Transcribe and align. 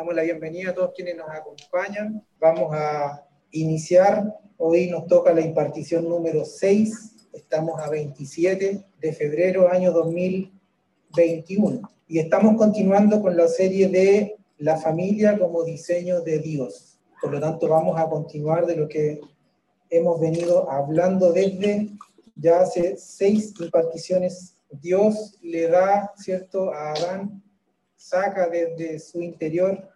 Damos 0.00 0.14
la 0.14 0.22
bienvenida 0.22 0.70
a 0.70 0.74
todos 0.74 0.92
quienes 0.96 1.14
nos 1.14 1.28
acompañan. 1.28 2.24
Vamos 2.40 2.72
a 2.72 3.22
iniciar. 3.50 4.34
Hoy 4.56 4.88
nos 4.88 5.06
toca 5.06 5.30
la 5.34 5.42
impartición 5.42 6.08
número 6.08 6.46
6. 6.46 7.28
Estamos 7.34 7.78
a 7.78 7.90
27 7.90 8.82
de 8.98 9.12
febrero, 9.12 9.70
año 9.70 9.92
2021. 9.92 11.82
Y 12.08 12.18
estamos 12.18 12.56
continuando 12.56 13.20
con 13.20 13.36
la 13.36 13.46
serie 13.46 13.88
de 13.88 14.36
la 14.56 14.78
familia 14.78 15.38
como 15.38 15.64
diseño 15.64 16.22
de 16.22 16.38
Dios. 16.38 16.98
Por 17.20 17.32
lo 17.32 17.38
tanto, 17.38 17.68
vamos 17.68 18.00
a 18.00 18.08
continuar 18.08 18.64
de 18.64 18.76
lo 18.76 18.88
que 18.88 19.20
hemos 19.90 20.18
venido 20.18 20.70
hablando 20.70 21.30
desde 21.30 21.90
ya 22.36 22.60
hace 22.60 22.96
seis 22.96 23.52
imparticiones. 23.60 24.56
Dios 24.70 25.36
le 25.42 25.68
da, 25.68 26.10
¿cierto?, 26.16 26.72
a 26.72 26.92
Adán 26.92 27.42
saca 28.00 28.48
desde 28.48 28.98
su 28.98 29.20
interior 29.20 29.88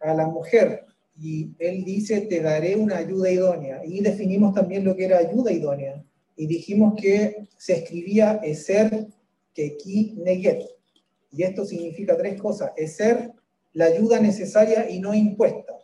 a 0.00 0.14
la 0.14 0.26
mujer 0.26 0.86
y 1.20 1.54
él 1.58 1.84
dice, 1.84 2.22
te 2.22 2.40
daré 2.40 2.74
una 2.74 2.96
ayuda 2.96 3.30
idónea. 3.30 3.82
Y 3.84 4.00
definimos 4.00 4.54
también 4.54 4.84
lo 4.84 4.96
que 4.96 5.04
era 5.04 5.18
ayuda 5.18 5.52
idónea. 5.52 6.02
Y 6.36 6.46
dijimos 6.46 6.94
que 7.00 7.48
se 7.56 7.74
escribía 7.74 8.40
Eser 8.42 9.08
Keki 9.52 10.14
Neget. 10.24 10.62
Y 11.30 11.42
esto 11.42 11.64
significa 11.64 12.16
tres 12.16 12.40
cosas. 12.40 12.72
Eser, 12.76 13.30
la 13.74 13.86
ayuda 13.86 14.20
necesaria 14.20 14.88
y 14.88 14.98
no 15.00 15.14
impuesta. 15.14 15.74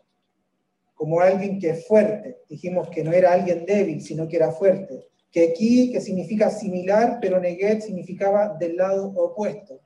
Como 0.95 1.21
alguien 1.21 1.59
que 1.59 1.71
es 1.71 1.87
fuerte. 1.87 2.39
Dijimos 2.49 2.89
que 2.89 3.05
no 3.05 3.13
era 3.13 3.35
alguien 3.35 3.67
débil, 3.67 4.01
sino 4.01 4.27
que 4.27 4.37
era 4.37 4.51
fuerte. 4.51 5.07
Keki, 5.31 5.93
que 5.93 6.01
significa 6.01 6.51
similar, 6.51 7.19
pero 7.21 7.39
Neget 7.39 7.83
significaba 7.83 8.57
del 8.59 8.77
lado 8.77 9.13
opuesto. 9.15 9.83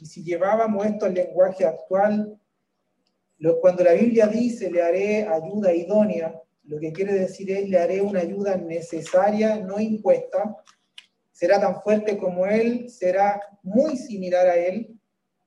Y 0.00 0.06
si 0.06 0.24
llevábamos 0.24 0.86
esto 0.86 1.06
al 1.06 1.14
lenguaje 1.14 1.66
actual, 1.66 2.38
cuando 3.60 3.84
la 3.84 3.92
Biblia 3.92 4.26
dice 4.26 4.70
le 4.70 4.82
haré 4.82 5.26
ayuda 5.26 5.72
idónea, 5.72 6.40
lo 6.64 6.78
que 6.78 6.92
quiere 6.92 7.14
decir 7.14 7.50
es 7.50 7.68
le 7.68 7.78
haré 7.78 8.00
una 8.00 8.20
ayuda 8.20 8.56
necesaria, 8.56 9.56
no 9.56 9.78
impuesta. 9.78 10.56
Será 11.32 11.60
tan 11.60 11.82
fuerte 11.82 12.16
como 12.16 12.46
él, 12.46 12.88
será 12.88 13.40
muy 13.62 13.96
similar 13.96 14.46
a 14.46 14.56
él, 14.56 14.98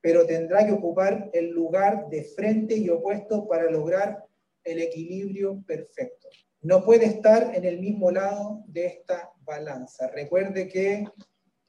pero 0.02 0.26
tendrá 0.26 0.66
que 0.66 0.74
ocupar 0.74 1.30
el 1.34 1.50
lugar 1.52 2.10
de 2.10 2.24
frente 2.24 2.76
y 2.76 2.90
opuesto 2.90 3.48
para 3.48 3.70
lograr 3.72 4.24
el 4.64 4.80
equilibrio 4.82 5.64
perfecto. 5.66 6.28
No 6.62 6.84
puede 6.84 7.06
estar 7.06 7.56
en 7.56 7.66
el 7.66 7.80
mismo 7.80 8.12
lado 8.12 8.64
de 8.68 8.86
esta 8.86 9.32
balanza. 9.44 10.08
Recuerde 10.08 10.68
que 10.68 11.06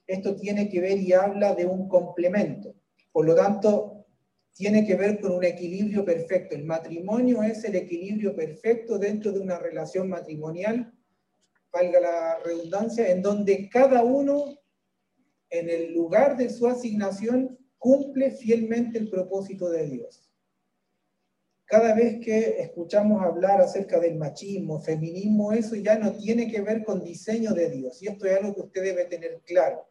esto 0.07 0.35
tiene 0.35 0.69
que 0.69 0.79
ver 0.79 0.99
y 0.99 1.13
habla 1.13 1.55
de 1.55 1.65
un 1.65 1.87
complemento. 1.87 2.75
Por 3.11 3.25
lo 3.25 3.35
tanto, 3.35 4.05
tiene 4.53 4.85
que 4.85 4.95
ver 4.95 5.19
con 5.19 5.33
un 5.33 5.43
equilibrio 5.43 6.05
perfecto. 6.05 6.55
El 6.55 6.63
matrimonio 6.63 7.43
es 7.43 7.63
el 7.65 7.75
equilibrio 7.75 8.35
perfecto 8.35 8.97
dentro 8.97 9.31
de 9.31 9.39
una 9.39 9.59
relación 9.59 10.07
matrimonial, 10.07 10.93
valga 11.71 11.99
la 11.99 12.39
redundancia, 12.39 13.09
en 13.09 13.21
donde 13.21 13.69
cada 13.69 14.03
uno, 14.03 14.57
en 15.49 15.69
el 15.69 15.93
lugar 15.93 16.37
de 16.37 16.49
su 16.49 16.67
asignación, 16.67 17.57
cumple 17.77 18.31
fielmente 18.31 18.97
el 18.97 19.09
propósito 19.09 19.69
de 19.69 19.87
Dios. 19.87 20.31
Cada 21.65 21.93
vez 21.93 22.23
que 22.23 22.61
escuchamos 22.61 23.21
hablar 23.23 23.59
acerca 23.59 23.99
del 23.99 24.15
machismo, 24.15 24.79
feminismo, 24.79 25.51
eso 25.51 25.75
ya 25.75 25.97
no 25.97 26.13
tiene 26.13 26.49
que 26.49 26.61
ver 26.61 26.83
con 26.83 27.03
diseño 27.03 27.53
de 27.53 27.69
Dios. 27.71 28.01
Y 28.01 28.07
esto 28.07 28.25
es 28.25 28.37
algo 28.37 28.53
que 28.55 28.61
usted 28.61 28.83
debe 28.83 29.05
tener 29.05 29.41
claro. 29.45 29.85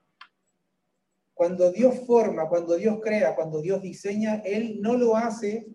Cuando 1.35 1.73
Dios 1.73 2.01
forma, 2.07 2.49
cuando 2.49 2.77
Dios 2.77 3.01
crea, 3.03 3.35
cuando 3.35 3.61
Dios 3.61 3.83
diseña, 3.83 4.37
Él 4.45 4.81
no 4.81 4.95
lo 4.95 5.17
hace 5.17 5.67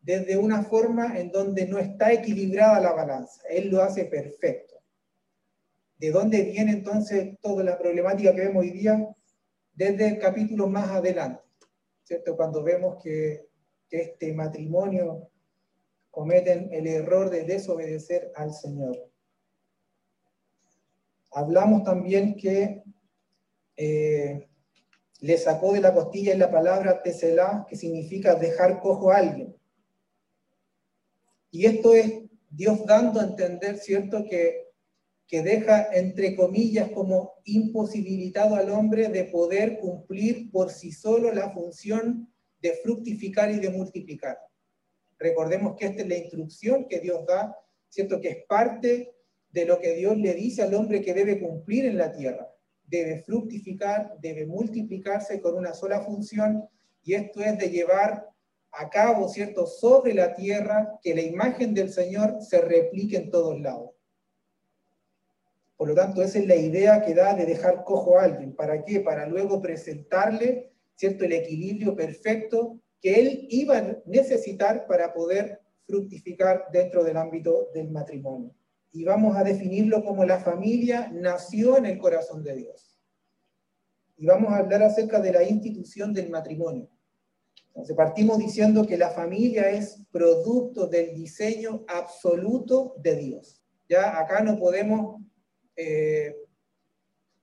desde 0.00 0.36
una 0.36 0.62
forma 0.62 1.18
en 1.18 1.30
donde 1.30 1.66
no 1.66 1.78
está 1.78 2.12
equilibrada 2.12 2.80
la 2.80 2.92
balanza. 2.92 3.42
Él 3.50 3.68
lo 3.68 3.82
hace 3.82 4.06
perfecto. 4.06 4.74
¿De 5.98 6.10
dónde 6.10 6.42
viene 6.42 6.72
entonces 6.72 7.38
toda 7.40 7.64
la 7.64 7.78
problemática 7.78 8.34
que 8.34 8.40
vemos 8.40 8.62
hoy 8.62 8.70
día? 8.70 9.06
Desde 9.72 10.08
el 10.08 10.18
capítulo 10.18 10.68
más 10.68 10.88
adelante, 10.88 11.42
¿cierto? 12.02 12.36
Cuando 12.36 12.62
vemos 12.62 13.02
que, 13.02 13.48
que 13.88 14.00
este 14.00 14.32
matrimonio 14.32 15.28
cometen 16.10 16.68
el 16.72 16.86
error 16.86 17.28
de 17.28 17.44
desobedecer 17.44 18.32
al 18.34 18.54
Señor. 18.54 18.96
Hablamos 21.30 21.82
también 21.84 22.34
que 22.36 22.82
eh, 23.76 24.48
le 25.20 25.38
sacó 25.38 25.72
de 25.72 25.80
la 25.80 25.94
costilla 25.94 26.36
la 26.36 26.50
palabra 26.50 27.02
teselá, 27.02 27.66
que 27.68 27.76
significa 27.76 28.34
dejar 28.34 28.80
cojo 28.80 29.10
a 29.10 29.18
alguien. 29.18 29.56
Y 31.50 31.66
esto 31.66 31.94
es 31.94 32.12
Dios 32.50 32.84
dando 32.86 33.20
a 33.20 33.24
entender, 33.24 33.78
¿cierto?, 33.78 34.24
que, 34.24 34.66
que 35.26 35.42
deja, 35.42 35.88
entre 35.92 36.36
comillas, 36.36 36.90
como 36.90 37.34
imposibilitado 37.44 38.56
al 38.56 38.70
hombre 38.70 39.08
de 39.08 39.24
poder 39.24 39.78
cumplir 39.78 40.50
por 40.50 40.70
sí 40.70 40.92
solo 40.92 41.32
la 41.32 41.50
función 41.50 42.30
de 42.60 42.74
fructificar 42.82 43.50
y 43.50 43.58
de 43.58 43.70
multiplicar. 43.70 44.38
Recordemos 45.18 45.76
que 45.76 45.86
esta 45.86 46.02
es 46.02 46.08
la 46.08 46.18
instrucción 46.18 46.86
que 46.88 47.00
Dios 47.00 47.24
da, 47.26 47.56
¿cierto?, 47.88 48.20
que 48.20 48.28
es 48.28 48.38
parte 48.46 49.14
de 49.50 49.64
lo 49.64 49.80
que 49.80 49.94
Dios 49.94 50.18
le 50.18 50.34
dice 50.34 50.62
al 50.62 50.74
hombre 50.74 51.00
que 51.00 51.14
debe 51.14 51.40
cumplir 51.40 51.86
en 51.86 51.96
la 51.96 52.12
tierra 52.12 52.55
debe 52.86 53.22
fructificar, 53.22 54.16
debe 54.20 54.46
multiplicarse 54.46 55.40
con 55.40 55.56
una 55.56 55.74
sola 55.74 56.00
función, 56.00 56.68
y 57.02 57.14
esto 57.14 57.40
es 57.40 57.58
de 57.58 57.70
llevar 57.70 58.28
a 58.72 58.90
cabo, 58.90 59.28
¿cierto?, 59.28 59.66
sobre 59.66 60.14
la 60.14 60.34
tierra, 60.34 60.98
que 61.02 61.14
la 61.14 61.22
imagen 61.22 61.74
del 61.74 61.90
Señor 61.90 62.40
se 62.40 62.60
replique 62.60 63.16
en 63.16 63.30
todos 63.30 63.60
lados. 63.60 63.90
Por 65.76 65.88
lo 65.88 65.94
tanto, 65.94 66.22
esa 66.22 66.38
es 66.38 66.46
la 66.46 66.56
idea 66.56 67.02
que 67.02 67.14
da 67.14 67.34
de 67.34 67.46
dejar 67.46 67.84
cojo 67.84 68.18
a 68.18 68.24
alguien. 68.24 68.54
¿Para 68.54 68.84
qué? 68.84 69.00
Para 69.00 69.26
luego 69.26 69.60
presentarle, 69.60 70.72
¿cierto?, 70.94 71.24
el 71.24 71.32
equilibrio 71.32 71.94
perfecto 71.94 72.78
que 73.00 73.20
él 73.20 73.46
iba 73.50 73.78
a 73.78 73.96
necesitar 74.06 74.86
para 74.86 75.12
poder 75.12 75.60
fructificar 75.86 76.66
dentro 76.72 77.04
del 77.04 77.16
ámbito 77.16 77.68
del 77.72 77.90
matrimonio 77.90 78.54
y 78.92 79.04
vamos 79.04 79.36
a 79.36 79.44
definirlo 79.44 80.04
como 80.04 80.24
la 80.24 80.40
familia 80.40 81.10
nació 81.12 81.76
en 81.76 81.86
el 81.86 81.98
corazón 81.98 82.42
de 82.42 82.56
Dios. 82.56 82.98
Y 84.16 84.26
vamos 84.26 84.52
a 84.52 84.58
hablar 84.58 84.82
acerca 84.82 85.20
de 85.20 85.32
la 85.32 85.42
institución 85.42 86.14
del 86.14 86.30
matrimonio. 86.30 86.88
Entonces 87.68 87.94
partimos 87.94 88.38
diciendo 88.38 88.86
que 88.86 88.96
la 88.96 89.10
familia 89.10 89.70
es 89.70 90.02
producto 90.10 90.86
del 90.86 91.14
diseño 91.14 91.84
absoluto 91.88 92.94
de 92.98 93.16
Dios. 93.16 93.62
Ya 93.86 94.18
acá 94.18 94.42
no 94.42 94.58
podemos 94.58 95.22
eh, 95.76 96.34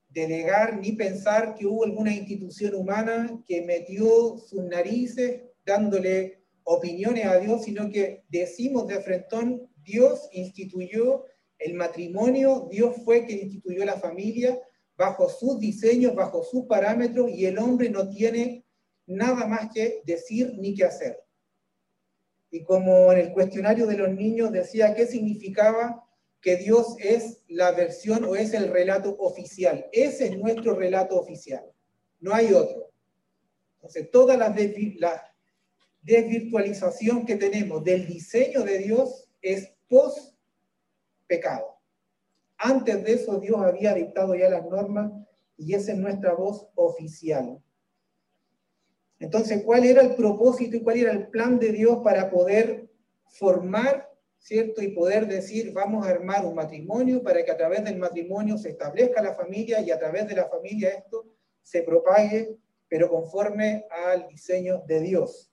delegar 0.09 0.77
ni 0.79 0.93
pensar 0.93 1.53
que 1.53 1.67
hubo 1.67 1.83
alguna 1.83 2.13
institución 2.13 2.73
humana 2.73 3.39
que 3.45 3.61
metió 3.61 4.37
sus 4.37 4.63
narices 4.63 5.41
dándole 5.65 6.43
opiniones 6.63 7.25
a 7.25 7.37
Dios, 7.37 7.63
sino 7.63 7.89
que 7.89 8.23
decimos 8.29 8.87
de 8.87 9.01
frentón, 9.01 9.69
Dios 9.83 10.29
instituyó 10.31 11.25
el 11.63 11.73
matrimonio, 11.75 12.67
Dios 12.69 12.95
fue 13.03 13.25
quien 13.25 13.39
instituyó 13.39 13.85
la 13.85 13.99
familia 13.99 14.59
bajo 14.95 15.29
sus 15.29 15.59
diseños, 15.59 16.15
bajo 16.15 16.43
sus 16.43 16.65
parámetros, 16.65 17.31
y 17.31 17.45
el 17.45 17.57
hombre 17.57 17.89
no 17.89 18.09
tiene 18.09 18.65
nada 19.05 19.47
más 19.47 19.71
que 19.73 20.01
decir 20.05 20.53
ni 20.57 20.75
que 20.75 20.85
hacer. 20.85 21.19
Y 22.51 22.63
como 22.63 23.11
en 23.11 23.19
el 23.19 23.33
cuestionario 23.33 23.87
de 23.87 23.97
los 23.97 24.09
niños 24.11 24.51
decía, 24.51 24.93
¿qué 24.93 25.07
significaba 25.07 26.07
que 26.39 26.57
Dios 26.57 26.95
es 26.99 27.41
la 27.47 27.71
versión 27.71 28.25
o 28.25 28.35
es 28.35 28.53
el 28.53 28.69
relato 28.69 29.15
oficial? 29.17 29.87
Ese 29.91 30.27
es 30.27 30.37
nuestro 30.37 30.75
relato 30.75 31.19
oficial, 31.19 31.65
no 32.19 32.33
hay 32.33 32.53
otro. 32.53 32.91
Entonces, 33.75 34.11
toda 34.11 34.37
la, 34.37 34.53
desvirtualización 36.01 37.25
que 37.25 37.37
tenemos 37.37 37.83
del 37.83 38.05
diseño 38.05 38.63
de 38.63 38.77
Dios 38.77 39.29
es 39.41 39.73
post 39.87 40.32
pecado. 41.27 41.77
Antes 42.57 43.03
de 43.03 43.13
eso 43.13 43.39
Dios 43.39 43.57
había 43.61 43.93
dictado 43.93 44.35
ya 44.35 44.49
las 44.49 44.65
normas 44.65 45.11
y 45.57 45.73
esa 45.73 45.91
es 45.91 45.97
nuestra 45.97 46.33
voz 46.33 46.67
oficial. 46.75 47.61
Entonces, 49.19 49.63
¿cuál 49.63 49.85
era 49.85 50.01
el 50.01 50.15
propósito 50.15 50.77
y 50.77 50.81
cuál 50.81 50.97
era 50.97 51.11
el 51.11 51.27
plan 51.27 51.59
de 51.59 51.71
Dios 51.71 51.99
para 52.03 52.29
poder 52.29 52.89
formar, 53.25 54.09
¿cierto? 54.37 54.81
Y 54.81 54.89
poder 54.89 55.27
decir, 55.27 55.71
vamos 55.73 56.05
a 56.05 56.09
armar 56.09 56.45
un 56.45 56.55
matrimonio 56.55 57.23
para 57.23 57.43
que 57.43 57.51
a 57.51 57.57
través 57.57 57.83
del 57.83 57.97
matrimonio 57.97 58.57
se 58.57 58.69
establezca 58.69 59.21
la 59.21 59.33
familia 59.33 59.81
y 59.81 59.91
a 59.91 59.99
través 59.99 60.27
de 60.27 60.35
la 60.35 60.49
familia 60.49 60.89
esto 60.89 61.25
se 61.61 61.83
propague, 61.83 62.57
pero 62.87 63.09
conforme 63.09 63.85
al 63.89 64.27
diseño 64.27 64.83
de 64.85 64.99
Dios. 64.99 65.51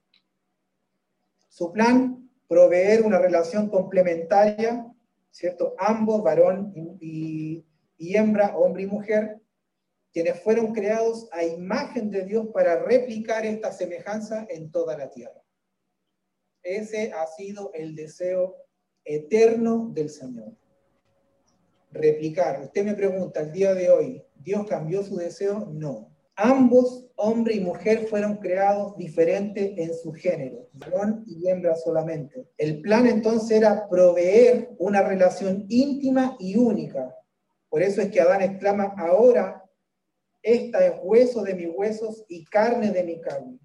Su 1.48 1.72
plan, 1.72 2.28
proveer 2.48 3.02
una 3.02 3.18
relación 3.18 3.68
complementaria 3.68 4.89
¿cierto? 5.30 5.74
Ambos, 5.78 6.22
varón 6.22 6.72
y, 7.00 7.64
hembra, 7.98 8.56
hombre 8.56 8.84
y 8.84 8.86
mujer, 8.86 9.40
quienes 10.12 10.40
fueron 10.42 10.72
creados 10.72 11.28
a 11.32 11.44
imagen 11.44 12.10
de 12.10 12.24
Dios 12.24 12.48
para 12.52 12.82
replicar 12.82 13.46
esta 13.46 13.72
semejanza 13.72 14.46
en 14.48 14.70
toda 14.70 14.96
la 14.98 15.10
tierra. 15.10 15.42
Ese 16.62 17.12
ha 17.12 17.26
sido 17.26 17.70
el 17.74 17.94
deseo 17.94 18.56
eterno 19.04 19.90
del 19.92 20.10
Señor. 20.10 20.56
Replicar. 21.90 22.60
Usted 22.62 22.84
me 22.84 22.94
pregunta 22.94 23.40
el 23.40 23.52
día 23.52 23.74
de 23.74 23.90
hoy, 23.90 24.24
¿Dios 24.34 24.66
cambió 24.68 25.02
su 25.02 25.16
deseo? 25.16 25.66
No. 25.72 26.14
Ambos, 26.34 27.09
hombre 27.20 27.54
y 27.54 27.60
mujer, 27.60 28.06
fueron 28.08 28.36
creados 28.38 28.96
diferentes 28.96 29.72
en 29.76 29.94
su 29.94 30.12
género, 30.12 30.68
varón 30.72 31.22
y 31.26 31.48
hembra 31.48 31.76
solamente. 31.76 32.48
El 32.56 32.80
plan 32.80 33.06
entonces 33.06 33.58
era 33.58 33.88
proveer 33.88 34.70
una 34.78 35.02
relación 35.02 35.66
íntima 35.68 36.36
y 36.38 36.56
única. 36.56 37.14
Por 37.68 37.82
eso 37.82 38.00
es 38.00 38.10
que 38.10 38.20
Adán 38.20 38.42
exclama, 38.42 38.94
ahora 38.96 39.62
esta 40.42 40.86
es 40.86 40.94
hueso 41.02 41.42
de 41.42 41.54
mis 41.54 41.68
huesos 41.74 42.24
y 42.28 42.44
carne 42.46 42.90
de 42.90 43.04
mi 43.04 43.20
carne. 43.20 43.58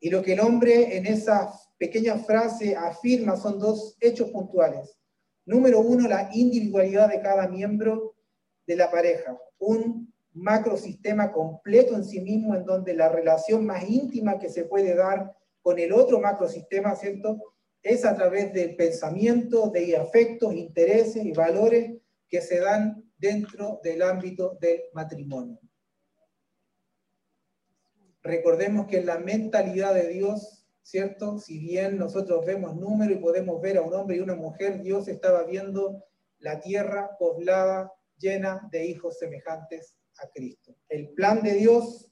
Y 0.00 0.08
lo 0.08 0.22
que 0.22 0.32
el 0.32 0.40
hombre 0.40 0.96
en 0.96 1.06
esa 1.06 1.52
pequeña 1.76 2.16
frase 2.16 2.74
afirma 2.74 3.36
son 3.36 3.58
dos 3.58 3.96
hechos 4.00 4.30
puntuales. 4.30 4.98
Número 5.44 5.80
uno, 5.80 6.08
la 6.08 6.30
individualidad 6.32 7.10
de 7.10 7.20
cada 7.20 7.46
miembro 7.48 8.16
de 8.66 8.76
la 8.76 8.90
pareja. 8.90 9.38
Un 9.58 10.09
macrosistema 10.32 11.32
completo 11.32 11.94
en 11.94 12.04
sí 12.04 12.20
mismo 12.20 12.54
en 12.54 12.64
donde 12.64 12.94
la 12.94 13.08
relación 13.08 13.66
más 13.66 13.88
íntima 13.88 14.38
que 14.38 14.48
se 14.48 14.64
puede 14.64 14.94
dar 14.94 15.36
con 15.62 15.78
el 15.78 15.92
otro 15.92 16.20
macrosistema, 16.20 16.94
¿cierto? 16.94 17.54
Es 17.82 18.04
a 18.04 18.14
través 18.14 18.52
del 18.52 18.76
pensamiento, 18.76 19.70
de 19.70 19.96
afectos, 19.96 20.54
intereses 20.54 21.24
y 21.24 21.32
valores 21.32 21.98
que 22.28 22.40
se 22.40 22.60
dan 22.60 23.10
dentro 23.18 23.80
del 23.82 24.02
ámbito 24.02 24.56
del 24.60 24.82
matrimonio. 24.92 25.58
Recordemos 28.22 28.86
que 28.86 28.98
en 28.98 29.06
la 29.06 29.18
mentalidad 29.18 29.94
de 29.94 30.08
Dios, 30.08 30.66
¿cierto? 30.82 31.38
Si 31.38 31.58
bien 31.58 31.98
nosotros 31.98 32.44
vemos 32.44 32.76
número 32.76 33.12
y 33.12 33.18
podemos 33.18 33.60
ver 33.60 33.78
a 33.78 33.82
un 33.82 33.94
hombre 33.94 34.16
y 34.16 34.20
una 34.20 34.34
mujer, 34.34 34.82
Dios 34.82 35.08
estaba 35.08 35.44
viendo 35.44 36.04
la 36.38 36.60
tierra 36.60 37.16
poblada, 37.18 37.92
llena 38.18 38.68
de 38.70 38.84
hijos 38.86 39.18
semejantes 39.18 39.96
Cristo. 40.28 40.76
El 40.88 41.10
plan 41.10 41.42
de 41.42 41.54
Dios, 41.54 42.10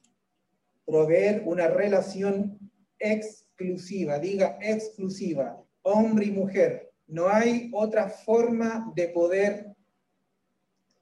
proveer 0.87 1.43
una 1.45 1.69
relación 1.69 2.59
exclusiva, 2.99 4.19
diga 4.19 4.59
exclusiva, 4.61 5.63
hombre 5.83 6.27
y 6.27 6.31
mujer. 6.31 6.91
No 7.07 7.29
hay 7.29 7.71
otra 7.73 8.09
forma 8.09 8.93
de 8.95 9.09
poder 9.09 9.75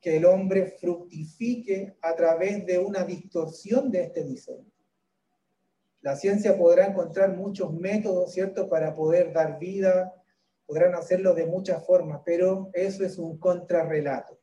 que 0.00 0.16
el 0.16 0.24
hombre 0.24 0.76
fructifique 0.80 1.96
a 2.00 2.14
través 2.14 2.64
de 2.66 2.78
una 2.78 3.04
distorsión 3.04 3.90
de 3.90 4.04
este 4.04 4.24
diseño. 4.24 4.70
La 6.00 6.14
ciencia 6.14 6.56
podrá 6.56 6.86
encontrar 6.86 7.36
muchos 7.36 7.72
métodos, 7.72 8.32
¿cierto?, 8.32 8.68
para 8.68 8.94
poder 8.94 9.32
dar 9.32 9.58
vida, 9.58 10.14
podrán 10.66 10.94
hacerlo 10.94 11.34
de 11.34 11.46
muchas 11.46 11.84
formas, 11.84 12.20
pero 12.24 12.70
eso 12.72 13.04
es 13.04 13.18
un 13.18 13.38
contrarrelato. 13.38 14.38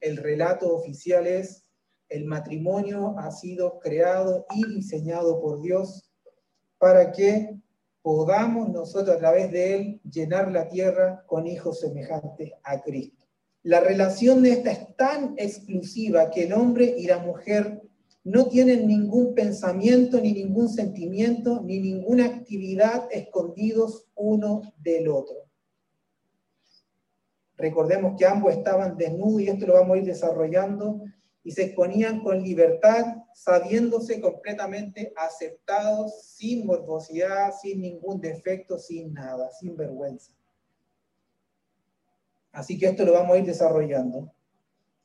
El 0.00 0.16
relato 0.16 0.72
oficial 0.72 1.26
es 1.26 1.63
el 2.08 2.24
matrimonio 2.26 3.18
ha 3.18 3.30
sido 3.30 3.78
creado 3.78 4.46
y 4.54 4.66
diseñado 4.74 5.40
por 5.40 5.60
Dios 5.60 6.10
para 6.78 7.12
que 7.12 7.58
podamos 8.02 8.68
nosotros 8.68 9.16
a 9.16 9.18
través 9.18 9.50
de 9.50 9.74
él 9.74 10.00
llenar 10.10 10.52
la 10.52 10.68
tierra 10.68 11.24
con 11.26 11.46
hijos 11.46 11.80
semejantes 11.80 12.52
a 12.62 12.82
Cristo. 12.82 13.26
La 13.62 13.80
relación 13.80 14.42
de 14.42 14.52
esta 14.52 14.70
es 14.70 14.94
tan 14.96 15.34
exclusiva 15.38 16.30
que 16.30 16.44
el 16.44 16.52
hombre 16.52 16.94
y 16.98 17.06
la 17.06 17.18
mujer 17.18 17.80
no 18.22 18.48
tienen 18.48 18.86
ningún 18.86 19.34
pensamiento, 19.34 20.20
ni 20.20 20.32
ningún 20.32 20.68
sentimiento, 20.68 21.62
ni 21.62 21.78
ninguna 21.80 22.26
actividad 22.26 23.08
escondidos 23.10 24.06
uno 24.14 24.60
del 24.82 25.08
otro. 25.08 25.36
Recordemos 27.56 28.16
que 28.18 28.26
ambos 28.26 28.52
estaban 28.52 28.96
desnudos 28.96 29.42
y 29.42 29.48
esto 29.48 29.66
lo 29.66 29.74
vamos 29.74 29.96
a 29.96 29.98
ir 30.00 30.04
desarrollando 30.04 31.02
y 31.44 31.52
se 31.52 31.64
exponían 31.64 32.20
con 32.20 32.42
libertad, 32.42 33.04
sabiéndose 33.34 34.18
completamente 34.20 35.12
aceptados, 35.14 36.22
sin 36.22 36.66
morbosidad, 36.66 37.52
sin 37.60 37.82
ningún 37.82 38.18
defecto, 38.18 38.78
sin 38.78 39.12
nada, 39.12 39.50
sin 39.52 39.76
vergüenza. 39.76 40.32
Así 42.50 42.78
que 42.78 42.86
esto 42.86 43.04
lo 43.04 43.12
vamos 43.12 43.36
a 43.36 43.38
ir 43.40 43.44
desarrollando. 43.44 44.32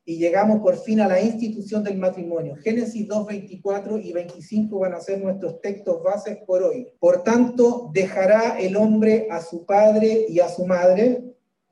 Y 0.06 0.18
llegamos 0.18 0.62
por 0.62 0.78
fin 0.78 1.02
a 1.02 1.08
la 1.08 1.22
institución 1.22 1.84
del 1.84 1.98
matrimonio. 1.98 2.56
Génesis 2.56 3.08
2, 3.08 3.28
24 3.28 3.98
y 4.00 4.14
25 4.14 4.80
van 4.80 4.94
a 4.94 5.02
ser 5.02 5.22
nuestros 5.22 5.60
textos 5.60 6.02
bases 6.02 6.38
por 6.48 6.64
hoy. 6.64 6.88
Por 7.00 7.24
tanto, 7.24 7.92
dejará 7.94 8.58
el 8.60 8.78
hombre 8.78 9.28
a 9.30 9.42
su 9.42 9.66
padre 9.66 10.26
y 10.30 10.40
a 10.40 10.48
su 10.48 10.66
madre 10.66 11.22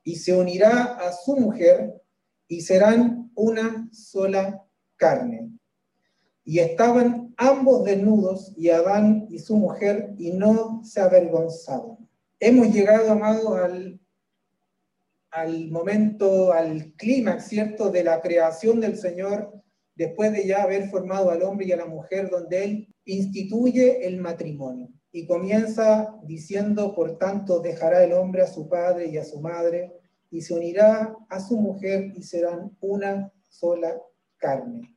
y 0.04 0.16
se 0.16 0.36
unirá 0.36 0.98
a 1.00 1.12
su 1.12 1.36
mujer 1.36 2.00
y 2.46 2.60
serán 2.60 3.17
una 3.38 3.88
sola 3.92 4.62
carne. 4.96 5.50
Y 6.44 6.58
estaban 6.58 7.34
ambos 7.36 7.84
desnudos, 7.84 8.52
y 8.56 8.70
Adán 8.70 9.26
y 9.30 9.38
su 9.38 9.56
mujer, 9.56 10.14
y 10.18 10.32
no 10.32 10.82
se 10.82 11.00
avergonzaban. 11.00 11.98
Hemos 12.40 12.72
llegado, 12.72 13.12
amados, 13.12 13.58
al, 13.58 14.00
al 15.30 15.70
momento, 15.70 16.52
al 16.52 16.92
clímax, 16.94 17.48
¿cierto?, 17.48 17.90
de 17.90 18.02
la 18.02 18.20
creación 18.20 18.80
del 18.80 18.96
Señor, 18.96 19.52
después 19.94 20.32
de 20.32 20.46
ya 20.46 20.62
haber 20.62 20.88
formado 20.88 21.30
al 21.30 21.42
hombre 21.42 21.66
y 21.66 21.72
a 21.72 21.76
la 21.76 21.86
mujer, 21.86 22.30
donde 22.30 22.64
Él 22.64 22.94
instituye 23.04 24.06
el 24.06 24.18
matrimonio. 24.18 24.88
Y 25.12 25.26
comienza 25.26 26.14
diciendo, 26.24 26.94
por 26.94 27.18
tanto, 27.18 27.60
dejará 27.60 28.02
el 28.02 28.12
hombre 28.12 28.42
a 28.42 28.46
su 28.46 28.68
padre 28.68 29.06
y 29.08 29.16
a 29.16 29.24
su 29.24 29.40
madre, 29.40 29.97
y 30.30 30.40
se 30.40 30.54
unirá 30.54 31.16
a 31.28 31.40
su 31.40 31.56
mujer 31.58 32.12
y 32.14 32.22
serán 32.22 32.76
una 32.80 33.32
sola 33.48 34.00
carne. 34.36 34.94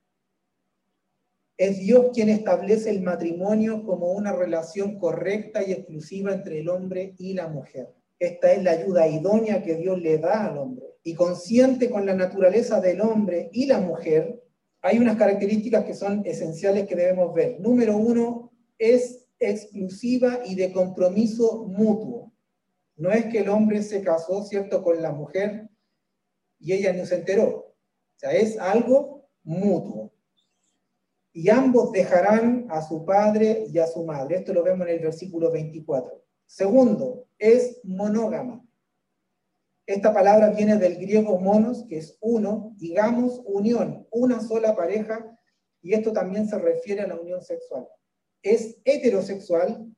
Es 1.57 1.79
Dios 1.79 2.07
quien 2.13 2.29
establece 2.29 2.89
el 2.89 3.01
matrimonio 3.01 3.83
como 3.83 4.11
una 4.13 4.33
relación 4.33 4.97
correcta 4.97 5.63
y 5.63 5.71
exclusiva 5.71 6.33
entre 6.33 6.59
el 6.59 6.69
hombre 6.69 7.13
y 7.17 7.33
la 7.33 7.47
mujer. 7.47 7.93
Esta 8.17 8.51
es 8.51 8.63
la 8.63 8.71
ayuda 8.71 9.07
idónea 9.07 9.63
que 9.63 9.75
Dios 9.75 9.99
le 9.99 10.17
da 10.17 10.45
al 10.45 10.57
hombre. 10.57 10.85
Y 11.03 11.15
consciente 11.15 11.89
con 11.89 12.05
la 12.05 12.13
naturaleza 12.13 12.79
del 12.79 13.01
hombre 13.01 13.49
y 13.51 13.65
la 13.65 13.79
mujer, 13.79 14.43
hay 14.81 14.99
unas 14.99 15.17
características 15.17 15.85
que 15.85 15.95
son 15.95 16.23
esenciales 16.25 16.87
que 16.87 16.95
debemos 16.95 17.33
ver. 17.33 17.59
Número 17.59 17.97
uno, 17.97 18.51
es 18.77 19.27
exclusiva 19.39 20.41
y 20.45 20.53
de 20.53 20.71
compromiso 20.71 21.65
mutuo. 21.67 22.20
No 22.95 23.11
es 23.11 23.25
que 23.25 23.39
el 23.39 23.49
hombre 23.49 23.81
se 23.81 24.01
casó, 24.01 24.43
¿cierto?, 24.43 24.83
con 24.83 25.01
la 25.01 25.11
mujer 25.11 25.69
y 26.59 26.73
ella 26.73 26.93
no 26.93 27.05
se 27.05 27.15
enteró. 27.15 27.47
O 27.47 27.75
sea, 28.15 28.31
es 28.31 28.59
algo 28.59 29.27
mutuo. 29.43 30.11
Y 31.33 31.49
ambos 31.49 31.91
dejarán 31.91 32.67
a 32.69 32.81
su 32.81 33.05
padre 33.05 33.65
y 33.71 33.79
a 33.79 33.87
su 33.87 34.05
madre. 34.05 34.37
Esto 34.37 34.53
lo 34.53 34.63
vemos 34.63 34.87
en 34.87 34.95
el 34.95 34.99
versículo 34.99 35.51
24. 35.51 36.23
Segundo, 36.45 37.27
es 37.39 37.79
monógama. 37.83 38.63
Esta 39.85 40.13
palabra 40.13 40.51
viene 40.51 40.77
del 40.77 40.97
griego 40.97 41.39
monos, 41.39 41.85
que 41.87 41.97
es 41.97 42.17
uno, 42.21 42.73
digamos 42.77 43.41
unión, 43.45 44.07
una 44.11 44.39
sola 44.41 44.75
pareja, 44.75 45.37
y 45.81 45.93
esto 45.93 46.13
también 46.13 46.47
se 46.47 46.59
refiere 46.59 47.01
a 47.01 47.07
la 47.07 47.15
unión 47.15 47.41
sexual. 47.41 47.87
Es 48.43 48.77
heterosexual, 48.85 49.91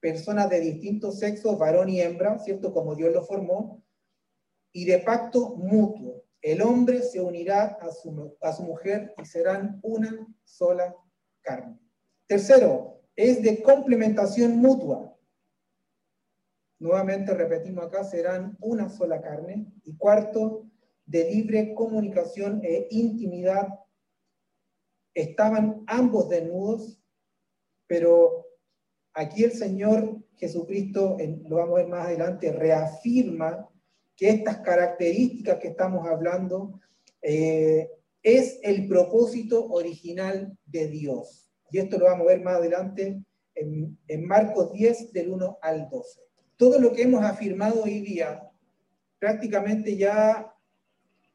personas 0.00 0.48
de 0.50 0.60
distintos 0.60 1.18
sexos, 1.18 1.58
varón 1.58 1.88
y 1.88 2.00
hembra, 2.00 2.38
¿cierto? 2.38 2.72
Como 2.72 2.94
Dios 2.94 3.12
lo 3.12 3.24
formó, 3.24 3.84
y 4.72 4.84
de 4.84 4.98
pacto 4.98 5.56
mutuo. 5.56 6.24
El 6.40 6.62
hombre 6.62 7.02
se 7.02 7.20
unirá 7.20 7.78
a 7.80 7.90
su, 7.90 8.36
a 8.40 8.52
su 8.52 8.62
mujer 8.62 9.12
y 9.20 9.24
serán 9.24 9.80
una 9.82 10.26
sola 10.44 10.94
carne. 11.42 11.78
Tercero, 12.26 13.02
es 13.16 13.42
de 13.42 13.60
complementación 13.62 14.58
mutua. 14.58 15.16
Nuevamente 16.78 17.34
repetimos 17.34 17.86
acá, 17.86 18.04
serán 18.04 18.56
una 18.60 18.88
sola 18.88 19.20
carne. 19.20 19.66
Y 19.82 19.96
cuarto, 19.96 20.68
de 21.06 21.28
libre 21.28 21.74
comunicación 21.74 22.60
e 22.62 22.86
intimidad. 22.90 23.66
Estaban 25.14 25.82
ambos 25.88 26.28
desnudos, 26.28 27.02
pero 27.88 28.47
aquí 29.18 29.42
el 29.42 29.52
Señor 29.52 30.16
Jesucristo, 30.36 31.16
lo 31.48 31.56
vamos 31.56 31.74
a 31.74 31.82
ver 31.82 31.88
más 31.88 32.06
adelante, 32.06 32.52
reafirma 32.52 33.68
que 34.16 34.28
estas 34.28 34.58
características 34.58 35.58
que 35.58 35.68
estamos 35.68 36.06
hablando 36.06 36.80
eh, 37.20 37.90
es 38.22 38.60
el 38.62 38.86
propósito 38.86 39.66
original 39.70 40.56
de 40.64 40.88
Dios. 40.88 41.50
Y 41.70 41.78
esto 41.78 41.98
lo 41.98 42.06
vamos 42.06 42.26
a 42.26 42.30
ver 42.30 42.42
más 42.42 42.56
adelante 42.56 43.20
en, 43.56 43.98
en 44.06 44.26
Marcos 44.26 44.72
10, 44.72 45.12
del 45.12 45.30
1 45.30 45.58
al 45.62 45.88
12. 45.88 46.20
Todo 46.56 46.78
lo 46.78 46.92
que 46.92 47.02
hemos 47.02 47.24
afirmado 47.24 47.82
hoy 47.82 48.00
día 48.00 48.48
prácticamente 49.18 49.96
ya 49.96 50.54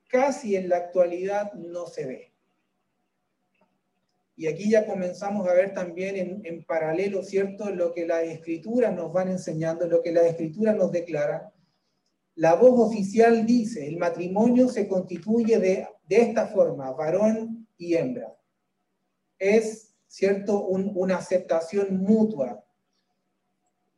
casi 0.07 0.55
en 0.55 0.69
la 0.69 0.77
actualidad 0.77 1.51
no 1.53 1.87
se 1.87 2.05
ve. 2.05 2.32
Y 4.35 4.47
aquí 4.47 4.69
ya 4.69 4.85
comenzamos 4.85 5.47
a 5.47 5.53
ver 5.53 5.73
también 5.73 6.15
en, 6.15 6.41
en, 6.43 6.63
paralelo, 6.63 7.21
¿cierto?, 7.23 7.69
lo 7.69 7.93
que 7.93 8.07
las 8.07 8.23
escrituras 8.23 8.93
nos 8.93 9.13
van 9.13 9.29
enseñando, 9.29 9.87
lo 9.87 10.01
que 10.01 10.11
las 10.11 10.25
escrituras 10.25 10.75
nos 10.75 10.91
declaran. 10.91 11.43
La 12.35 12.55
voz 12.55 12.89
oficial 12.89 13.45
dice, 13.45 13.87
el 13.87 13.97
matrimonio 13.97 14.69
se 14.69 14.87
constituye 14.87 15.59
de, 15.59 15.87
de 16.07 16.15
esta 16.15 16.47
forma, 16.47 16.91
varón 16.91 17.67
y 17.77 17.93
hembra. 17.93 18.35
Es, 19.37 19.93
¿cierto?, 20.07 20.65
una 20.65 21.17
aceptación 21.17 21.97
mutua. 21.97 22.65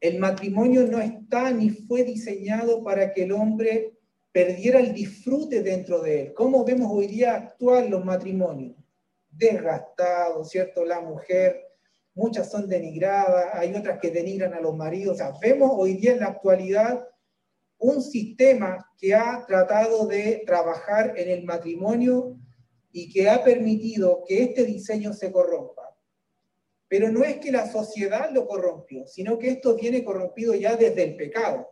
El 0.01 0.19
matrimonio 0.19 0.85
no 0.85 0.99
está 0.99 1.49
ni 1.51 1.69
fue 1.69 2.03
diseñado 2.03 2.83
para 2.83 3.13
que 3.13 3.23
el 3.23 3.31
hombre 3.31 3.93
perdiera 4.33 4.81
el 4.81 4.93
disfrute 4.93 5.63
dentro 5.63 6.01
de 6.01 6.23
él. 6.23 6.33
¿Cómo 6.33 6.65
vemos 6.65 6.91
hoy 6.91 7.07
día 7.07 7.35
actuar 7.35 7.89
los 7.89 8.03
matrimonios? 8.03 8.84
Desgastados, 9.37 10.49
¿cierto? 10.49 10.85
La 10.85 11.01
mujer, 11.01 11.61
muchas 12.13 12.49
son 12.49 12.67
denigradas, 12.67 13.53
hay 13.53 13.73
otras 13.75 13.99
que 13.99 14.11
denigran 14.11 14.53
a 14.53 14.61
los 14.61 14.75
maridos. 14.75 15.15
O 15.15 15.17
sea, 15.17 15.33
vemos 15.41 15.71
hoy 15.73 15.95
día 15.95 16.13
en 16.13 16.19
la 16.21 16.27
actualidad 16.27 17.07
un 17.77 18.01
sistema 18.01 18.89
que 18.97 19.13
ha 19.13 19.45
tratado 19.45 20.07
de 20.07 20.43
trabajar 20.45 21.13
en 21.17 21.29
el 21.29 21.43
matrimonio 21.43 22.37
y 22.91 23.11
que 23.11 23.29
ha 23.29 23.43
permitido 23.43 24.23
que 24.25 24.43
este 24.43 24.63
diseño 24.63 25.13
se 25.13 25.31
corrompa. 25.31 25.95
Pero 26.87 27.11
no 27.11 27.23
es 27.23 27.37
que 27.37 27.51
la 27.51 27.69
sociedad 27.69 28.29
lo 28.31 28.47
corrompió, 28.47 29.05
sino 29.07 29.37
que 29.37 29.49
esto 29.49 29.75
viene 29.75 30.03
corrompido 30.03 30.53
ya 30.53 30.75
desde 30.75 31.03
el 31.03 31.15
pecado. 31.17 31.67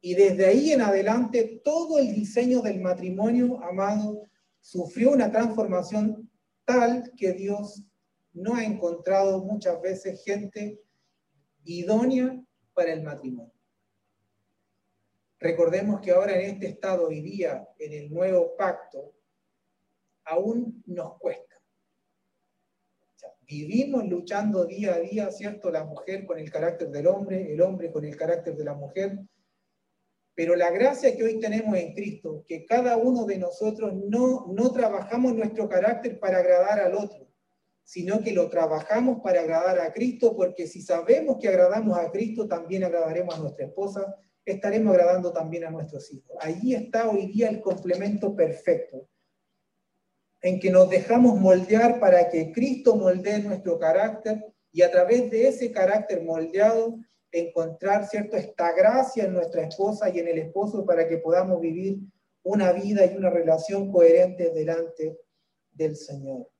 Y 0.00 0.14
desde 0.14 0.46
ahí 0.46 0.72
en 0.72 0.80
adelante 0.80 1.60
todo 1.62 1.98
el 1.98 2.14
diseño 2.14 2.62
del 2.62 2.80
matrimonio, 2.80 3.62
amado, 3.62 4.26
sufrió 4.60 5.12
una 5.12 5.30
transformación 5.30 6.29
tal 6.70 7.12
que 7.16 7.32
Dios 7.32 7.82
no 8.32 8.54
ha 8.54 8.64
encontrado 8.64 9.42
muchas 9.42 9.80
veces 9.82 10.22
gente 10.24 10.80
idónea 11.64 12.40
para 12.72 12.92
el 12.92 13.02
matrimonio. 13.02 13.52
Recordemos 15.40 16.00
que 16.00 16.12
ahora 16.12 16.38
en 16.38 16.50
este 16.50 16.68
estado 16.68 17.08
hoy 17.08 17.22
día, 17.22 17.66
en 17.78 17.92
el 17.92 18.12
nuevo 18.12 18.56
pacto, 18.56 19.14
aún 20.24 20.82
nos 20.86 21.18
cuesta. 21.18 21.56
vivimos 23.48 24.04
luchando 24.06 24.64
día 24.64 24.94
a 24.94 25.00
día, 25.00 25.28
¿cierto? 25.32 25.72
La 25.72 25.82
mujer 25.82 26.24
con 26.24 26.38
el 26.38 26.52
carácter 26.52 26.88
del 26.90 27.08
hombre, 27.08 27.52
el 27.52 27.60
hombre 27.60 27.90
con 27.90 28.04
el 28.04 28.16
carácter 28.16 28.54
de 28.54 28.64
la 28.64 28.74
mujer, 28.74 29.18
pero 30.34 30.56
la 30.56 30.70
gracia 30.70 31.16
que 31.16 31.24
hoy 31.24 31.38
tenemos 31.38 31.76
en 31.76 31.94
Cristo, 31.94 32.44
que 32.48 32.64
cada 32.64 32.96
uno 32.96 33.24
de 33.24 33.38
nosotros 33.38 33.92
no, 33.94 34.46
no 34.52 34.72
trabajamos 34.72 35.34
nuestro 35.34 35.68
carácter 35.68 36.18
para 36.18 36.38
agradar 36.38 36.80
al 36.80 36.94
otro, 36.94 37.28
sino 37.82 38.20
que 38.20 38.32
lo 38.32 38.48
trabajamos 38.48 39.20
para 39.20 39.40
agradar 39.40 39.80
a 39.80 39.92
Cristo, 39.92 40.36
porque 40.36 40.66
si 40.66 40.80
sabemos 40.80 41.38
que 41.40 41.48
agradamos 41.48 41.98
a 41.98 42.10
Cristo, 42.10 42.46
también 42.46 42.84
agradaremos 42.84 43.34
a 43.34 43.40
nuestra 43.40 43.66
esposa, 43.66 44.16
estaremos 44.44 44.94
agradando 44.94 45.32
también 45.32 45.64
a 45.64 45.70
nuestros 45.70 46.12
hijos. 46.12 46.36
Allí 46.40 46.74
está 46.74 47.10
hoy 47.10 47.26
día 47.26 47.48
el 47.48 47.60
complemento 47.60 48.34
perfecto, 48.34 49.08
en 50.42 50.58
que 50.58 50.70
nos 50.70 50.88
dejamos 50.88 51.38
moldear 51.38 52.00
para 52.00 52.28
que 52.28 52.52
Cristo 52.52 52.96
moldee 52.96 53.40
nuestro 53.40 53.78
carácter 53.78 54.44
y 54.72 54.82
a 54.82 54.90
través 54.90 55.30
de 55.30 55.48
ese 55.48 55.70
carácter 55.70 56.22
moldeado 56.22 56.96
encontrar, 57.32 58.06
¿cierto?, 58.06 58.36
esta 58.36 58.72
gracia 58.72 59.24
en 59.24 59.34
nuestra 59.34 59.62
esposa 59.62 60.10
y 60.10 60.18
en 60.18 60.28
el 60.28 60.38
esposo 60.38 60.84
para 60.84 61.08
que 61.08 61.18
podamos 61.18 61.60
vivir 61.60 62.00
una 62.42 62.72
vida 62.72 63.04
y 63.06 63.16
una 63.16 63.30
relación 63.30 63.92
coherente 63.92 64.50
delante 64.50 65.18
del 65.72 65.96
Señor. 65.96 66.50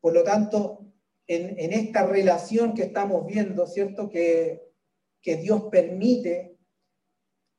Por 0.00 0.14
lo 0.14 0.22
tanto, 0.22 0.86
en, 1.26 1.72
esta 1.72 2.06
relación 2.06 2.74
que 2.74 2.84
estamos 2.84 3.26
viendo, 3.26 3.66
¿cierto?, 3.66 4.08
que, 4.08 4.62
que 5.20 5.36
Dios 5.36 5.64
permite, 5.70 6.56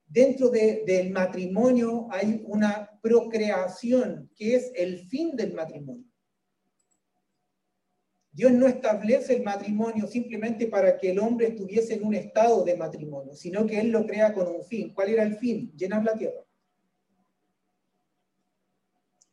dentro 0.07 0.49
del 0.49 1.11
matrimonio 1.11 2.07
hay 2.09 2.43
una 2.47 2.99
procreación 3.01 4.31
que 4.35 4.55
es 4.55 4.71
el 4.75 5.07
fin 5.07 5.35
del 5.35 5.53
matrimonio. 5.53 6.08
Dios 8.31 8.51
no 8.51 8.67
establece 8.67 9.35
el 9.35 9.43
matrimonio 9.43 10.07
simplemente 10.07 10.67
para 10.67 10.97
que 10.97 11.11
el 11.11 11.19
hombre 11.19 11.47
estuviese 11.47 11.95
en 11.95 12.05
un 12.05 12.13
estado 12.13 12.63
de 12.63 12.77
matrimonio, 12.77 13.33
sino 13.35 13.65
que 13.65 13.79
Él 13.79 13.89
lo 13.89 14.05
crea 14.05 14.33
con 14.33 14.47
un 14.47 14.63
fin. 14.63 14.93
¿Cuál 14.93 15.09
era 15.09 15.23
el 15.23 15.35
fin? 15.37 15.71
Llenar 15.75 16.03
la 16.03 16.13
tierra. 16.13 16.41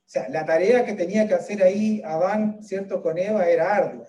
O 0.06 0.08
sea, 0.08 0.28
la 0.28 0.44
tarea 0.44 0.84
que 0.84 0.94
tenía 0.94 1.26
que 1.26 1.34
hacer 1.34 1.62
ahí 1.62 2.00
Adán, 2.04 2.62
¿cierto? 2.62 3.02
Con 3.02 3.18
Eva 3.18 3.48
era 3.48 3.74
ardua. 3.74 4.06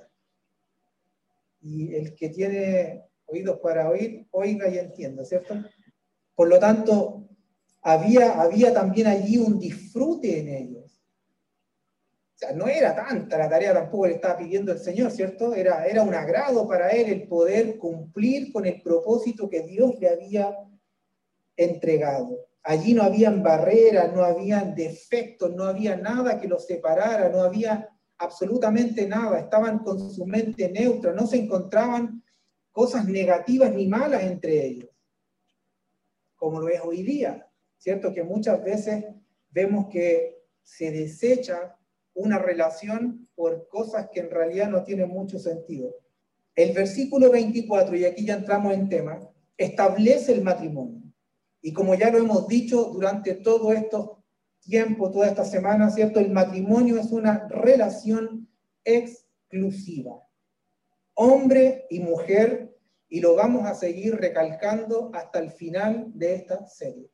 Y 1.59 1.95
el 1.95 2.15
que 2.15 2.29
tiene 2.29 3.03
oídos 3.25 3.59
para 3.59 3.89
oír, 3.89 4.27
oiga 4.31 4.69
y 4.69 4.77
entienda, 4.77 5.25
¿cierto? 5.25 5.55
Por 6.35 6.47
lo 6.47 6.59
tanto, 6.59 7.27
había, 7.81 8.39
había 8.39 8.73
también 8.73 9.07
allí 9.07 9.37
un 9.37 9.59
disfrute 9.59 10.39
en 10.39 10.49
ellos. 10.49 10.86
Sea, 12.37 12.53
no 12.53 12.67
era 12.67 12.95
tanta 12.95 13.35
la 13.35 13.49
tarea 13.49 13.73
tampoco 13.73 14.03
que 14.03 14.09
le 14.09 14.15
estaba 14.15 14.37
pidiendo 14.37 14.71
el 14.71 14.77
Señor, 14.77 15.09
¿cierto? 15.09 15.55
Era, 15.55 15.87
era 15.87 16.03
un 16.03 16.13
agrado 16.13 16.67
para 16.67 16.89
él 16.89 17.09
el 17.09 17.27
poder 17.27 17.79
cumplir 17.79 18.53
con 18.53 18.67
el 18.67 18.79
propósito 18.83 19.49
que 19.49 19.63
Dios 19.63 19.99
le 19.99 20.07
había 20.07 20.55
entregado. 21.55 22.37
Allí 22.61 22.93
no 22.93 23.01
habían 23.01 23.41
barreras, 23.41 24.13
no 24.13 24.23
habían 24.23 24.75
defectos, 24.75 25.55
no 25.55 25.63
había 25.63 25.95
nada 25.95 26.39
que 26.39 26.47
los 26.47 26.67
separara, 26.67 27.27
no 27.29 27.41
había 27.41 27.89
absolutamente 28.19 29.07
nada. 29.07 29.39
Estaban 29.39 29.79
con 29.79 30.11
su 30.11 30.23
mente 30.27 30.69
neutra, 30.69 31.13
no 31.13 31.25
se 31.25 31.37
encontraban 31.37 32.23
cosas 32.71 33.07
negativas 33.07 33.73
ni 33.73 33.87
malas 33.87 34.21
entre 34.21 34.63
ellos, 34.63 34.89
como 36.35 36.59
lo 36.59 36.69
es 36.69 36.81
hoy 36.83 37.01
día, 37.01 37.49
¿cierto? 37.79 38.13
Que 38.13 38.23
muchas 38.23 38.63
veces 38.63 39.05
vemos 39.49 39.87
que 39.87 40.43
se 40.61 40.91
desecha 40.91 41.76
una 42.17 42.39
relación 42.39 43.29
por 43.35 43.67
cosas 43.69 44.09
que 44.11 44.21
en 44.21 44.31
realidad 44.31 44.69
no 44.69 44.83
tienen 44.83 45.09
mucho 45.09 45.37
sentido. 45.37 45.95
El 46.55 46.73
versículo 46.73 47.29
24, 47.29 47.95
y 47.95 48.05
aquí 48.05 48.25
ya 48.25 48.33
entramos 48.33 48.73
en 48.73 48.89
tema, 48.89 49.19
establece 49.55 50.33
el 50.33 50.43
matrimonio. 50.43 51.03
Y 51.61 51.73
como 51.73 51.93
ya 51.93 52.09
lo 52.09 52.17
hemos 52.17 52.47
dicho 52.47 52.85
durante 52.85 53.35
todo 53.35 53.71
estos 53.71 54.17
tiempo, 54.61 55.11
toda 55.11 55.27
esta 55.27 55.45
semana, 55.45 55.91
¿cierto? 55.91 56.19
El 56.19 56.31
matrimonio 56.31 56.97
es 56.97 57.11
una 57.11 57.47
relación 57.47 58.49
exclusiva. 58.83 60.19
Hombre 61.13 61.85
y 61.89 61.99
mujer, 61.99 62.75
y 63.07 63.21
lo 63.21 63.35
vamos 63.35 63.65
a 63.65 63.75
seguir 63.75 64.15
recalcando 64.15 65.11
hasta 65.13 65.39
el 65.39 65.51
final 65.51 66.11
de 66.15 66.33
esta 66.33 66.65
serie. 66.65 67.09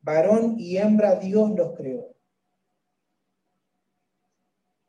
Varón 0.00 0.56
y 0.58 0.76
hembra 0.76 1.14
Dios 1.14 1.50
los 1.56 1.74
creó 1.74 2.13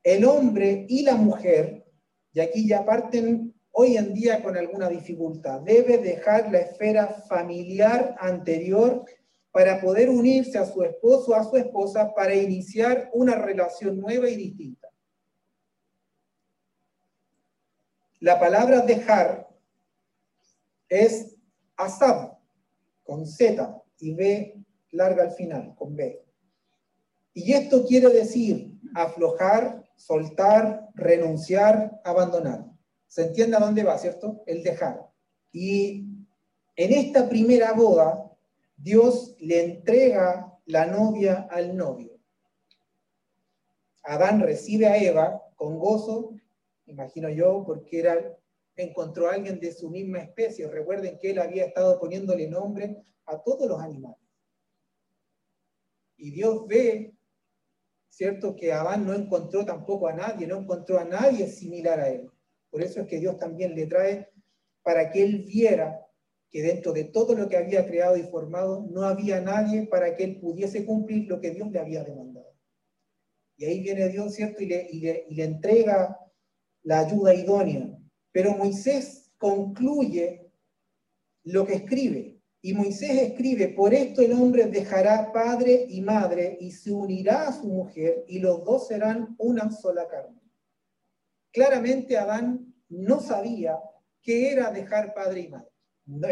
el 0.05 0.23
hombre 0.23 0.85
y 0.87 1.01
la 1.01 1.15
mujer, 1.15 1.83
y 2.31 2.39
aquí 2.39 2.67
ya 2.67 2.85
parten 2.85 3.53
hoy 3.71 3.97
en 3.97 4.13
día 4.13 4.41
con 4.43 4.55
alguna 4.55 4.87
dificultad, 4.87 5.61
debe 5.61 5.97
dejar 5.97 6.51
la 6.51 6.59
esfera 6.59 7.07
familiar 7.27 8.15
anterior 8.19 9.03
para 9.51 9.81
poder 9.81 10.09
unirse 10.09 10.59
a 10.59 10.65
su 10.65 10.83
esposo 10.83 11.31
o 11.31 11.33
a 11.33 11.43
su 11.43 11.57
esposa 11.57 12.13
para 12.13 12.35
iniciar 12.35 13.09
una 13.13 13.35
relación 13.35 13.99
nueva 13.99 14.29
y 14.29 14.35
distinta. 14.35 14.89
La 18.19 18.39
palabra 18.39 18.81
dejar 18.81 19.49
es 20.87 21.35
asab, 21.77 22.37
con 23.03 23.25
Z 23.25 23.81
y 23.99 24.13
B 24.13 24.63
larga 24.91 25.23
al 25.23 25.31
final, 25.31 25.73
con 25.75 25.95
B. 25.95 26.23
Y 27.33 27.53
esto 27.53 27.85
quiere 27.85 28.09
decir 28.09 28.71
aflojar, 28.93 29.84
soltar, 29.95 30.89
renunciar, 30.93 32.01
abandonar. 32.03 32.65
¿Se 33.07 33.23
entiende 33.23 33.57
a 33.57 33.61
dónde 33.61 33.83
va, 33.83 33.97
cierto? 33.97 34.43
El 34.45 34.63
dejar. 34.63 35.09
Y 35.51 36.05
en 36.75 36.93
esta 36.93 37.29
primera 37.29 37.73
boda, 37.73 38.31
Dios 38.75 39.35
le 39.39 39.63
entrega 39.63 40.53
la 40.65 40.85
novia 40.85 41.47
al 41.49 41.75
novio. 41.75 42.11
Adán 44.03 44.41
recibe 44.41 44.87
a 44.87 44.97
Eva 44.97 45.41
con 45.55 45.79
gozo, 45.79 46.35
imagino 46.85 47.29
yo, 47.29 47.63
porque 47.65 47.99
era, 47.99 48.37
encontró 48.75 49.29
a 49.29 49.33
alguien 49.33 49.59
de 49.59 49.71
su 49.71 49.89
misma 49.89 50.19
especie. 50.19 50.67
Recuerden 50.67 51.17
que 51.17 51.31
él 51.31 51.39
había 51.39 51.65
estado 51.65 51.99
poniéndole 51.99 52.47
nombre 52.47 53.01
a 53.25 53.41
todos 53.41 53.67
los 53.67 53.81
animales. 53.81 54.19
Y 56.17 56.31
Dios 56.31 56.67
ve 56.67 57.14
¿cierto? 58.15 58.55
Que 58.55 58.71
Adán 58.71 59.05
no 59.05 59.13
encontró 59.13 59.65
tampoco 59.65 60.07
a 60.07 60.13
nadie, 60.13 60.47
no 60.47 60.59
encontró 60.59 60.97
a 60.97 61.03
nadie 61.03 61.47
similar 61.47 61.99
a 61.99 62.09
él. 62.09 62.31
Por 62.69 62.81
eso 62.81 63.01
es 63.01 63.07
que 63.07 63.19
Dios 63.19 63.37
también 63.37 63.75
le 63.75 63.87
trae 63.87 64.29
para 64.83 65.11
que 65.11 65.23
él 65.23 65.43
viera 65.45 66.01
que 66.49 66.61
dentro 66.61 66.93
de 66.93 67.03
todo 67.03 67.35
lo 67.35 67.49
que 67.49 67.57
había 67.57 67.85
creado 67.85 68.15
y 68.15 68.23
formado, 68.23 68.87
no 68.89 69.01
había 69.01 69.41
nadie 69.41 69.87
para 69.87 70.15
que 70.15 70.23
él 70.23 70.39
pudiese 70.39 70.85
cumplir 70.85 71.27
lo 71.27 71.41
que 71.41 71.51
Dios 71.51 71.69
le 71.71 71.79
había 71.79 72.05
demandado. 72.05 72.55
Y 73.57 73.65
ahí 73.65 73.81
viene 73.81 74.07
Dios, 74.07 74.33
¿cierto? 74.33 74.63
Y 74.63 74.67
le, 74.67 75.25
entrega 75.43 76.17
la 76.83 76.99
ayuda 76.99 77.35
idónea. 77.35 77.97
Pero 78.31 78.55
Moisés 78.55 79.33
concluye 79.37 80.49
lo 81.43 81.65
que 81.65 81.73
escribe. 81.73 82.34
Y 82.65 82.73
Moisés 82.73 83.11
escribe, 83.21 83.67
por 83.67 83.93
esto 83.93 84.23
el 84.23 84.31
hombre 84.31 84.65
dejará 84.65 85.31
padre 85.31 85.85
y 85.87 86.01
madre 86.01 86.57
y 86.59 86.71
se 86.71 86.91
unirá 86.91 87.47
a 87.47 87.53
su 87.53 87.67
mujer 87.67 88.25
y 88.27 88.39
los 88.39 88.65
dos 88.65 88.87
serán 88.87 89.35
una 89.37 89.69
sola 89.69 90.07
carne. 90.07 90.41
Claramente 91.53 92.17
Adán 92.17 92.73
no 92.89 93.19
sabía 93.19 93.77
qué 94.19 94.51
era 94.51 94.71
dejar 94.71 95.13
padre 95.13 95.41
y 95.41 95.47
madre. 95.49 95.69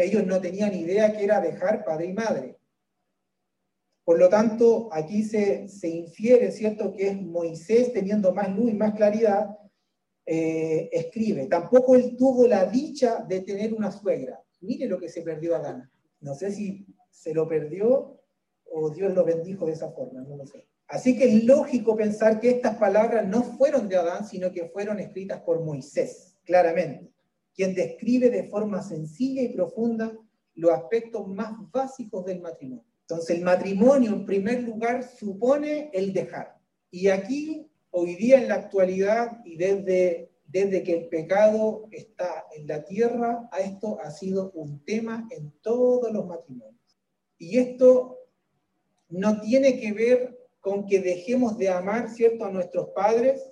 ellos 0.04 0.26
no 0.26 0.40
tenían 0.40 0.74
idea 0.74 1.16
qué 1.16 1.22
era 1.22 1.40
dejar 1.40 1.84
padre 1.84 2.06
y 2.06 2.12
madre. 2.14 2.58
Por 4.02 4.18
lo 4.18 4.28
tanto, 4.28 4.88
aquí 4.90 5.22
se, 5.22 5.68
se 5.68 5.88
infiere, 5.88 6.50
¿cierto?, 6.50 6.92
que 6.92 7.10
es 7.10 7.22
Moisés 7.22 7.92
teniendo 7.92 8.34
más 8.34 8.48
luz 8.48 8.72
y 8.72 8.74
más 8.74 8.92
claridad, 8.94 9.56
eh, 10.26 10.90
escribe. 10.90 11.46
Tampoco 11.46 11.94
él 11.94 12.16
tuvo 12.16 12.48
la 12.48 12.66
dicha 12.66 13.24
de 13.28 13.42
tener 13.42 13.72
una 13.72 13.92
suegra. 13.92 14.42
Mire 14.62 14.88
lo 14.88 14.98
que 14.98 15.08
se 15.08 15.22
perdió 15.22 15.54
Adán. 15.54 15.88
No 16.24 16.34
sé 16.34 16.50
si 16.50 16.86
se 17.10 17.34
lo 17.34 17.46
perdió 17.46 18.18
o 18.64 18.90
Dios 18.90 19.14
lo 19.14 19.24
bendijo 19.24 19.66
de 19.66 19.72
esa 19.72 19.92
forma, 19.92 20.22
no 20.22 20.36
lo 20.36 20.46
sé. 20.46 20.66
Así 20.88 21.16
que 21.16 21.24
es 21.24 21.44
lógico 21.44 21.94
pensar 21.96 22.40
que 22.40 22.50
estas 22.50 22.78
palabras 22.78 23.28
no 23.28 23.42
fueron 23.42 23.88
de 23.88 23.96
Adán, 23.96 24.26
sino 24.26 24.50
que 24.50 24.68
fueron 24.68 24.98
escritas 25.00 25.42
por 25.42 25.62
Moisés, 25.62 26.36
claramente, 26.44 27.12
quien 27.54 27.74
describe 27.74 28.30
de 28.30 28.44
forma 28.44 28.82
sencilla 28.82 29.42
y 29.42 29.54
profunda 29.54 30.18
los 30.54 30.70
aspectos 30.70 31.28
más 31.28 31.52
básicos 31.70 32.24
del 32.24 32.40
matrimonio. 32.40 32.84
Entonces, 33.02 33.36
el 33.36 33.44
matrimonio, 33.44 34.12
en 34.12 34.24
primer 34.24 34.62
lugar, 34.62 35.04
supone 35.04 35.90
el 35.92 36.14
dejar. 36.14 36.56
Y 36.90 37.08
aquí, 37.08 37.70
hoy 37.90 38.14
día, 38.14 38.40
en 38.40 38.48
la 38.48 38.54
actualidad, 38.54 39.42
y 39.44 39.56
desde 39.56 40.30
desde 40.54 40.84
que 40.84 40.92
el 40.92 41.08
pecado 41.08 41.88
está 41.90 42.46
en 42.52 42.68
la 42.68 42.84
tierra, 42.84 43.48
a 43.50 43.58
esto 43.58 43.98
ha 44.00 44.12
sido 44.12 44.52
un 44.52 44.84
tema 44.84 45.26
en 45.30 45.50
todos 45.62 46.12
los 46.12 46.26
matrimonios. 46.26 46.96
Y 47.38 47.58
esto 47.58 48.20
no 49.08 49.40
tiene 49.40 49.80
que 49.80 49.92
ver 49.92 50.38
con 50.60 50.86
que 50.86 51.00
dejemos 51.00 51.58
de 51.58 51.70
amar, 51.70 52.08
¿cierto?, 52.08 52.44
a 52.44 52.52
nuestros 52.52 52.90
padres, 52.90 53.50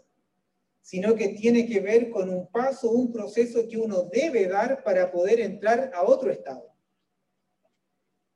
sino 0.81 1.17
que 1.17 1.31
tiene 1.31 1.67
que 1.67 1.81
ver 1.81 2.09
con 2.09 2.31
un 2.31 2.47
paso, 2.47 2.93
un 2.93 3.11
proceso 3.11 3.67
que 3.69 3.79
uno 3.79 4.05
debe 4.05 4.47
dar 4.47 4.85
para 4.85 5.11
poder 5.11 5.41
entrar 5.41 5.91
a 5.93 6.05
otro 6.05 6.31
estado. 6.31 6.73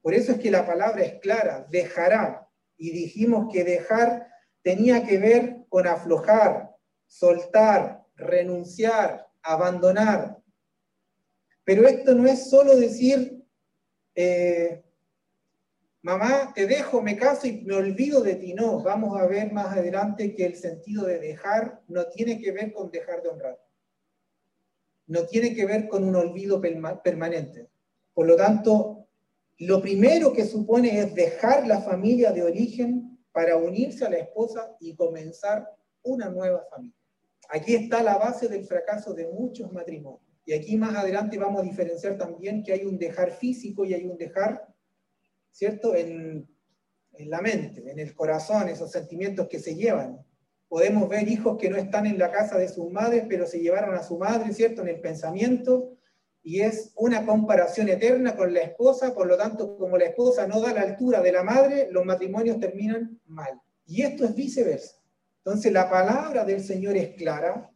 Por 0.02 0.12
eso 0.12 0.32
es 0.32 0.38
que 0.40 0.50
la 0.50 0.66
palabra 0.66 1.04
es 1.04 1.20
clara, 1.20 1.68
dejará. 1.70 2.50
Y 2.76 2.90
dijimos 2.90 3.46
que 3.52 3.62
dejar 3.62 4.26
tenía 4.62 5.06
que 5.06 5.18
ver 5.18 5.66
con 5.68 5.87
aflojar, 5.87 6.75
soltar, 7.06 8.05
renunciar, 8.16 9.28
abandonar. 9.42 10.38
Pero 11.64 11.87
esto 11.87 12.14
no 12.14 12.26
es 12.26 12.49
solo 12.49 12.76
decir, 12.76 13.44
eh, 14.14 14.82
mamá, 16.02 16.52
te 16.54 16.66
dejo, 16.66 17.02
me 17.02 17.16
caso 17.16 17.46
y 17.46 17.62
me 17.62 17.75
olvido 17.75 18.23
de 18.23 18.37
ti. 18.37 18.54
No, 18.54 18.82
vamos 18.82 19.20
a 19.20 19.26
ver 19.26 19.52
más 19.52 19.76
adelante 19.76 20.35
que 20.35 20.46
el 20.46 20.56
sentido 20.56 21.04
de 21.04 21.18
dejar 21.18 21.82
no 21.88 22.06
tiene 22.06 22.40
que 22.40 22.52
ver 22.52 22.73
con 22.73 22.90
dejar 22.90 23.23
de 23.23 23.28
honrar. 23.28 23.61
No 25.08 25.26
tiene 25.26 25.54
que 25.54 25.66
ver 25.66 25.88
con 25.88 26.04
un 26.04 26.16
olvido 26.16 26.61
permanente. 26.61 27.68
Por 28.14 28.26
lo 28.26 28.37
tanto, 28.37 29.06
lo 29.58 29.80
primero 29.80 30.32
que 30.32 30.44
supone 30.44 30.99
es 31.00 31.14
dejar 31.14 31.66
la 31.66 31.80
familia 31.80 32.32
de 32.32 32.42
origen 32.42 33.18
para 33.32 33.56
unirse 33.56 34.04
a 34.04 34.11
la 34.11 34.18
esposa 34.18 34.76
y 34.80 34.94
comenzar 34.94 35.70
una 36.02 36.28
nueva 36.28 36.64
familia. 36.70 36.96
Aquí 37.50 37.75
está 37.75 38.03
la 38.03 38.19
base 38.19 38.49
del 38.49 38.65
fracaso 38.65 39.15
de 39.15 39.29
muchos 39.29 39.73
matrimonios. 39.73 40.23
Y 40.45 40.53
aquí 40.53 40.76
más 40.76 40.95
adelante 40.95 41.38
vamos 41.38 41.61
a 41.61 41.65
diferenciar 41.65 42.17
también 42.17 42.62
que 42.62 42.73
hay 42.73 42.85
un 42.85 42.99
dejar 42.99 43.33
físico 43.33 43.85
y 43.85 43.95
hay 43.95 44.05
un 44.05 44.17
dejar, 44.17 44.67
¿cierto?, 45.50 45.95
en, 45.95 46.49
la 47.19 47.41
mente, 47.41 47.91
en 47.91 47.99
el 47.99 48.15
corazón, 48.15 48.69
esos 48.69 48.93
sentimientos 48.93 49.49
que 49.49 49.59
se 49.59 49.75
llevan. 49.75 50.25
Podemos 50.69 51.09
ver 51.09 51.26
hijos 51.28 51.56
que 51.59 51.71
no 51.71 51.76
están 51.76 52.06
en 52.06 52.19
la 52.19 52.30
casa 52.30 52.59
de 52.59 52.69
sus 52.69 52.91
madres, 52.93 53.25
pero 53.28 53.47
se 53.47 53.61
llevaron 53.61 53.95
a 53.95 54.02
su 54.02 54.19
madre, 54.19 54.52
¿cierto?, 54.52 54.82
en 54.82 54.89
el 54.89 55.00
pensamiento, 55.00 55.97
y 56.43 56.61
es 56.61 56.93
una 56.95 57.26
comparación 57.26 57.89
eterna 57.89 58.37
con 58.37 58.54
la 58.54 58.61
esposa, 58.61 59.13
por 59.13 59.26
lo 59.26 59.37
tanto, 59.37 59.76
como 59.76 59.99
la 59.99 60.04
esposa 60.04 60.47
no 60.47 60.61
da 60.61 60.73
la 60.73 60.82
altura 60.82 61.21
de 61.21 61.32
la 61.32 61.43
madre, 61.43 61.89
los 61.91 62.04
matrimonios 62.04 62.61
terminan 62.61 63.21
mal. 63.26 63.61
Y 63.85 64.02
esto 64.02 64.25
es 64.25 64.32
viceversa. 64.32 64.97
Entonces 65.47 65.73
la 65.73 65.89
palabra 65.89 66.45
del 66.45 66.61
Señor 66.61 66.97
es 66.97 67.15
clara 67.15 67.71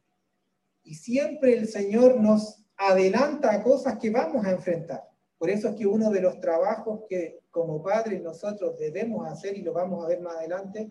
y 0.82 0.96
siempre 0.96 1.56
el 1.56 1.68
Señor 1.68 2.20
nos 2.20 2.64
adelanta 2.76 3.52
a 3.54 3.62
cosas 3.62 3.96
que 3.96 4.10
vamos 4.10 4.44
a 4.44 4.50
enfrentar. 4.50 5.04
Por 5.38 5.50
eso 5.50 5.68
es 5.68 5.76
que 5.76 5.86
uno 5.86 6.10
de 6.10 6.20
los 6.20 6.40
trabajos 6.40 7.02
que 7.08 7.38
como 7.48 7.80
padres 7.80 8.20
nosotros 8.22 8.76
debemos 8.76 9.24
hacer, 9.30 9.56
y 9.56 9.62
lo 9.62 9.72
vamos 9.72 10.04
a 10.04 10.08
ver 10.08 10.20
más 10.20 10.34
adelante, 10.38 10.90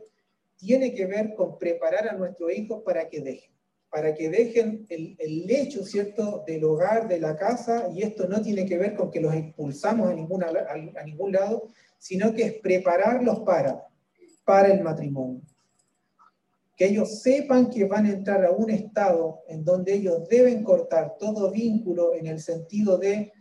tiene 0.56 0.94
que 0.94 1.06
ver 1.06 1.34
con 1.36 1.58
preparar 1.58 2.08
a 2.08 2.14
nuestros 2.14 2.54
hijos 2.54 2.82
para 2.86 3.10
que 3.10 3.20
dejen, 3.20 3.52
para 3.90 4.16
que 4.16 4.30
dejen 4.30 4.86
el, 4.88 5.18
el 5.20 5.48
lecho, 5.48 5.84
¿cierto?, 5.84 6.46
del 6.48 6.64
hogar, 6.64 7.10
de 7.10 7.20
la 7.20 7.36
casa, 7.36 7.90
y 7.94 8.04
esto 8.04 8.26
no 8.26 8.42
tiene 8.42 8.66
que 8.66 8.78
ver 8.78 8.96
con 8.96 9.12
que 9.12 9.20
los 9.20 9.34
expulsamos 9.34 10.08
a, 10.08 10.14
a 10.14 11.04
ningún 11.04 11.34
lado, 11.34 11.68
sino 11.98 12.34
que 12.34 12.44
es 12.44 12.54
prepararlos 12.62 13.42
para, 13.42 13.86
para 14.46 14.72
el 14.72 14.82
matrimonio 14.82 15.42
que 16.80 16.86
ellos 16.86 17.22
sepan 17.22 17.70
que 17.70 17.84
van 17.84 18.06
a 18.06 18.14
entrar 18.14 18.46
a 18.46 18.52
un 18.52 18.70
estado 18.70 19.42
en 19.50 19.66
donde 19.66 19.96
ellos 19.96 20.30
deben 20.30 20.64
cortar 20.64 21.18
todo 21.20 21.52
vínculo 21.52 22.16
en 22.16 22.26
el 22.26 22.40
sentido 22.40 22.98
de, 22.98 23.34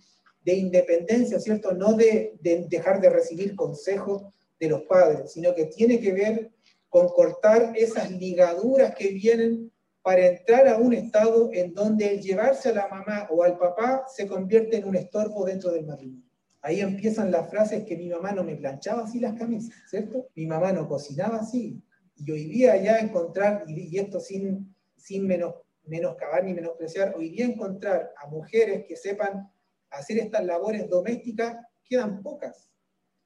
de 0.45 0.55
independencia, 0.55 1.39
¿cierto? 1.39 1.71
No 1.71 1.93
de, 1.93 2.37
de, 2.41 2.67
dejar 2.69 3.01
de 3.01 3.11
recibir 3.11 3.55
consejos 3.55 4.25
de 4.59 4.69
los 4.69 4.83
padres, 4.83 5.31
sino 5.31 5.55
que 5.55 5.67
tiene 5.67 6.01
que 6.01 6.13
ver 6.13 6.51
con 6.89 7.07
cortar 7.11 7.75
esas 7.77 8.11
ligaduras 8.11 8.97
que 8.97 9.13
vienen 9.13 9.71
para 10.03 10.27
entrar 10.27 10.67
a 10.67 10.79
un 10.79 10.93
estado 10.93 11.51
en 11.53 11.73
donde 11.75 12.15
el 12.15 12.21
llevarse 12.21 12.71
a 12.71 12.75
la 12.75 12.89
mamá 12.89 13.29
o 13.31 13.45
al 13.45 13.57
papá 13.57 14.05
se 14.13 14.27
convierte 14.27 14.79
en 14.79 14.89
un 14.89 14.97
estorbo 14.97 15.45
dentro 15.45 15.71
del 15.71 15.87
matrimonio. 15.87 16.25
Ahí 16.61 16.81
empiezan 16.81 17.31
las 17.31 17.49
frases 17.49 17.85
que 17.85 17.97
mi 17.97 18.09
mamá 18.09 18.33
no 18.33 18.43
me 18.43 18.57
planchaba 18.57 19.05
así 19.05 19.21
las 19.21 19.39
camisas, 19.39 19.73
¿cierto? 19.89 20.27
Mi 20.35 20.45
mamá 20.45 20.73
no 20.73 20.89
cocinaba 20.89 21.37
así, 21.37 21.81
y 22.19 22.31
hoy 22.31 22.45
día 22.45 22.77
ya 22.77 22.99
encontrar, 22.99 23.65
y, 23.69 23.99
esto 23.99 24.21
sin, 24.21 24.75
sin 24.97 25.27
menos, 25.27 25.55
menoscabar 25.85 26.45
ni 26.45 26.53
menospreciar, 26.53 27.15
hoy 27.17 27.31
día 27.31 27.47
encontrar 27.47 28.13
a 28.17 28.27
mujeres 28.27 28.85
que 28.87 28.97
sepan 28.97 29.51
hacer 29.91 30.19
estas 30.19 30.45
labores 30.45 30.89
domésticas 30.89 31.57
quedan 31.85 32.23
pocas, 32.23 32.71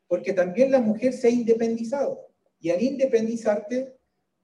porque 0.06 0.32
también 0.32 0.70
la 0.70 0.80
mujer 0.80 1.12
se 1.12 1.28
ha 1.28 1.30
independizado. 1.30 2.28
Y 2.60 2.70
al 2.70 2.80
independizarte, 2.80 3.96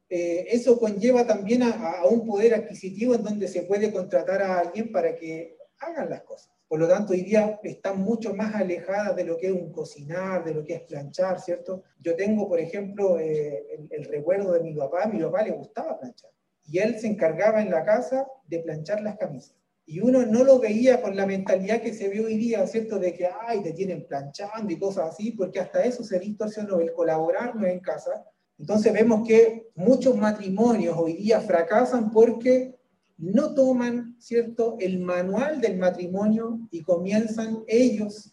eh, 0.08 0.46
eso 0.48 0.78
conlleva 0.78 1.26
también 1.26 1.62
a, 1.62 2.00
a, 2.00 2.06
un 2.06 2.26
poder 2.26 2.54
adquisitivo 2.54 3.14
en 3.14 3.22
donde 3.22 3.46
se 3.46 3.62
puede 3.62 3.92
contratar 3.92 4.42
a 4.42 4.58
alguien 4.58 4.90
para 4.90 5.14
que 5.14 5.56
hagan 5.78 6.10
las 6.10 6.22
cosas. 6.22 6.57
Por 6.68 6.80
lo 6.80 6.86
tanto, 6.86 7.14
hoy 7.14 7.22
día 7.22 7.58
están 7.62 8.00
mucho 8.02 8.34
más 8.34 8.54
alejadas 8.54 9.16
de 9.16 9.24
lo 9.24 9.38
que 9.38 9.46
es 9.46 9.52
un 9.52 9.72
cocinar, 9.72 10.44
de 10.44 10.52
lo 10.52 10.62
que 10.62 10.74
es 10.74 10.82
planchar, 10.82 11.40
¿cierto? 11.40 11.82
Yo 11.98 12.14
tengo, 12.14 12.46
por 12.46 12.60
ejemplo, 12.60 13.18
eh, 13.18 13.66
el, 13.70 13.88
el, 13.90 14.04
recuerdo 14.04 14.52
de 14.52 14.60
mi 14.60 14.74
papá, 14.74 15.04
a 15.04 15.08
mi 15.08 15.18
papá 15.22 15.42
le 15.42 15.52
gustaba 15.52 15.98
planchar. 15.98 16.30
Y 16.64 16.78
él 16.78 17.00
se 17.00 17.06
encargaba 17.06 17.62
en 17.62 17.70
la 17.70 17.84
casa 17.84 18.26
de 18.46 18.58
planchar 18.58 19.00
las 19.00 19.16
camisas. 19.16 19.56
Y 19.86 20.00
uno 20.00 20.26
no 20.26 20.44
lo 20.44 20.58
veía 20.58 21.00
con 21.00 21.16
la 21.16 21.24
mentalidad 21.24 21.80
que 21.80 21.94
se 21.94 22.10
ve 22.10 22.22
hoy 22.22 22.36
día, 22.36 22.66
¿cierto? 22.66 22.98
De 22.98 23.14
que, 23.14 23.26
ay, 23.46 23.62
te 23.62 23.72
tienen 23.72 24.06
planchando 24.06 24.70
y 24.70 24.78
cosas 24.78 25.14
así, 25.14 25.30
porque 25.30 25.60
hasta 25.60 25.82
eso 25.82 26.04
se 26.04 26.18
distorsionó, 26.18 26.78
el 26.80 26.92
colaborar 26.92 27.56
no 27.56 27.66
en 27.66 27.80
casa. 27.80 28.26
Entonces 28.58 28.92
vemos 28.92 29.26
que 29.26 29.70
muchos 29.74 30.14
matrimonios 30.14 30.94
hoy 30.98 31.14
día 31.14 31.40
fracasan 31.40 32.10
porque 32.10 32.77
no 33.18 33.52
toman, 33.54 34.16
¿cierto?, 34.20 34.76
el 34.78 35.00
manual 35.00 35.60
del 35.60 35.76
matrimonio 35.76 36.60
y 36.70 36.82
comienzan 36.82 37.64
ellos 37.66 38.32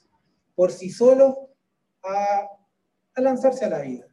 por 0.53 0.71
sí 0.71 0.89
solos 0.89 1.35
a, 2.03 2.47
lanzarse 3.17 3.65
a 3.65 3.69
la 3.69 3.81
vida. 3.81 4.07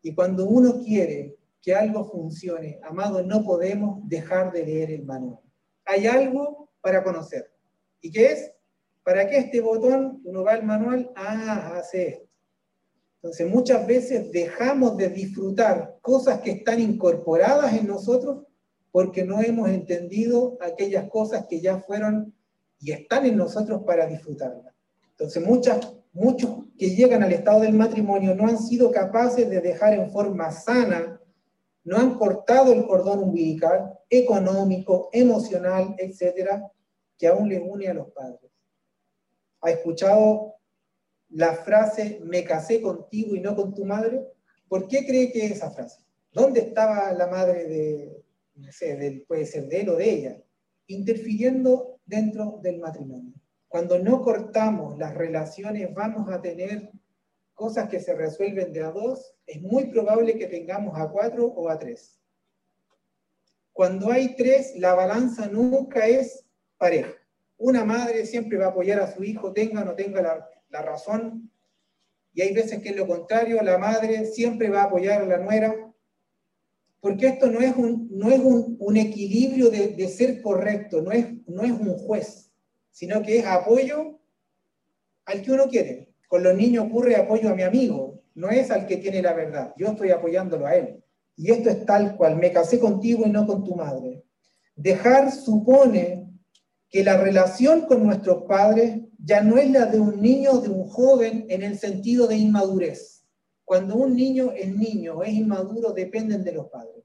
Y 0.00 0.14
cuando 0.14 0.46
uno 0.46 0.80
quiere 0.82 1.36
que 1.60 1.74
algo 1.74 2.04
funcione, 2.04 2.80
amado, 2.82 3.22
no 3.22 3.44
podemos 3.44 4.08
dejar 4.08 4.50
de 4.52 4.64
leer 4.64 4.92
el 4.92 5.04
manual. 5.04 5.40
Hay 5.84 6.06
algo 6.06 6.70
para 6.80 7.02
conocer. 7.02 7.52
¿Y 8.00 8.10
qué 8.10 8.26
es? 8.26 8.52
¿Para 9.02 9.28
qué 9.28 9.38
este 9.38 9.60
botón? 9.60 10.22
Uno 10.24 10.44
va 10.44 10.52
al 10.52 10.64
manual, 10.64 11.10
ah, 11.16 11.74
hace 11.76 12.08
esto. 12.08 12.28
Entonces 13.16 13.50
muchas 13.50 13.86
veces 13.86 14.30
dejamos 14.30 14.96
de 14.96 15.08
disfrutar 15.08 15.98
cosas 16.00 16.40
que 16.40 16.52
están 16.52 16.80
incorporadas 16.80 17.74
en 17.74 17.88
nosotros 17.88 18.47
porque 18.90 19.24
no 19.24 19.40
hemos 19.40 19.68
entendido 19.68 20.56
aquellas 20.60 21.08
cosas 21.08 21.46
que 21.48 21.60
ya 21.60 21.78
fueron 21.80 22.34
y 22.80 22.92
están 22.92 23.26
en 23.26 23.36
nosotros 23.36 23.82
para 23.84 24.06
disfrutarlas. 24.06 24.74
Entonces, 25.10 25.44
muchas, 25.44 25.94
muchos 26.12 26.50
que 26.78 26.90
llegan 26.90 27.22
al 27.22 27.32
estado 27.32 27.60
del 27.60 27.74
matrimonio 27.74 28.34
no 28.34 28.46
han 28.46 28.58
sido 28.58 28.90
capaces 28.90 29.48
de 29.50 29.60
dejar 29.60 29.94
en 29.94 30.10
forma 30.10 30.50
sana 30.50 31.18
no 31.88 31.96
han 31.96 32.18
cortado 32.18 32.72
el 32.74 32.86
cordón 32.86 33.20
umbilical 33.20 33.98
económico, 34.10 35.08
emocional, 35.10 35.94
etcétera, 35.96 36.70
que 37.16 37.26
aún 37.26 37.48
les 37.48 37.62
une 37.64 37.88
a 37.88 37.94
los 37.94 38.10
padres. 38.12 38.50
¿Ha 39.62 39.70
escuchado 39.70 40.56
la 41.30 41.54
frase 41.54 42.20
me 42.22 42.44
casé 42.44 42.82
contigo 42.82 43.34
y 43.34 43.40
no 43.40 43.56
con 43.56 43.74
tu 43.74 43.86
madre? 43.86 44.22
¿Por 44.68 44.86
qué 44.86 45.06
cree 45.06 45.32
que 45.32 45.46
es 45.46 45.52
esa 45.52 45.70
frase? 45.70 46.04
¿Dónde 46.30 46.60
estaba 46.60 47.10
la 47.12 47.26
madre 47.26 47.66
de, 47.66 48.22
no 48.58 48.72
sé, 48.72 49.24
puede 49.26 49.46
ser 49.46 49.68
de 49.68 49.80
él 49.80 49.88
o 49.88 49.96
de 49.96 50.10
ella? 50.10 50.42
Interfiriendo 50.86 52.00
dentro 52.04 52.60
del 52.62 52.78
matrimonio. 52.78 53.34
Cuando 53.68 53.98
no 53.98 54.22
cortamos 54.22 54.98
las 54.98 55.14
relaciones 55.14 55.92
vamos 55.94 56.30
a 56.30 56.40
tener 56.40 56.90
cosas 57.54 57.88
que 57.88 58.00
se 58.00 58.14
resuelven 58.14 58.72
de 58.72 58.82
a 58.82 58.90
dos, 58.90 59.34
es 59.46 59.60
muy 59.60 59.86
probable 59.86 60.38
que 60.38 60.46
tengamos 60.46 60.98
a 60.98 61.08
cuatro 61.10 61.46
o 61.46 61.68
a 61.68 61.78
tres. 61.78 62.18
Cuando 63.72 64.10
hay 64.10 64.34
tres, 64.36 64.74
la 64.76 64.94
balanza 64.94 65.46
nunca 65.48 66.06
es 66.06 66.44
pareja. 66.78 67.12
Una 67.56 67.84
madre 67.84 68.26
siempre 68.26 68.58
va 68.58 68.66
a 68.66 68.70
apoyar 68.70 69.00
a 69.00 69.12
su 69.12 69.24
hijo, 69.24 69.52
tenga 69.52 69.82
o 69.82 69.84
no 69.84 69.94
tenga 69.94 70.22
la, 70.70 70.82
razón, 70.82 71.50
y 72.32 72.42
hay 72.42 72.54
veces 72.54 72.80
que 72.80 72.90
es 72.90 72.96
lo 72.96 73.06
contrario, 73.06 73.60
la 73.62 73.78
madre 73.78 74.26
siempre 74.26 74.70
va 74.70 74.82
a 74.82 74.84
apoyar 74.84 75.22
a 75.22 75.26
la 75.26 75.38
nuera, 75.38 75.87
porque 77.00 77.28
esto 77.28 77.46
no 77.48 77.60
es 77.60 77.76
un, 77.76 78.08
no 78.10 78.30
es 78.30 78.40
un, 78.40 78.96
equilibrio 78.96 79.70
de, 79.70 80.08
ser 80.08 80.42
correcto, 80.42 81.00
no 81.00 81.12
es, 81.12 81.26
no 81.46 81.62
es 81.62 81.72
un 81.72 81.96
juez, 81.96 82.50
sino 82.90 83.22
que 83.22 83.38
es 83.38 83.46
apoyo 83.46 84.18
al 85.24 85.42
que 85.42 85.52
uno 85.52 85.68
quiere. 85.68 86.08
Con 86.26 86.42
los 86.42 86.56
niños 86.56 86.86
ocurre 86.86 87.16
apoyo 87.16 87.50
a 87.50 87.54
mi 87.54 87.62
amigo, 87.62 88.20
no 88.34 88.50
es 88.50 88.70
al 88.70 88.86
que 88.86 88.96
tiene 88.96 89.22
la 89.22 89.32
verdad, 89.32 89.74
yo 89.76 89.88
estoy 89.88 90.10
apoyándolo 90.10 90.66
a 90.66 90.74
él. 90.74 91.02
Y 91.36 91.52
esto 91.52 91.70
es 91.70 91.86
tal 91.86 92.16
cual, 92.16 92.36
me 92.36 92.52
casé 92.52 92.80
contigo 92.80 93.24
y 93.24 93.30
no 93.30 93.46
con 93.46 93.62
tu 93.64 93.76
madre. 93.76 94.24
Dejar 94.74 95.30
supone 95.30 96.28
que 96.90 97.04
la 97.04 97.16
relación 97.16 97.82
con 97.82 98.04
nuestros 98.04 98.42
padres 98.44 99.02
ya 99.22 99.40
no 99.42 99.56
es 99.56 99.70
la 99.70 99.86
de 99.86 100.00
un 100.00 100.20
niño 100.20 100.52
o 100.52 100.60
de 100.60 100.68
un 100.68 100.88
joven 100.88 101.46
en 101.48 101.62
el 101.62 101.78
sentido 101.78 102.26
de 102.26 102.36
inmadurez. 102.36 103.17
Cuando 103.68 103.94
un 103.96 104.16
niño 104.16 104.52
es 104.52 104.74
niño 104.74 105.22
es 105.22 105.34
inmaduro, 105.34 105.92
dependen 105.92 106.42
de 106.42 106.52
los 106.52 106.68
padres. 106.68 107.04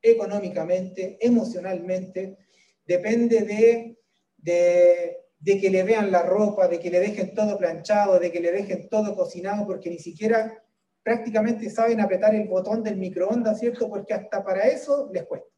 Económicamente, 0.00 1.18
emocionalmente, 1.20 2.38
depende 2.86 3.42
de, 3.42 3.98
de 4.38 5.20
de 5.40 5.58
que 5.58 5.70
le 5.70 5.82
vean 5.82 6.12
la 6.12 6.22
ropa, 6.22 6.68
de 6.68 6.78
que 6.78 6.90
le 6.90 7.00
dejen 7.00 7.34
todo 7.34 7.56
planchado, 7.56 8.18
de 8.18 8.30
que 8.30 8.40
le 8.40 8.52
dejen 8.52 8.88
todo 8.88 9.16
cocinado, 9.16 9.66
porque 9.66 9.88
ni 9.88 9.98
siquiera 9.98 10.62
prácticamente 11.02 11.70
saben 11.70 12.00
apretar 12.00 12.34
el 12.34 12.46
botón 12.46 12.82
del 12.82 12.98
microondas, 12.98 13.58
¿cierto? 13.58 13.88
Porque 13.88 14.12
hasta 14.12 14.44
para 14.44 14.68
eso 14.68 15.08
les 15.12 15.24
cuesta. 15.24 15.48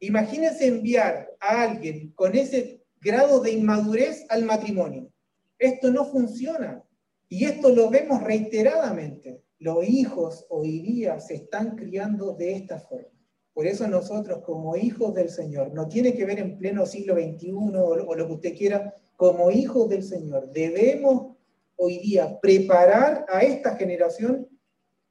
Imagínense 0.00 0.66
enviar 0.66 1.34
a 1.40 1.62
alguien 1.62 2.12
con 2.12 2.36
ese 2.36 2.84
grado 3.00 3.40
de 3.40 3.52
inmadurez 3.52 4.26
al 4.28 4.44
matrimonio. 4.44 5.10
Esto 5.58 5.90
no 5.90 6.04
funciona. 6.04 6.84
Y 7.28 7.44
esto 7.44 7.70
lo 7.70 7.90
vemos 7.90 8.22
reiteradamente. 8.22 9.42
Los 9.58 9.88
hijos 9.88 10.46
hoy 10.48 10.80
día 10.80 11.18
se 11.18 11.34
están 11.34 11.76
criando 11.76 12.34
de 12.34 12.52
esta 12.52 12.78
forma. 12.78 13.08
Por 13.52 13.66
eso 13.66 13.88
nosotros 13.88 14.42
como 14.44 14.76
hijos 14.76 15.14
del 15.14 15.30
Señor, 15.30 15.72
no 15.72 15.88
tiene 15.88 16.14
que 16.14 16.26
ver 16.26 16.38
en 16.38 16.58
pleno 16.58 16.84
siglo 16.84 17.14
XXI 17.14 17.52
o, 17.52 18.14
lo 18.14 18.26
que 18.26 18.32
usted 18.34 18.54
quiera, 18.54 18.94
como 19.16 19.50
hijos 19.50 19.88
del 19.88 20.02
Señor, 20.02 20.52
debemos 20.52 21.36
hoy 21.76 21.98
día 21.98 22.38
preparar 22.40 23.24
a 23.28 23.40
esta 23.40 23.76
generación 23.76 24.46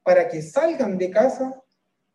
para 0.03 0.27
que 0.27 0.43
salgan 0.43 0.99
de 0.99 1.09
casa 1.09 1.63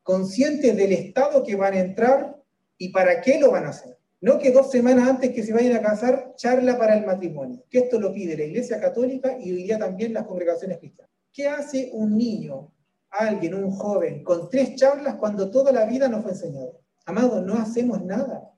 conscientes 0.05 0.77
del 0.77 0.93
estado 0.93 1.43
que 1.43 1.57
van 1.57 1.75
a 1.75 1.81
entrar 1.81 2.41
y 2.79 2.91
para 2.91 3.21
qué 3.21 3.41
lo 3.41 3.51
van 3.51 3.67
a 3.67 3.71
hacer. 3.71 4.00
No 4.21 4.39
que 4.39 4.53
dos 4.53 4.71
semanas 4.71 5.09
antes 5.09 5.31
que 5.31 5.43
se 5.43 5.53
vayan 5.53 5.77
a 5.77 5.83
casar, 5.83 6.35
charla 6.37 6.79
para 6.79 6.97
el 6.97 7.07
matrimonio, 7.07 7.65
que 7.71 7.79
esto 7.79 7.99
lo 7.99 8.13
pide 8.13 8.37
la 8.37 8.45
Iglesia 8.45 8.81
Católica 8.81 9.39
y 9.41 9.53
hoy 9.53 9.63
día 9.65 9.79
también 9.79 10.13
las 10.13 10.27
congregaciones 10.27 10.79
cristianas. 10.79 11.11
¿Qué 11.33 11.49
hace 11.49 11.91
un 11.93 12.17
niño 12.17 12.73
alguien, 13.11 13.55
un 13.55 13.71
joven, 13.71 14.23
con 14.23 14.49
tres 14.49 14.77
charlas 14.77 15.17
cuando 15.17 15.51
toda 15.51 15.73
la 15.73 15.85
vida 15.85 16.09
nos 16.09 16.23
fue 16.23 16.33
enseñado. 16.33 16.81
Amado, 17.05 17.43
no 17.43 17.55
hacemos 17.55 18.03
nada. 18.03 18.53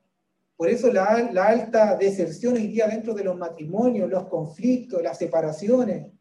Por 0.57 0.69
eso 0.69 0.93
la, 0.93 1.05
alta 1.05 1.97
deserción 1.97 2.55
hoy 2.55 2.69
día 2.69 2.87
dentro 2.87 3.15
de 3.15 3.25
los 3.25 3.37
matrimonios, 3.37 4.09
los 4.09 4.29
conflictos, 4.29 5.03
las 5.03 5.19
separaciones. 5.19 6.13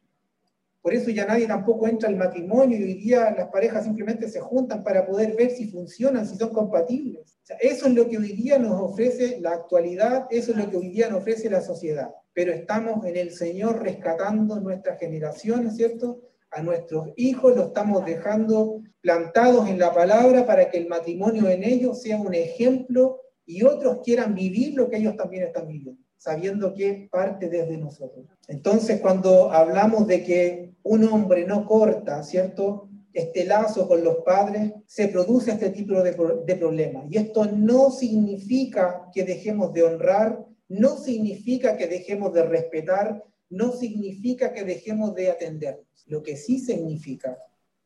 Por 0.81 0.93
eso 0.93 1.11
ya 1.11 1.25
nadie 1.25 1.47
tampoco 1.47 1.87
entra 1.87 2.09
al 2.09 2.15
matrimonio 2.15 2.77
y 2.77 2.83
hoy 2.83 2.93
día 2.95 3.31
las 3.37 3.49
parejas 3.49 3.83
simplemente 3.83 4.27
se 4.27 4.39
juntan 4.39 4.83
para 4.83 5.05
poder 5.05 5.35
ver 5.35 5.51
si 5.51 5.67
funcionan, 5.67 6.25
si 6.25 6.35
son 6.37 6.49
compatibles. 6.49 7.37
eso 7.59 7.87
es 7.87 7.93
lo 7.93 8.07
que 8.09 8.17
hoy 8.17 8.33
día 8.33 8.57
nos 8.57 8.81
ofrece 8.81 9.39
la 9.39 9.51
actualidad, 9.51 10.27
eso 10.31 10.51
es 10.51 10.57
lo 10.57 10.69
que 10.69 10.77
hoy 10.77 10.89
día 10.89 11.09
nos 11.09 11.19
ofrece 11.19 11.49
la 11.49 11.61
sociedad. 11.61 12.09
Pero 12.33 12.51
estamos 12.51 13.05
en 13.05 13.17
el 13.17 13.31
Señor 13.31 13.83
rescatando 13.83 14.59
nuestra 14.59 14.97
generación, 14.97 15.71
¿cierto? 15.71 16.21
a 16.51 16.61
nuestros 16.61 17.09
hijos, 17.15 17.55
los 17.55 17.67
estamos 17.67 18.05
dejando 18.05 18.81
plantados 18.99 19.69
en 19.69 19.79
la 19.79 19.93
palabra 19.93 20.45
para 20.45 20.69
que 20.69 20.77
el 20.77 20.87
matrimonio 20.87 21.47
en 21.49 21.63
ellos 21.63 22.01
sea 22.01 22.17
un 22.17 22.33
ejemplo 22.33 23.21
y 23.45 23.63
otros 23.63 23.99
quieran 24.03 24.35
vivir 24.35 24.75
lo 24.75 24.89
que 24.89 24.97
ellos 24.97 25.15
también 25.15 25.43
están 25.43 25.67
viviendo, 25.67 26.01
sabiendo 26.21 26.75
que 26.75 27.09
parte 27.11 27.49
desde 27.49 27.79
nosotros. 27.79 28.27
Entonces, 28.47 29.01
cuando 29.01 29.51
hablamos 29.51 30.05
de 30.05 30.23
que 30.23 30.75
un 30.83 31.03
hombre 31.05 31.47
no 31.47 31.65
corta, 31.65 32.21
¿cierto? 32.21 32.89
Este 33.11 33.43
lazo 33.43 33.87
con 33.87 34.03
los 34.03 34.17
padres, 34.17 34.71
se 34.85 35.07
produce 35.07 35.53
este 35.53 35.71
tipo 35.71 35.99
de, 36.03 36.55
problemas. 36.55 37.05
Y 37.09 37.17
esto 37.17 37.45
no 37.45 37.89
significa 37.89 39.09
que 39.11 39.23
dejemos 39.23 39.73
de 39.73 39.81
honrar, 39.81 40.45
no 40.69 40.95
significa 40.95 41.75
que 41.75 41.87
dejemos 41.87 42.31
de 42.33 42.43
respetar, 42.43 43.23
no 43.49 43.71
significa 43.71 44.53
que 44.53 44.63
dejemos 44.63 45.15
de 45.15 45.31
atendernos. 45.31 46.05
Lo 46.05 46.21
que 46.21 46.37
sí 46.37 46.59
significa 46.59 47.35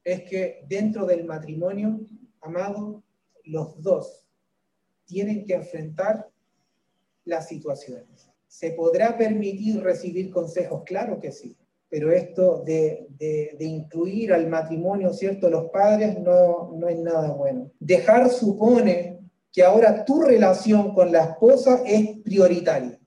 es 0.04 0.24
que 0.24 0.66
dentro 0.68 1.06
del 1.06 1.24
matrimonio, 1.24 2.02
amado, 2.42 3.02
los 3.46 3.82
dos 3.82 4.28
tienen 5.06 5.46
que 5.46 5.54
enfrentar 5.54 6.28
las 7.26 7.48
situaciones. 7.48 8.30
¿Se 8.48 8.72
podrá 8.72 9.18
permitir 9.18 9.82
recibir 9.82 10.30
consejos? 10.32 10.84
Claro 10.86 11.20
que 11.20 11.32
sí, 11.32 11.58
pero 11.90 12.12
esto 12.12 12.64
de, 12.64 13.08
incluir 13.60 14.34
al 14.34 14.48
matrimonio, 14.48 15.14
¿cierto? 15.14 15.50
Los 15.50 15.70
padres 15.72 16.18
no, 16.20 16.72
no 16.74 16.88
es 16.88 16.98
nada 17.00 17.32
bueno. 17.34 17.72
Dejar 17.80 18.30
supone 18.30 19.20
que 19.52 19.64
ahora 19.64 20.06
tu 20.06 20.22
relación 20.22 20.94
con 20.94 21.12
la 21.12 21.24
esposa 21.24 21.82
es 21.86 22.20
prioritaria. 22.24 23.00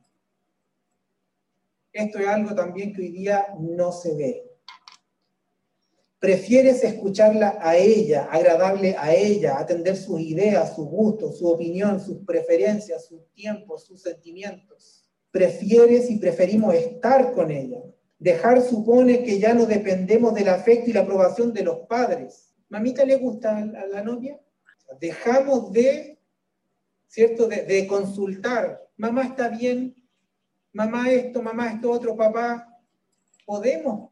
Esto 1.93 2.19
es 2.19 2.27
algo 2.27 2.55
también 2.55 2.93
que 2.93 3.03
hoy 3.03 3.11
día 3.11 3.47
no 3.59 3.93
se 3.93 4.15
ve. 4.15 4.48
Prefieres 6.19 6.83
escucharla 6.83 7.59
a 7.61 7.77
ella, 7.77 8.25
agradable 8.25 8.97
a 8.99 9.15
ella, 9.15 9.59
atender 9.59 9.97
sus 9.97 10.21
ideas, 10.21 10.75
sus 10.75 10.87
gustos, 10.87 11.39
su 11.39 11.47
opinión, 11.47 12.01
sus 12.01 12.19
preferencias, 12.25 13.07
sus 13.07 13.33
tiempos, 13.35 13.85
sus 13.85 14.03
sentimientos. 14.03 15.09
Prefieres 15.31 16.11
y 16.11 16.19
preferimos 16.19 16.75
estar 16.75 17.33
con 17.33 17.53
ella. 17.53 17.79
Dejar 18.19 18.63
supone 18.63 19.23
que 19.23 19.39
ya 19.39 19.55
no 19.55 19.65
dependemos 19.67 20.35
del 20.35 20.49
afecto 20.49 20.91
y 20.91 20.93
la 20.93 21.03
aprobación 21.03 21.53
de 21.53 21.63
los 21.63 21.87
padres. 21.87 22.53
¿Mamita 22.69 23.05
le 23.05 23.15
gusta 23.17 23.57
a 23.57 23.87
la 23.87 24.03
novia? 24.03 24.41
Dejamos 25.01 25.71
de, 25.73 26.19
¿cierto? 27.07 27.47
De, 27.47 27.63
de 27.63 27.87
consultar. 27.87 28.85
Mamá 28.97 29.23
está 29.23 29.51
bien, 29.51 29.95
mamá 30.73 31.13
esto, 31.13 31.43
mamá 31.43 31.73
esto, 31.73 31.93
otro, 31.93 32.17
papá, 32.17 32.69
¿podemos 33.47 34.11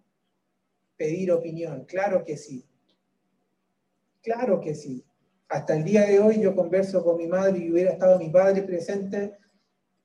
pedir 0.96 1.32
opinión? 1.32 1.85
Claro 1.85 2.24
que 2.24 2.37
sí. 2.37 2.66
Claro 4.22 4.61
que 4.61 4.74
sí. 4.74 5.04
Hasta 5.48 5.76
el 5.76 5.85
día 5.85 6.04
de 6.06 6.18
hoy 6.18 6.40
yo 6.40 6.56
converso 6.56 7.04
con 7.04 7.16
mi 7.16 7.28
madre 7.28 7.59
y 7.59 7.70
hubiera 7.70 7.92
estado 7.92 8.18
mi 8.18 8.30
padre 8.30 8.62
presente, 8.62 9.37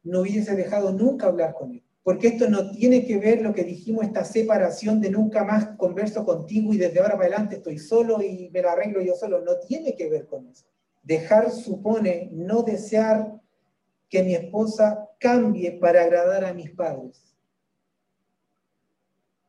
no 0.03 0.21
hubiese 0.21 0.55
dejado 0.55 0.91
nunca 0.91 1.27
hablar 1.27 1.53
con 1.53 1.71
él. 1.71 1.83
Porque 2.03 2.27
esto 2.27 2.49
no 2.49 2.71
tiene 2.71 3.05
que 3.05 3.17
ver 3.17 3.41
lo 3.41 3.53
que 3.53 3.63
dijimos, 3.63 4.05
esta 4.05 4.23
separación 4.23 5.01
de 5.01 5.11
nunca 5.11 5.43
más 5.43 5.75
converso 5.77 6.25
contigo 6.25 6.73
y 6.73 6.77
desde 6.77 6.99
ahora 6.99 7.13
para 7.13 7.27
adelante 7.27 7.57
estoy 7.57 7.77
solo 7.77 8.21
y 8.21 8.49
me 8.51 8.61
lo 8.61 8.69
arreglo 8.69 9.01
yo 9.01 9.13
solo. 9.15 9.41
No 9.41 9.59
tiene 9.59 9.95
que 9.95 10.09
ver 10.09 10.25
con 10.25 10.47
eso. 10.47 10.65
Dejar 11.03 11.51
supone 11.51 12.29
no 12.31 12.63
desear 12.63 13.39
que 14.09 14.23
mi 14.23 14.35
esposa 14.35 15.09
cambie 15.19 15.71
para 15.73 16.03
agradar 16.03 16.43
a 16.43 16.53
mis 16.53 16.71
padres. 16.71 17.30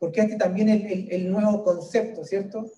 Porque 0.02 0.22
este 0.22 0.34
también 0.34 0.68
es 0.68 1.12
el, 1.12 1.30
nuevo 1.30 1.62
concepto, 1.62 2.24
¿cierto? 2.24 2.68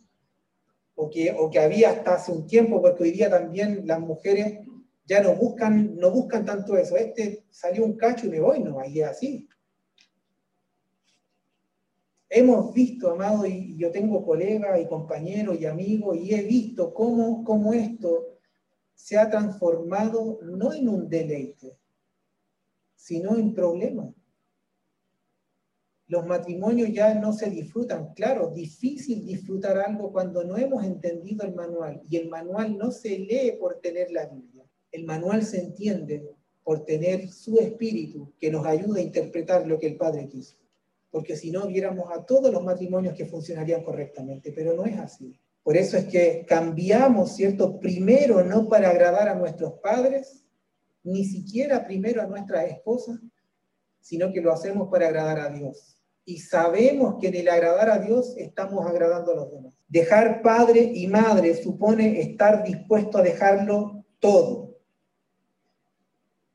O 0.94 1.08
que, 1.08 1.32
o 1.32 1.48
que 1.48 1.58
había 1.58 1.88
hasta 1.88 2.16
hace 2.16 2.30
un 2.30 2.46
tiempo, 2.46 2.82
porque 2.82 3.04
hoy 3.04 3.12
día 3.12 3.30
también 3.30 3.86
las 3.86 3.98
mujeres 3.98 4.58
ya 5.06 5.22
no 5.22 5.34
buscan, 5.34 5.96
no 5.96 6.10
buscan 6.10 6.44
tanto 6.44 6.76
eso. 6.76 6.98
Este 6.98 7.46
salió 7.48 7.82
un 7.86 7.96
cacho 7.96 8.26
y 8.26 8.28
me 8.28 8.40
voy, 8.40 8.60
no, 8.60 8.78
ahí 8.78 9.00
es 9.00 9.08
así. 9.08 9.48
Hemos 12.28 12.74
visto, 12.74 13.12
amado, 13.12 13.46
y 13.46 13.74
yo 13.78 13.90
tengo 13.90 14.22
colegas 14.22 14.78
y 14.78 14.86
compañeros 14.86 15.58
y 15.58 15.64
amigos, 15.64 16.18
y 16.18 16.34
he 16.34 16.42
visto 16.42 16.92
cómo, 16.92 17.42
cómo 17.42 17.72
esto 17.72 18.36
se 18.92 19.16
ha 19.16 19.30
transformado 19.30 20.40
no 20.42 20.74
en 20.74 20.90
un 20.90 21.08
deleite, 21.08 21.78
sino 22.94 23.34
en 23.38 23.54
problemas. 23.54 24.12
Los 26.14 26.26
matrimonios 26.26 26.92
ya 26.92 27.12
no 27.16 27.32
se 27.32 27.50
disfrutan. 27.50 28.14
Claro, 28.14 28.52
difícil 28.54 29.26
disfrutar 29.26 29.78
algo 29.78 30.12
cuando 30.12 30.44
no 30.44 30.56
hemos 30.56 30.84
entendido 30.84 31.44
el 31.44 31.56
manual. 31.56 32.02
Y 32.08 32.18
el 32.18 32.28
manual 32.28 32.78
no 32.78 32.92
se 32.92 33.18
lee 33.18 33.56
por 33.58 33.80
tener 33.80 34.12
la 34.12 34.26
Biblia. 34.26 34.64
El 34.92 35.06
manual 35.06 35.42
se 35.42 35.58
entiende 35.58 36.24
por 36.62 36.84
tener 36.84 37.28
su 37.30 37.58
espíritu 37.58 38.32
que 38.38 38.48
nos 38.48 38.64
ayuda 38.64 39.00
a 39.00 39.02
interpretar 39.02 39.66
lo 39.66 39.76
que 39.80 39.88
el 39.88 39.96
Padre 39.96 40.28
quiso. 40.28 40.56
Porque 41.10 41.34
si 41.34 41.50
no, 41.50 41.66
viéramos 41.66 42.08
a 42.12 42.24
todos 42.24 42.52
los 42.52 42.62
matrimonios 42.62 43.14
que 43.14 43.26
funcionarían 43.26 43.82
correctamente, 43.82 44.52
pero 44.52 44.72
no 44.72 44.84
es 44.84 44.96
así. 44.96 45.36
Por 45.64 45.76
eso 45.76 45.96
es 45.96 46.04
que 46.04 46.44
cambiamos, 46.46 47.34
¿cierto? 47.34 47.80
Primero 47.80 48.44
no 48.44 48.68
para 48.68 48.90
agradar 48.90 49.28
a 49.28 49.34
nuestros 49.34 49.80
padres, 49.80 50.44
ni 51.02 51.24
siquiera 51.24 51.84
primero 51.84 52.22
a 52.22 52.28
nuestra 52.28 52.64
esposa, 52.66 53.20
sino 54.00 54.32
que 54.32 54.40
lo 54.40 54.52
hacemos 54.52 54.88
para 54.88 55.08
agradar 55.08 55.40
a 55.40 55.50
Dios. 55.50 55.93
Y 56.24 56.38
sabemos 56.38 57.16
que 57.20 57.28
en 57.28 57.36
el 57.36 57.48
agradar 57.48 57.90
a 57.90 57.98
Dios 57.98 58.34
estamos 58.36 58.86
agradando 58.86 59.32
a 59.32 59.36
los 59.36 59.50
demás. 59.52 59.74
Dejar 59.88 60.42
padre 60.42 60.80
y 60.80 61.06
madre 61.06 61.54
supone 61.54 62.20
estar 62.20 62.64
dispuesto 62.64 63.18
a 63.18 63.22
dejarlo 63.22 64.04
todo. 64.18 64.78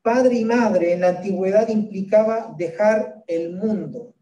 Padre 0.02 0.36
y 0.36 0.44
madre 0.44 0.94
en 0.94 1.02
la 1.02 1.08
antigüedad 1.08 1.68
implicaba 1.68 2.54
dejar 2.56 3.22
el 3.26 3.54
mundo, 3.54 4.14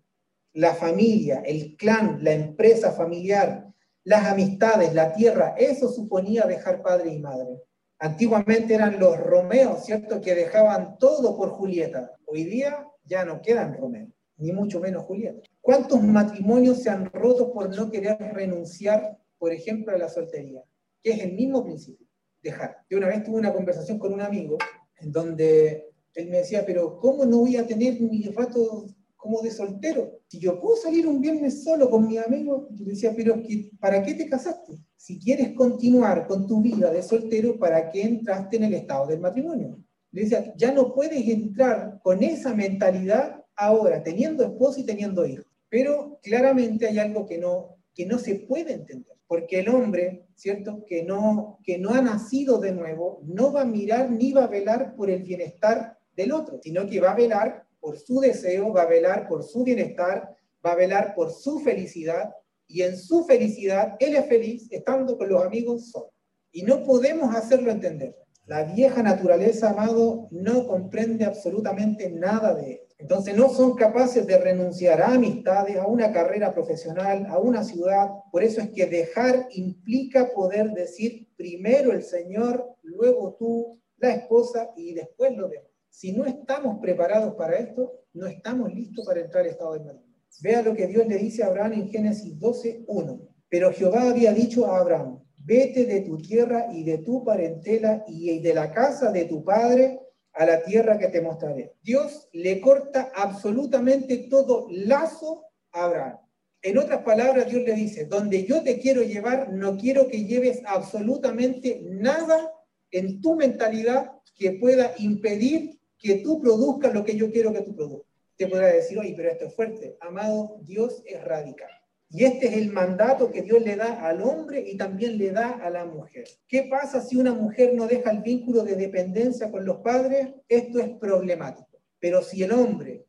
la 0.52 0.74
familia, 0.74 1.42
el 1.46 1.76
clan, 1.76 2.18
la 2.22 2.32
empresa 2.32 2.92
familiar, 2.92 3.68
las 4.04 4.26
amistades, 4.26 4.94
la 4.94 5.12
tierra, 5.12 5.54
eso 5.56 5.88
suponía 5.88 6.44
dejar 6.44 6.82
padre 6.82 7.12
y 7.12 7.18
madre. 7.20 7.62
Antiguamente 7.98 8.74
eran 8.74 8.98
los 8.98 9.18
Romeos, 9.18 9.84
¿cierto?, 9.84 10.20
que 10.20 10.34
dejaban 10.34 10.98
todo 10.98 11.36
por 11.36 11.50
Julieta. 11.50 12.16
Hoy 12.26 12.44
día 12.44 12.86
ya 13.04 13.24
no 13.24 13.42
quedan 13.42 13.74
Romeos, 13.74 14.10
ni 14.38 14.52
mucho 14.52 14.80
menos 14.80 15.04
Julieta. 15.04 15.40
¿Cuántos 15.60 16.02
matrimonios 16.02 16.82
se 16.82 16.90
han 16.90 17.06
roto 17.12 17.52
por 17.52 17.74
no 17.74 17.90
querer 17.90 18.18
renunciar, 18.32 19.18
por 19.38 19.52
ejemplo, 19.52 19.94
a 19.94 19.98
la 19.98 20.08
soltería? 20.08 20.62
Que 21.02 21.10
es 21.12 21.20
el 21.20 21.34
mismo 21.34 21.64
principio, 21.64 22.06
dejar. 22.42 22.78
Yo 22.88 22.98
una 22.98 23.08
vez 23.08 23.22
tuve 23.22 23.36
una 23.36 23.52
conversación 23.52 23.98
con 23.98 24.12
un 24.12 24.20
amigo 24.20 24.56
en 25.00 25.12
donde 25.12 25.90
él 26.14 26.28
me 26.28 26.38
decía, 26.38 26.64
pero 26.64 26.98
¿cómo 26.98 27.24
no 27.24 27.38
voy 27.38 27.56
a 27.56 27.66
tener 27.66 28.00
mi 28.00 28.22
rato 28.24 28.86
como 29.18 29.42
de 29.42 29.50
soltero. 29.50 30.20
Si 30.28 30.38
yo 30.38 30.58
puedo 30.60 30.76
salir 30.76 31.06
un 31.06 31.20
viernes 31.20 31.64
solo 31.64 31.90
con 31.90 32.06
mi 32.06 32.16
amigo, 32.16 32.68
yo 32.70 32.86
decía, 32.86 33.12
pero 33.14 33.42
¿para 33.78 34.02
qué 34.02 34.14
te 34.14 34.28
casaste? 34.28 34.78
Si 34.96 35.18
quieres 35.18 35.52
continuar 35.54 36.26
con 36.26 36.46
tu 36.46 36.62
vida 36.62 36.90
de 36.90 37.02
soltero, 37.02 37.58
¿para 37.58 37.90
qué 37.90 38.02
entraste 38.02 38.56
en 38.56 38.64
el 38.64 38.74
estado 38.74 39.08
del 39.08 39.20
matrimonio? 39.20 39.84
Le 40.12 40.22
decía, 40.22 40.54
ya 40.56 40.72
no 40.72 40.94
puedes 40.94 41.28
entrar 41.28 42.00
con 42.02 42.22
esa 42.22 42.54
mentalidad 42.54 43.37
ahora, 43.58 44.02
teniendo 44.02 44.44
esposo 44.44 44.80
y 44.80 44.84
teniendo 44.84 45.26
hijos. 45.26 45.44
Pero 45.68 46.18
claramente 46.22 46.86
hay 46.86 46.98
algo 46.98 47.26
que 47.26 47.36
no, 47.36 47.76
que 47.94 48.06
no 48.06 48.18
se 48.18 48.36
puede 48.36 48.72
entender, 48.72 49.16
porque 49.26 49.60
el 49.60 49.68
hombre, 49.68 50.26
¿cierto? 50.34 50.84
Que 50.86 51.02
no, 51.02 51.58
que 51.62 51.76
no 51.76 51.90
ha 51.90 52.00
nacido 52.00 52.58
de 52.58 52.72
nuevo, 52.72 53.20
no 53.24 53.52
va 53.52 53.62
a 53.62 53.66
mirar 53.66 54.10
ni 54.10 54.32
va 54.32 54.44
a 54.44 54.48
velar 54.48 54.94
por 54.94 55.10
el 55.10 55.22
bienestar 55.24 55.98
del 56.16 56.32
otro, 56.32 56.58
sino 56.62 56.86
que 56.86 57.00
va 57.00 57.10
a 57.10 57.16
velar 57.16 57.66
por 57.80 57.98
su 57.98 58.20
deseo, 58.20 58.72
va 58.72 58.82
a 58.82 58.86
velar 58.86 59.28
por 59.28 59.42
su 59.42 59.64
bienestar, 59.64 60.36
va 60.64 60.72
a 60.72 60.76
velar 60.76 61.14
por 61.14 61.30
su 61.32 61.58
felicidad, 61.60 62.30
y 62.66 62.82
en 62.82 62.96
su 62.96 63.24
felicidad 63.24 63.96
él 63.98 64.14
es 64.14 64.26
feliz 64.26 64.68
estando 64.70 65.16
con 65.16 65.28
los 65.28 65.44
amigos 65.44 65.90
solo. 65.90 66.12
Y 66.52 66.62
no 66.62 66.84
podemos 66.84 67.34
hacerlo 67.34 67.70
entender. 67.70 68.16
La 68.46 68.64
vieja 68.64 69.02
naturaleza, 69.02 69.70
amado, 69.70 70.28
no 70.30 70.66
comprende 70.66 71.24
absolutamente 71.24 72.10
nada 72.10 72.54
de 72.54 72.72
esto. 72.72 72.87
Entonces 72.98 73.36
no 73.36 73.48
son 73.48 73.76
capaces 73.76 74.26
de 74.26 74.38
renunciar 74.38 75.00
a 75.00 75.14
amistades, 75.14 75.76
a 75.76 75.86
una 75.86 76.12
carrera 76.12 76.52
profesional, 76.52 77.26
a 77.30 77.38
una 77.38 77.62
ciudad. 77.62 78.08
Por 78.32 78.42
eso 78.42 78.60
es 78.60 78.70
que 78.70 78.86
dejar 78.86 79.46
implica 79.52 80.32
poder 80.34 80.72
decir 80.72 81.28
primero 81.36 81.92
el 81.92 82.02
Señor, 82.02 82.76
luego 82.82 83.36
tú, 83.38 83.80
la 83.98 84.14
esposa 84.14 84.70
y 84.76 84.94
después 84.94 85.36
lo 85.36 85.48
demás. 85.48 85.68
Si 85.88 86.12
no 86.12 86.26
estamos 86.26 86.80
preparados 86.80 87.34
para 87.34 87.56
esto, 87.56 88.00
no 88.14 88.26
estamos 88.26 88.72
listos 88.74 89.06
para 89.06 89.20
entrar 89.20 89.44
al 89.44 89.50
estado 89.50 89.74
de 89.74 89.80
matrimonio. 89.80 90.08
Vea 90.42 90.62
lo 90.62 90.74
que 90.74 90.86
Dios 90.86 91.06
le 91.06 91.16
dice 91.16 91.42
a 91.42 91.46
Abraham 91.46 91.72
en 91.74 91.88
Génesis 91.88 92.38
12, 92.38 92.84
1. 92.86 93.20
Pero 93.48 93.72
Jehová 93.72 94.10
había 94.10 94.32
dicho 94.32 94.66
a 94.66 94.78
Abraham, 94.78 95.20
vete 95.38 95.86
de 95.86 96.02
tu 96.02 96.18
tierra 96.18 96.66
y 96.72 96.84
de 96.84 96.98
tu 96.98 97.24
parentela 97.24 98.04
y 98.06 98.40
de 98.40 98.54
la 98.54 98.72
casa 98.72 99.10
de 99.10 99.24
tu 99.24 99.42
padre 99.42 100.00
a 100.32 100.46
la 100.46 100.62
tierra 100.62 100.98
que 100.98 101.08
te 101.08 101.20
mostraré. 101.20 101.74
Dios 101.82 102.28
le 102.32 102.60
corta 102.60 103.12
absolutamente 103.14 104.28
todo 104.30 104.66
lazo 104.70 105.44
a 105.72 105.84
Abraham. 105.84 106.18
En 106.62 106.78
otras 106.78 107.02
palabras, 107.02 107.48
Dios 107.48 107.62
le 107.62 107.74
dice, 107.74 108.06
donde 108.06 108.44
yo 108.44 108.62
te 108.62 108.78
quiero 108.78 109.02
llevar, 109.02 109.52
no 109.52 109.76
quiero 109.76 110.08
que 110.08 110.24
lleves 110.24 110.60
absolutamente 110.66 111.80
nada 111.84 112.52
en 112.90 113.20
tu 113.20 113.36
mentalidad 113.36 114.12
que 114.36 114.52
pueda 114.52 114.94
impedir 114.98 115.78
que 115.98 116.16
tú 116.16 116.40
produzcas 116.40 116.94
lo 116.94 117.04
que 117.04 117.16
yo 117.16 117.30
quiero 117.30 117.52
que 117.52 117.62
tú 117.62 117.74
produzcas. 117.74 118.08
Te 118.36 118.46
podrá 118.46 118.68
decir, 118.68 118.98
oye, 118.98 119.14
pero 119.16 119.30
esto 119.30 119.46
es 119.46 119.54
fuerte. 119.54 119.96
Amado, 120.00 120.58
Dios 120.62 121.02
es 121.06 121.22
radical. 121.24 121.70
Y 122.10 122.24
este 122.24 122.48
es 122.48 122.54
el 122.54 122.72
mandato 122.72 123.30
que 123.30 123.42
Dios 123.42 123.60
le 123.60 123.76
da 123.76 124.06
al 124.06 124.22
hombre 124.22 124.64
y 124.66 124.76
también 124.78 125.18
le 125.18 125.30
da 125.30 125.50
a 125.50 125.68
la 125.68 125.84
mujer. 125.84 126.24
¿Qué 126.46 126.62
pasa 126.70 127.02
si 127.02 127.16
una 127.16 127.34
mujer 127.34 127.74
no 127.74 127.86
deja 127.86 128.10
el 128.10 128.22
vínculo 128.22 128.62
de 128.62 128.76
dependencia 128.76 129.50
con 129.50 129.66
los 129.66 129.78
padres? 129.78 130.28
Esto 130.48 130.78
es 130.78 130.88
problemático. 130.98 131.78
Pero 132.00 132.22
si 132.22 132.42
el 132.42 132.52
hombre 132.52 133.04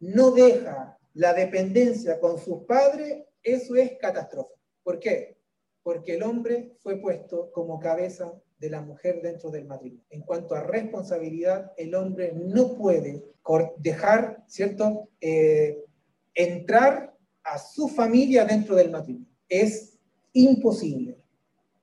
no 0.00 0.30
deja 0.32 0.98
la 1.14 1.32
dependencia 1.32 2.20
con 2.20 2.38
sus 2.38 2.64
padres, 2.64 3.24
eso 3.42 3.76
es 3.76 3.92
catastrófico. 3.98 4.60
¿Por 4.82 4.98
qué? 4.98 5.38
Porque 5.82 6.16
el 6.16 6.22
hombre 6.22 6.76
fue 6.80 7.00
puesto 7.00 7.50
como 7.52 7.78
cabeza 7.78 8.30
de 8.58 8.68
la 8.68 8.82
mujer 8.82 9.22
dentro 9.22 9.50
del 9.50 9.64
matrimonio. 9.64 10.04
En 10.10 10.22
cuanto 10.22 10.54
a 10.54 10.62
responsabilidad, 10.62 11.72
el 11.76 11.94
hombre 11.94 12.32
no 12.34 12.74
puede 12.74 13.24
dejar, 13.78 14.44
¿cierto?, 14.46 15.08
eh, 15.20 15.82
entrar 16.34 17.13
a 17.44 17.58
su 17.58 17.88
familia 17.88 18.44
dentro 18.44 18.76
del 18.76 18.90
matrimonio. 18.90 19.28
Es 19.48 19.98
imposible, 20.32 21.18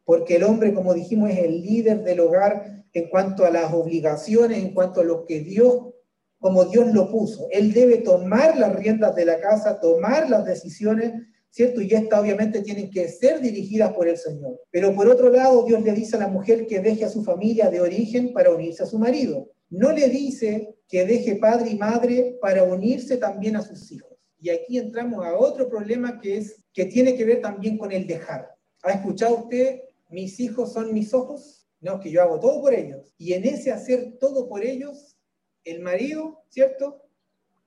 porque 0.03 0.35
el 0.35 0.43
hombre, 0.43 0.73
como 0.73 0.93
dijimos, 0.93 1.29
es 1.29 1.39
el 1.39 1.61
líder 1.61 2.03
del 2.03 2.19
hogar 2.19 2.85
en 2.93 3.09
cuanto 3.09 3.45
a 3.45 3.51
las 3.51 3.71
obligaciones, 3.73 4.57
en 4.57 4.73
cuanto 4.73 5.01
a 5.01 5.05
lo 5.05 5.25
que 5.25 5.39
Dios, 5.41 5.93
como 6.39 6.65
Dios 6.65 6.91
lo 6.93 7.09
puso. 7.09 7.47
Él 7.51 7.71
debe 7.71 7.99
tomar 7.99 8.57
las 8.57 8.75
riendas 8.75 9.15
de 9.15 9.25
la 9.25 9.39
casa, 9.39 9.79
tomar 9.79 10.29
las 10.29 10.45
decisiones 10.45 11.13
¿cierto? 11.51 11.81
Y 11.81 11.93
estas 11.93 12.19
obviamente 12.19 12.61
tienen 12.61 12.89
que 12.89 13.07
ser 13.09 13.41
dirigidas 13.41 13.93
por 13.93 14.07
el 14.07 14.17
Señor. 14.17 14.59
Pero 14.71 14.95
por 14.95 15.07
otro 15.07 15.29
lado, 15.29 15.65
Dios 15.65 15.83
le 15.83 15.91
dice 15.91 16.15
a 16.15 16.19
la 16.19 16.27
mujer 16.27 16.65
que 16.65 16.79
deje 16.79 17.05
a 17.05 17.09
su 17.09 17.23
familia 17.23 17.69
de 17.69 17.81
origen 17.81 18.33
para 18.33 18.51
unirse 18.51 18.83
a 18.83 18.87
su 18.87 18.97
marido. 18.97 19.51
No 19.69 19.91
le 19.91 20.09
dice 20.09 20.75
que 20.87 21.05
deje 21.05 21.35
padre 21.35 21.71
y 21.71 21.77
madre 21.77 22.37
para 22.41 22.63
unirse 22.63 23.17
también 23.17 23.57
a 23.57 23.61
sus 23.61 23.91
hijos. 23.91 24.10
Y 24.41 24.49
aquí 24.49 24.77
entramos 24.77 25.25
a 25.25 25.35
otro 25.35 25.69
problema 25.69 26.19
que 26.19 26.37
es 26.37 26.65
que 26.73 26.85
tiene 26.85 27.15
que 27.15 27.23
ver 27.23 27.39
también 27.41 27.77
con 27.77 27.93
el 27.93 28.05
dejar. 28.05 28.53
¿Ha 28.83 28.91
escuchado 28.91 29.37
usted, 29.37 29.81
mis 30.09 30.37
hijos 30.39 30.73
son 30.73 30.93
mis 30.93 31.13
ojos? 31.13 31.69
No, 31.79 31.99
que 31.99 32.11
yo 32.11 32.21
hago 32.21 32.39
todo 32.39 32.61
por 32.61 32.73
ellos. 32.73 33.13
Y 33.17 33.33
en 33.33 33.45
ese 33.45 33.71
hacer 33.71 34.17
todo 34.19 34.49
por 34.49 34.65
ellos, 34.65 35.17
el 35.63 35.79
marido, 35.79 36.43
¿cierto? 36.49 37.03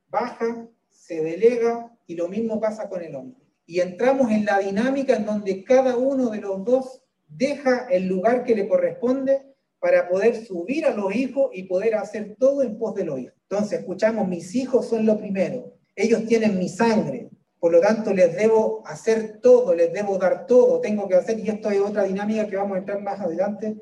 Baja, 0.08 0.68
se 0.90 1.22
delega 1.22 1.96
y 2.06 2.14
lo 2.14 2.28
mismo 2.28 2.60
pasa 2.60 2.88
con 2.88 3.02
el 3.02 3.14
hombre 3.14 3.44
y 3.66 3.80
entramos 3.80 4.30
en 4.30 4.44
la 4.44 4.58
dinámica 4.58 5.16
en 5.16 5.24
donde 5.24 5.64
cada 5.64 5.96
uno 5.96 6.30
de 6.30 6.40
los 6.40 6.64
dos 6.64 7.02
deja 7.28 7.86
el 7.90 8.06
lugar 8.06 8.44
que 8.44 8.54
le 8.54 8.68
corresponde 8.68 9.54
para 9.78 10.08
poder 10.08 10.44
subir 10.44 10.86
a 10.86 10.94
los 10.94 11.14
hijos 11.14 11.50
y 11.52 11.64
poder 11.64 11.94
hacer 11.94 12.36
todo 12.38 12.62
en 12.62 12.78
pos 12.78 12.94
de 12.94 13.04
los 13.04 13.20
hijos. 13.20 13.34
Entonces, 13.48 13.80
escuchamos, 13.80 14.28
mis 14.28 14.54
hijos 14.54 14.88
son 14.88 15.04
lo 15.04 15.18
primero, 15.18 15.74
ellos 15.96 16.26
tienen 16.26 16.58
mi 16.58 16.68
sangre, 16.68 17.30
por 17.58 17.72
lo 17.72 17.80
tanto 17.80 18.12
les 18.12 18.36
debo 18.36 18.82
hacer 18.86 19.40
todo, 19.40 19.74
les 19.74 19.92
debo 19.92 20.18
dar 20.18 20.46
todo, 20.46 20.80
tengo 20.80 21.08
que 21.08 21.14
hacer, 21.14 21.38
y 21.38 21.48
esto 21.48 21.70
es 21.70 21.80
otra 21.80 22.04
dinámica 22.04 22.46
que 22.46 22.56
vamos 22.56 22.74
a 22.76 22.80
entrar 22.80 23.00
más 23.00 23.20
adelante 23.20 23.76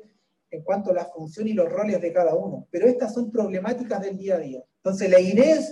en 0.51 0.63
cuanto 0.63 0.91
a 0.91 0.93
la 0.93 1.05
función 1.05 1.47
y 1.47 1.53
los 1.53 1.67
roles 1.67 1.99
de 1.99 2.13
cada 2.13 2.35
uno. 2.35 2.67
Pero 2.69 2.87
estas 2.87 3.13
son 3.13 3.31
problemáticas 3.31 4.01
del 4.01 4.17
día 4.17 4.35
a 4.35 4.39
día. 4.39 4.63
Entonces, 4.77 5.09
la, 5.09 5.17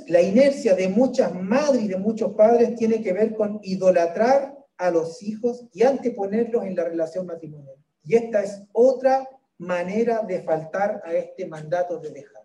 la 0.08 0.22
inercia 0.22 0.76
de 0.76 0.90
muchas 0.90 1.34
madres 1.34 1.84
y 1.84 1.88
de 1.88 1.98
muchos 1.98 2.34
padres 2.34 2.76
tiene 2.76 3.02
que 3.02 3.14
ver 3.14 3.36
con 3.36 3.60
idolatrar 3.62 4.58
a 4.78 4.90
los 4.90 5.22
hijos 5.22 5.68
y 5.72 5.84
anteponerlos 5.84 6.66
en 6.66 6.76
la 6.76 6.86
relación 6.86 7.28
matrimonial. 7.28 7.76
Y 8.04 8.16
esta 8.16 8.42
es 8.42 8.64
otra 8.72 9.30
manera 9.58 10.24
de 10.24 10.42
faltar 10.42 11.02
a 11.06 11.14
este 11.14 11.46
mandato 11.46 12.00
de 12.00 12.10
dejar. 12.10 12.42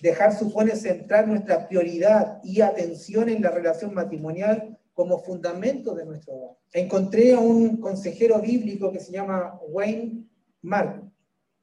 Dejar 0.00 0.36
supone 0.36 0.76
centrar 0.76 1.26
nuestra 1.26 1.68
prioridad 1.68 2.40
y 2.44 2.60
atención 2.60 3.28
en 3.28 3.42
la 3.42 3.50
relación 3.50 3.92
matrimonial 3.94 4.78
como 4.94 5.18
fundamento 5.18 5.94
de 5.94 6.04
nuestro 6.04 6.34
hogar. 6.34 6.56
Encontré 6.72 7.32
a 7.32 7.40
un 7.40 7.78
consejero 7.78 8.40
bíblico 8.40 8.92
que 8.92 9.00
se 9.00 9.12
llama 9.12 9.58
Wayne 9.68 10.24
Mark, 10.62 11.08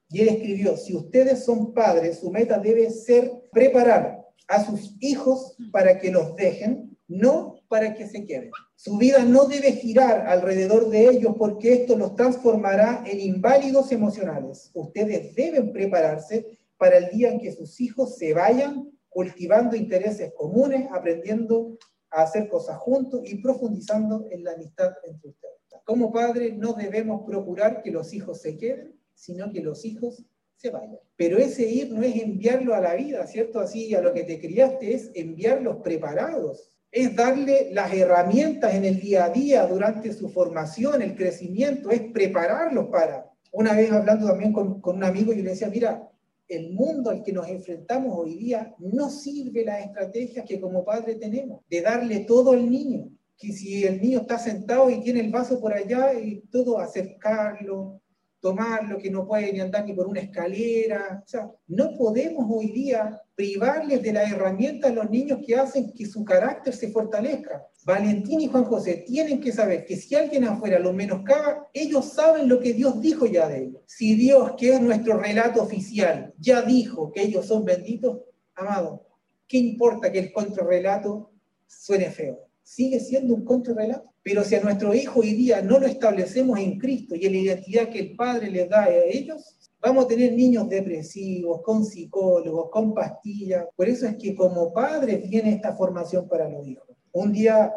y 0.10 0.22
él 0.22 0.30
escribió, 0.30 0.78
si 0.78 0.96
ustedes 0.96 1.44
son 1.44 1.74
padres, 1.74 2.20
su 2.20 2.32
meta 2.32 2.60
debe 2.60 2.90
ser 2.90 3.32
preparar 3.52 4.26
a 4.48 4.64
sus 4.64 4.96
hijos 5.00 5.58
para 5.72 6.00
que 6.00 6.12
los 6.12 6.36
dejen, 6.36 6.98
no 7.08 7.56
para 7.68 7.94
que 7.94 8.08
se 8.08 8.26
queden. 8.26 8.52
Su 8.76 8.98
vida 8.98 9.24
no 9.24 9.46
debe 9.46 9.72
girar 9.74 10.28
alrededor 10.28 10.90
de 10.90 11.10
ellos 11.10 11.36
porque 11.38 11.74
esto 11.74 11.98
los 11.98 12.16
transformará 12.16 13.04
en 13.06 13.20
inválidos 13.20 13.92
emocionales. 13.92 14.70
Ustedes 14.74 15.34
deben 15.36 15.74
prepararse 15.74 16.58
para 16.78 16.98
el 16.98 17.10
día 17.10 17.32
en 17.32 17.40
que 17.40 17.52
sus 17.52 17.80
hijos 17.82 18.18
se 18.18 18.34
vayan 18.34 18.92
cultivando 19.10 19.76
intereses 19.76 20.34
comunes, 20.36 20.88
aprendiendo 20.92 21.78
a 22.12 22.24
hacer 22.24 22.50
cosas 22.50 22.78
juntos 22.78 23.22
y 23.24 23.42
profundizando 23.42 24.28
en 24.30 24.44
la 24.44 24.54
amistad 24.54 24.92
entre 25.06 25.30
ustedes. 25.30 25.56
Como 25.86 26.12
padres 26.12 26.58
no 26.58 26.74
debemos 26.74 27.22
procurar 27.28 27.84
que 27.84 27.92
los 27.92 28.14
hijos 28.14 28.42
se 28.42 28.58
queden, 28.58 29.00
sino 29.14 29.52
que 29.52 29.62
los 29.62 29.86
hijos 29.86 30.26
se 30.56 30.72
vayan. 30.72 31.00
Pero 31.16 31.38
ese 31.38 31.70
ir 31.70 31.92
no 31.92 32.02
es 32.02 32.16
enviarlo 32.16 32.74
a 32.74 32.82
la 32.82 32.96
vida, 32.96 33.26
¿cierto? 33.28 33.60
Así 33.60 33.94
a 33.94 34.02
lo 34.02 34.14
que 34.14 34.24
te 34.24 34.40
criaste 34.40 34.94
es 34.94 35.12
enviarlos 35.14 35.78
preparados. 35.84 36.72
Es 36.92 37.16
darle 37.16 37.70
las 37.72 37.94
herramientas 37.94 38.74
en 38.74 38.86
el 38.86 39.00
día 39.00 39.26
a 39.26 39.30
día 39.30 39.66
durante 39.68 40.12
su 40.14 40.30
formación, 40.30 41.02
el 41.02 41.16
crecimiento, 41.16 41.92
es 41.92 42.02
prepararlos 42.12 42.88
para. 42.88 43.32
Una 43.52 43.74
vez 43.74 43.92
hablando 43.92 44.28
también 44.28 44.54
con, 44.54 44.82
un 44.84 45.04
amigo, 45.04 45.34
yo 45.34 45.44
le 45.44 45.52
decía, 45.52 45.70
mira, 45.70 46.10
el 46.48 46.72
mundo 46.74 47.10
al 47.10 47.24
que 47.24 47.34
nos 47.34 47.48
enfrentamos 47.48 48.18
hoy 48.18 48.36
día 48.36 48.76
no 48.80 49.10
sirve 49.10 49.66
las 49.66 49.86
estrategias 49.86 50.46
que 50.46 50.60
como 50.60 50.86
padre 50.86 51.16
tenemos, 51.16 51.62
de 51.70 51.82
darle 51.82 52.20
todo 52.22 52.52
al 52.52 52.70
niño, 52.70 53.10
que 53.38 53.52
si 53.52 53.84
el 53.84 54.02
niño 54.02 54.20
está 54.20 54.38
sentado 54.38 54.90
y 54.90 55.02
tiene 55.02 55.22
el 55.22 55.32
vaso 55.32 55.60
por 55.60 55.74
allá 55.74 56.14
y 56.14 56.42
todo 56.52 56.80
acercarlo, 56.80 58.02
tomarlo, 58.46 59.00
que 59.00 59.10
no 59.10 59.26
puede 59.26 59.52
ni 59.52 59.60
andar 59.60 59.84
ni 59.86 59.94
por 59.94 60.08
una 60.08 60.20
escalera. 60.20 61.24
O 61.26 61.28
sea, 61.28 61.52
no 61.68 61.98
podemos 61.98 62.46
hoy 62.48 62.72
día 62.72 63.20
privarles 63.34 64.04
de 64.04 64.14
las 64.14 64.32
herramientas 64.32 64.92
a 64.92 64.94
los 64.94 65.10
niños 65.10 65.40
que 65.44 65.56
hacen 65.56 65.92
que 65.92 66.06
su 66.06 66.24
carácter 66.24 66.74
se 66.76 66.92
fortalezca. 66.92 67.66
Valentín 67.86 68.42
y 68.42 68.48
Juan 68.48 68.64
José 68.64 69.04
tienen 69.06 69.40
que 69.40 69.52
saber 69.52 69.86
que 69.86 69.96
si 69.96 70.16
alguien 70.16 70.44
afuera 70.46 70.80
los 70.80 70.96
menoscaba, 70.96 71.70
ellos 71.72 72.14
saben 72.14 72.50
lo 72.50 72.60
que 72.60 72.74
Dios 72.74 73.00
dijo 73.00 73.28
ya 73.28 73.48
de 73.48 73.66
ellos. 73.66 73.82
Si 73.86 74.16
Dios, 74.16 74.54
que 74.58 74.74
es 74.74 74.82
nuestro 74.82 75.20
relato 75.20 75.62
oficial, 75.62 76.34
ya 76.40 76.64
dijo 76.64 77.12
que 77.12 77.22
ellos 77.22 77.46
son 77.46 77.64
benditos, 77.64 78.22
amado, 78.56 79.06
¿qué 79.48 79.58
importa 79.58 80.12
que 80.12 80.18
el 80.18 80.34
contrarrelato 80.34 81.32
suene 81.68 82.10
feo? 82.10 82.40
Sigue 82.64 83.00
siendo 83.00 83.36
un 83.36 83.46
contrarrelato. 83.46 84.12
Pero 84.24 84.44
si 84.44 84.56
a 84.56 84.62
nuestro 84.62 84.96
hijo 84.96 85.20
hoy 85.20 85.34
día 85.34 85.62
no 85.62 85.78
lo 85.78 85.86
establecemos 85.86 86.58
en 86.58 86.80
Cristo 86.80 87.14
y 87.16 87.28
en 87.28 87.34
la 87.34 87.38
identidad 87.38 87.90
que 87.90 88.00
el 88.00 88.16
Padre 88.16 88.50
les 88.50 88.68
da 88.68 88.86
a 88.86 88.90
ellos, 88.90 89.56
vamos 89.80 90.06
a 90.06 90.08
tener 90.08 90.34
niños 90.34 90.68
depresivos, 90.68 91.62
con 91.62 91.86
psicólogos, 91.86 92.72
con 92.72 92.96
pastillas. 92.96 93.68
Por 93.76 93.88
eso 93.88 94.08
es 94.08 94.16
que 94.18 94.34
como 94.34 94.74
padres 94.74 95.30
viene 95.30 95.52
esta 95.54 95.76
formación 95.76 96.28
para 96.28 96.50
los 96.50 96.68
hijos. 96.68 96.85
Un 97.16 97.32
día 97.32 97.74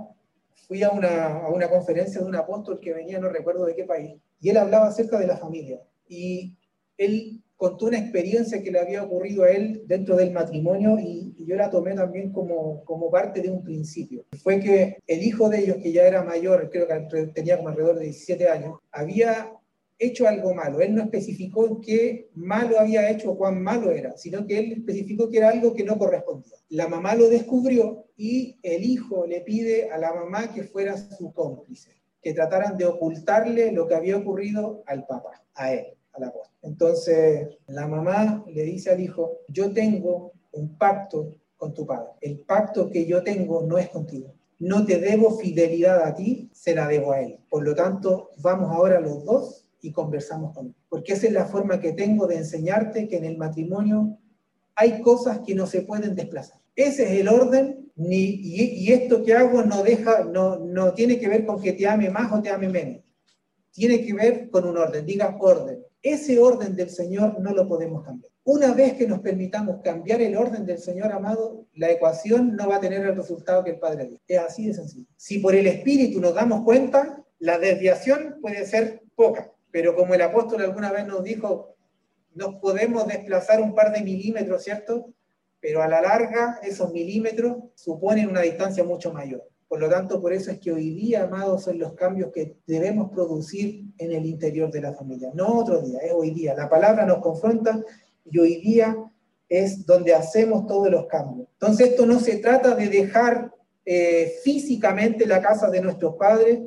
fui 0.67 0.83
a 0.83 0.91
una, 0.91 1.45
a 1.45 1.49
una 1.49 1.71
conferencia 1.71 2.21
de 2.21 2.27
un 2.27 2.35
apóstol 2.35 2.81
que 2.81 2.93
venía, 2.93 3.21
no 3.21 3.29
recuerdo 3.29 3.67
de 3.67 3.77
qué 3.77 3.85
país, 3.85 4.21
y 4.41 4.49
él 4.49 4.57
hablaba 4.57 4.89
acerca 4.89 5.17
de 5.17 5.29
la 5.29 5.37
familia. 5.37 5.81
Y 6.09 6.57
él 6.97 7.41
contó 7.57 7.87
una 7.87 7.99
experiencia 7.99 8.61
que 8.61 8.73
le 8.73 8.81
había 8.81 9.05
ocurrido 9.05 9.45
a 9.45 9.51
él 9.51 9.85
dentro 9.87 10.17
del 10.17 10.33
matrimonio 10.33 10.99
y, 10.99 11.37
yo 11.47 11.55
la 11.55 11.71
tomé 11.71 11.95
también 11.95 12.33
como, 12.33 12.85
como 12.85 13.13
parte 13.13 13.41
de 13.41 13.49
un 13.49 13.63
principio. 13.63 14.25
Fue 14.43 14.59
que 14.59 14.99
el 15.07 15.23
hijo 15.23 15.49
de 15.49 15.61
ellos, 15.61 15.77
que 15.77 15.93
ya 15.93 16.03
era 16.03 16.25
mayor, 16.25 16.69
creo 16.69 16.89
que 16.89 17.27
tenía 17.29 17.57
como 17.57 17.69
alrededor 17.69 18.01
de 18.01 18.07
17 18.07 18.49
años, 18.49 18.79
había 18.91 19.53
hecho 19.99 20.29
algo 20.29 20.55
malo. 20.55 20.81
Él 20.81 20.95
no 20.95 21.03
especificó 21.03 21.81
qué 21.81 22.31
malo 22.35 22.79
había 22.79 23.11
hecho 23.11 23.33
o 23.33 23.39
cuán 23.39 23.63
malo 23.63 23.91
era, 23.91 24.17
sino 24.17 24.47
que 24.47 24.59
él 24.59 24.73
especificó 24.73 25.29
que 25.29 25.39
era 25.39 25.51
algo 25.51 25.75
que 25.75 25.85
no 25.85 25.99
correspondía. 25.99 26.57
La 26.69 26.89
mamá 26.89 27.15
lo 27.15 27.29
descubrió 27.29 28.07
y 28.17 28.59
el 28.63 28.85
hijo 28.85 29.27
le 29.27 29.41
pide 29.41 29.91
a 29.91 29.99
la 29.99 30.13
mamá 30.13 30.53
que 30.53 30.63
fuera 30.63 30.97
su 30.97 31.33
cómplice, 31.33 31.91
que 32.23 32.33
trataran 32.33 32.77
de 32.77 32.87
ocultarle 32.87 33.73
lo 33.73 33.87
que 33.87 33.95
había 33.95 34.17
ocurrido 34.17 34.83
al 34.87 35.07
papá, 35.07 35.43
a 35.55 35.73
él. 35.73 35.87
Entonces, 36.63 37.49
la 37.69 37.87
mamá 37.87 38.45
le 38.49 38.63
dice 38.63 38.91
al 38.91 39.01
hijo, 39.01 39.39
yo 39.49 39.73
tengo 39.73 40.33
un 40.53 40.77
pacto 40.77 41.37
con 41.57 41.75
tu 41.75 41.87
padre. 41.87 42.11
El 42.21 42.41
pacto 42.41 42.91
que 42.91 43.07
yo 43.07 43.23
tengo 43.23 43.63
no 43.63 43.79
es 43.79 43.89
contigo. 43.89 44.35
No 44.59 44.85
te 44.85 44.99
debo 44.99 45.39
fidelidad 45.39 46.03
a 46.03 46.15
ti, 46.15 46.51
se 46.53 46.75
la 46.75 46.89
debo 46.89 47.13
a 47.13 47.21
él. 47.21 47.39
Por 47.49 47.63
lo 47.63 47.75
tanto, 47.75 48.31
vamos 48.39 48.75
ahora 48.75 48.99
los 49.01 49.25
dos 49.25 49.68
y 49.81 49.93
conversamos 49.93 50.55
con 50.55 50.67
él. 50.67 50.75
Porque 50.89 51.13
esa 51.13 51.27
es 51.27 51.33
la 51.33 51.47
forma 51.47 51.81
que 51.81 51.93
tengo 51.93 52.27
de 52.27 52.37
enseñarte 52.37 53.09
que 53.09 53.17
en 53.17 53.25
el 53.25 53.37
matrimonio 53.37 54.19
hay 54.75 55.01
cosas 55.03 55.41
que 55.41 55.55
no 55.55 55.67
se 55.67 55.83
pueden 55.83 56.15
desplazar. 56.15 56.61
Ese 56.75 57.05
es 57.05 57.21
el 57.21 57.29
orden 57.29 57.91
ni, 57.97 58.17
y, 58.17 58.85
y, 58.85 58.93
esto 58.93 59.25
que 59.25 59.35
hago 59.35 59.63
no, 59.63 59.83
deja, 59.83 60.23
no, 60.23 60.57
no 60.59 60.95
tiene 60.95 61.19
que 61.19 61.29
ver 61.29 61.45
con 61.45 61.61
que 61.61 61.73
te 61.73 61.89
ame 61.89 62.11
más 62.11 62.33
o 62.33 62.41
te 62.41 62.51
ame 62.51 62.69
menos. 62.69 63.03
Tiene 63.73 64.05
que 64.05 64.15
ver 64.15 64.51
con 64.51 64.65
un 64.69 64.77
orden, 64.77 65.05
diga 65.05 65.37
orden. 65.41 65.85
Ese 66.01 66.39
orden 66.39 66.77
del 66.77 66.91
Señor 66.91 67.41
no 67.41 67.53
lo 67.53 67.67
podemos 67.67 68.05
cambiar. 68.05 68.31
Una 68.45 68.73
vez 68.73 68.95
que 68.95 69.07
nos 69.07 69.21
permitamos 69.21 69.83
cambiar 69.83 70.23
el 70.23 70.37
orden 70.37 70.65
del 70.65 70.79
Señor 70.79 71.13
amado, 71.13 71.67
la 71.75 71.91
ecuación 71.91 72.57
no 72.57 72.69
va 72.69 72.77
a 72.77 72.81
tener 72.81 73.05
el 73.05 73.17
resultado 73.17 73.65
que 73.65 73.73
el 73.73 73.79
Padre 73.79 74.05
dice. 74.07 74.23
Es 74.27 74.39
así 74.39 74.67
de 74.67 74.75
sencillo. 74.75 75.07
Si 75.17 75.41
por 75.41 75.55
el 75.55 75.67
Espíritu 75.67 76.21
nos 76.21 76.35
damos 76.35 76.65
cuenta, 76.65 77.23
la 77.41 77.59
desviación 77.59 78.39
puede 78.41 78.65
ser 78.65 79.03
poca, 79.15 79.53
pero 79.71 79.95
como 79.95 80.15
el 80.15 80.23
apóstol 80.23 80.63
alguna 80.63 80.91
vez 80.91 81.07
nos 81.07 81.23
dijo, 81.25 81.77
nos 82.35 82.57
podemos 82.57 83.07
desplazar 83.07 83.61
un 83.61 83.75
par 83.75 83.93
de 83.93 84.03
milímetros, 84.03 84.63
¿cierto? 84.63 85.13
Pero 85.61 85.83
a 85.83 85.89
la 85.89 86.01
larga 86.01 86.61
esos 86.63 86.93
milímetros 86.93 87.57
suponen 87.75 88.29
una 88.29 88.43
distancia 88.43 88.85
mucho 88.85 89.13
mayor. 89.13 89.49
Por 89.67 89.81
lo 89.81 89.91
tanto, 89.91 90.21
por 90.21 90.33
eso 90.33 90.51
es 90.51 90.59
que 90.61 90.73
hoy 90.73 90.95
día, 90.95 91.25
amados, 91.25 91.65
son 91.65 91.79
los 91.79 91.93
cambios 91.93 92.31
que 92.33 92.57
debemos 92.67 93.11
producir 93.11 93.85
en 93.99 94.13
el 94.13 94.25
interior 94.25 94.71
de 94.71 94.81
la 94.81 94.95
familia. 94.95 95.31
No 95.35 95.59
otro 95.59 95.83
día, 95.83 95.99
es 95.99 96.13
hoy 96.13 96.31
día. 96.31 96.55
La 96.55 96.71
palabra 96.71 97.05
nos 97.05 97.19
confronta 97.19 97.85
y 98.25 98.39
hoy 98.39 98.61
día 98.63 98.97
es 99.49 99.85
donde 99.85 100.15
hacemos 100.15 100.67
todos 100.67 100.91
los 100.91 101.07
cambios. 101.07 101.49
Entonces, 101.53 101.91
esto 101.91 102.07
no 102.07 102.19
se 102.19 102.37
trata 102.37 102.75
de 102.75 102.89
dejar 102.89 103.53
eh, 103.85 104.33
físicamente 104.43 105.27
la 105.27 105.43
casa 105.43 105.69
de 105.71 105.83
nuestros 105.83 106.17
padres, 106.17 106.61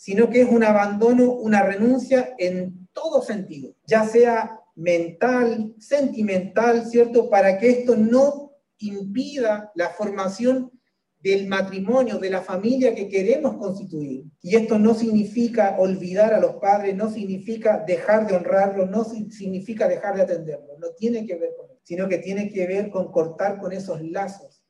sino 0.00 0.30
que 0.30 0.40
es 0.40 0.48
un 0.48 0.64
abandono, 0.64 1.30
una 1.30 1.62
renuncia 1.62 2.34
en 2.38 2.88
todo 2.94 3.20
sentido, 3.20 3.74
ya 3.84 4.06
sea 4.06 4.58
mental, 4.74 5.74
sentimental, 5.78 6.86
¿cierto? 6.86 7.28
Para 7.28 7.58
que 7.58 7.68
esto 7.68 7.96
no 7.98 8.52
impida 8.78 9.70
la 9.74 9.90
formación 9.90 10.72
del 11.18 11.48
matrimonio, 11.48 12.18
de 12.18 12.30
la 12.30 12.40
familia 12.40 12.94
que 12.94 13.08
queremos 13.08 13.58
constituir. 13.58 14.24
Y 14.40 14.56
esto 14.56 14.78
no 14.78 14.94
significa 14.94 15.76
olvidar 15.78 16.32
a 16.32 16.40
los 16.40 16.54
padres, 16.54 16.96
no 16.96 17.10
significa 17.10 17.84
dejar 17.86 18.26
de 18.26 18.36
honrarlos, 18.36 18.88
no 18.88 19.04
significa 19.04 19.86
dejar 19.86 20.16
de 20.16 20.22
atenderlos, 20.22 20.78
no 20.78 20.92
tiene 20.96 21.26
que 21.26 21.36
ver 21.36 21.50
con 21.58 21.66
eso, 21.66 21.80
sino 21.82 22.08
que 22.08 22.16
tiene 22.16 22.50
que 22.50 22.66
ver 22.66 22.88
con 22.88 23.12
cortar 23.12 23.58
con 23.58 23.74
esos 23.74 24.00
lazos. 24.00 24.64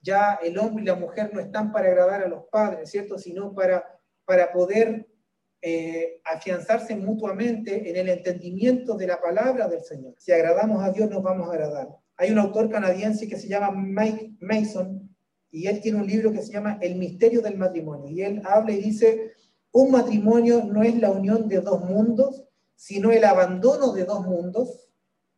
Ya 0.00 0.38
el 0.44 0.56
hombre 0.58 0.84
y 0.84 0.86
la 0.86 0.94
mujer 0.94 1.34
no 1.34 1.40
están 1.40 1.72
para 1.72 1.88
agradar 1.88 2.22
a 2.22 2.28
los 2.28 2.44
padres, 2.52 2.88
¿cierto? 2.88 3.18
Sino 3.18 3.52
para, 3.52 3.95
para 4.26 4.52
poder 4.52 5.06
eh, 5.62 6.20
afianzarse 6.24 6.94
mutuamente 6.96 7.88
en 7.88 7.96
el 7.96 8.08
entendimiento 8.08 8.96
de 8.96 9.06
la 9.06 9.20
palabra 9.20 9.68
del 9.68 9.82
Señor. 9.82 10.14
Si 10.18 10.32
agradamos 10.32 10.82
a 10.84 10.92
Dios, 10.92 11.08
nos 11.08 11.22
vamos 11.22 11.48
a 11.48 11.52
agradar. 11.52 11.88
Hay 12.18 12.30
un 12.30 12.38
autor 12.38 12.68
canadiense 12.70 13.28
que 13.28 13.38
se 13.38 13.48
llama 13.48 13.70
Mike 13.72 14.36
Mason, 14.40 15.16
y 15.50 15.66
él 15.68 15.80
tiene 15.80 15.98
un 15.98 16.06
libro 16.06 16.32
que 16.32 16.42
se 16.42 16.52
llama 16.52 16.78
El 16.82 16.96
misterio 16.96 17.40
del 17.40 17.56
matrimonio. 17.56 18.10
Y 18.10 18.22
él 18.22 18.42
habla 18.44 18.72
y 18.72 18.82
dice, 18.82 19.32
un 19.72 19.90
matrimonio 19.90 20.64
no 20.64 20.82
es 20.82 20.98
la 20.98 21.10
unión 21.10 21.48
de 21.48 21.60
dos 21.60 21.80
mundos, 21.80 22.44
sino 22.74 23.10
el 23.10 23.24
abandono 23.24 23.92
de 23.92 24.04
dos 24.04 24.26
mundos 24.26 24.90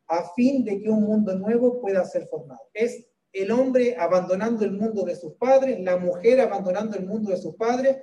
a 0.09 0.24
fin 0.34 0.64
de 0.64 0.80
que 0.80 0.91
un 0.91 1.05
mundo 1.05 1.39
nuevo 1.39 1.80
pueda 1.80 2.05
ser 2.05 2.26
formado. 2.28 2.61
Es 2.72 3.07
el 3.32 3.51
hombre 3.51 3.97
abandonando 3.99 4.64
el 4.64 4.72
mundo 4.72 5.05
de 5.05 5.14
sus 5.14 5.34
padres, 5.34 5.78
la 5.80 5.99
mujer 5.99 6.41
abandonando 6.41 6.97
el 6.97 7.07
mundo 7.07 7.30
de 7.30 7.36
sus 7.36 7.55
padres, 7.57 7.99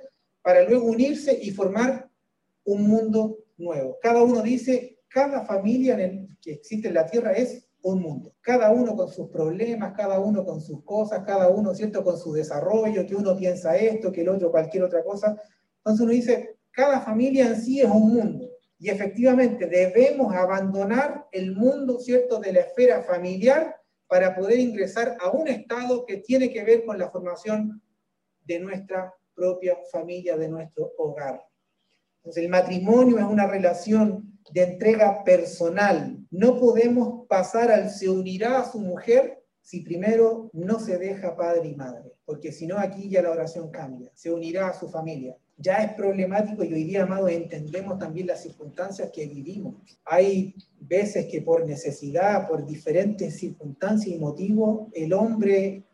para 0.46 0.62
luego 0.62 0.86
unirse 0.86 1.36
y 1.42 1.50
formar 1.50 2.08
un 2.66 2.86
mundo 2.86 3.38
nuevo. 3.56 3.98
Cada 4.00 4.22
uno 4.22 4.42
dice, 4.42 5.00
cada 5.08 5.44
familia 5.44 5.96
que 6.40 6.52
existe 6.52 6.86
en 6.86 6.94
la 6.94 7.04
tierra 7.04 7.32
es 7.32 7.68
un 7.82 8.00
mundo. 8.00 8.32
Cada 8.42 8.70
uno 8.70 8.94
con 8.94 9.10
sus 9.10 9.28
problemas, 9.28 9.92
cada 9.96 10.20
uno 10.20 10.44
con 10.44 10.60
sus 10.60 10.84
cosas, 10.84 11.24
cada 11.26 11.48
uno, 11.48 11.74
¿cierto?, 11.74 12.04
con 12.04 12.16
su 12.16 12.32
desarrollo, 12.32 13.04
que 13.04 13.16
uno 13.16 13.36
piensa 13.36 13.76
esto, 13.76 14.12
que 14.12 14.20
el 14.20 14.28
otro 14.28 14.52
cualquier 14.52 14.84
otra 14.84 15.02
cosa. 15.02 15.36
Entonces 15.78 16.04
uno 16.04 16.12
dice, 16.12 16.58
cada 16.70 17.00
familia 17.00 17.48
en 17.48 17.60
sí 17.60 17.80
es 17.80 17.90
un 17.90 18.14
mundo. 18.14 18.48
Y 18.78 18.90
efectivamente 18.90 19.66
debemos 19.66 20.32
abandonar 20.32 21.26
el 21.32 21.56
mundo, 21.56 21.98
¿cierto?, 21.98 22.38
de 22.38 22.52
la 22.52 22.60
esfera 22.60 23.02
familiar 23.02 23.74
para 24.06 24.36
poder 24.36 24.60
ingresar 24.60 25.16
a 25.18 25.28
un 25.28 25.48
estado 25.48 26.06
que 26.06 26.18
tiene 26.18 26.52
que 26.52 26.62
ver 26.62 26.84
con 26.84 27.00
la 27.00 27.10
formación 27.10 27.82
de 28.44 28.60
nuestra 28.60 29.12
propia 29.36 29.76
familia 29.92 30.36
de 30.36 30.48
nuestro 30.48 30.92
hogar. 30.98 31.44
Entonces 32.16 32.42
el 32.42 32.50
matrimonio 32.50 33.18
es 33.18 33.24
una 33.24 33.46
relación 33.46 34.40
de 34.50 34.62
entrega 34.62 35.22
personal. 35.22 36.18
No 36.30 36.58
podemos 36.58 37.26
pasar 37.28 37.70
al 37.70 37.90
se 37.90 38.08
unirá 38.08 38.58
a 38.58 38.72
su 38.72 38.80
mujer 38.80 39.44
si 39.60 39.80
primero 39.80 40.50
no 40.52 40.78
se 40.78 40.96
deja 40.98 41.36
padre 41.36 41.68
y 41.68 41.74
madre, 41.74 42.12
porque 42.24 42.52
si 42.52 42.66
no 42.66 42.78
aquí 42.78 43.08
ya 43.08 43.22
la 43.22 43.32
oración 43.32 43.70
cambia, 43.70 44.10
se 44.14 44.32
unirá 44.32 44.68
a 44.68 44.74
su 44.74 44.88
familia. 44.88 45.36
Ya 45.58 45.78
es 45.78 45.94
problemático 45.94 46.62
y 46.62 46.72
hoy 46.72 46.84
día, 46.84 47.04
amados, 47.04 47.30
entendemos 47.30 47.98
también 47.98 48.26
las 48.26 48.42
circunstancias 48.42 49.10
que 49.10 49.26
vivimos. 49.26 49.76
Hay 50.04 50.54
veces 50.78 51.26
que 51.26 51.40
por 51.40 51.66
necesidad, 51.66 52.46
por 52.46 52.66
diferentes 52.66 53.38
circunstancias 53.38 54.14
y 54.14 54.18
motivos, 54.18 54.88
el 54.92 55.12
hombre 55.14 55.85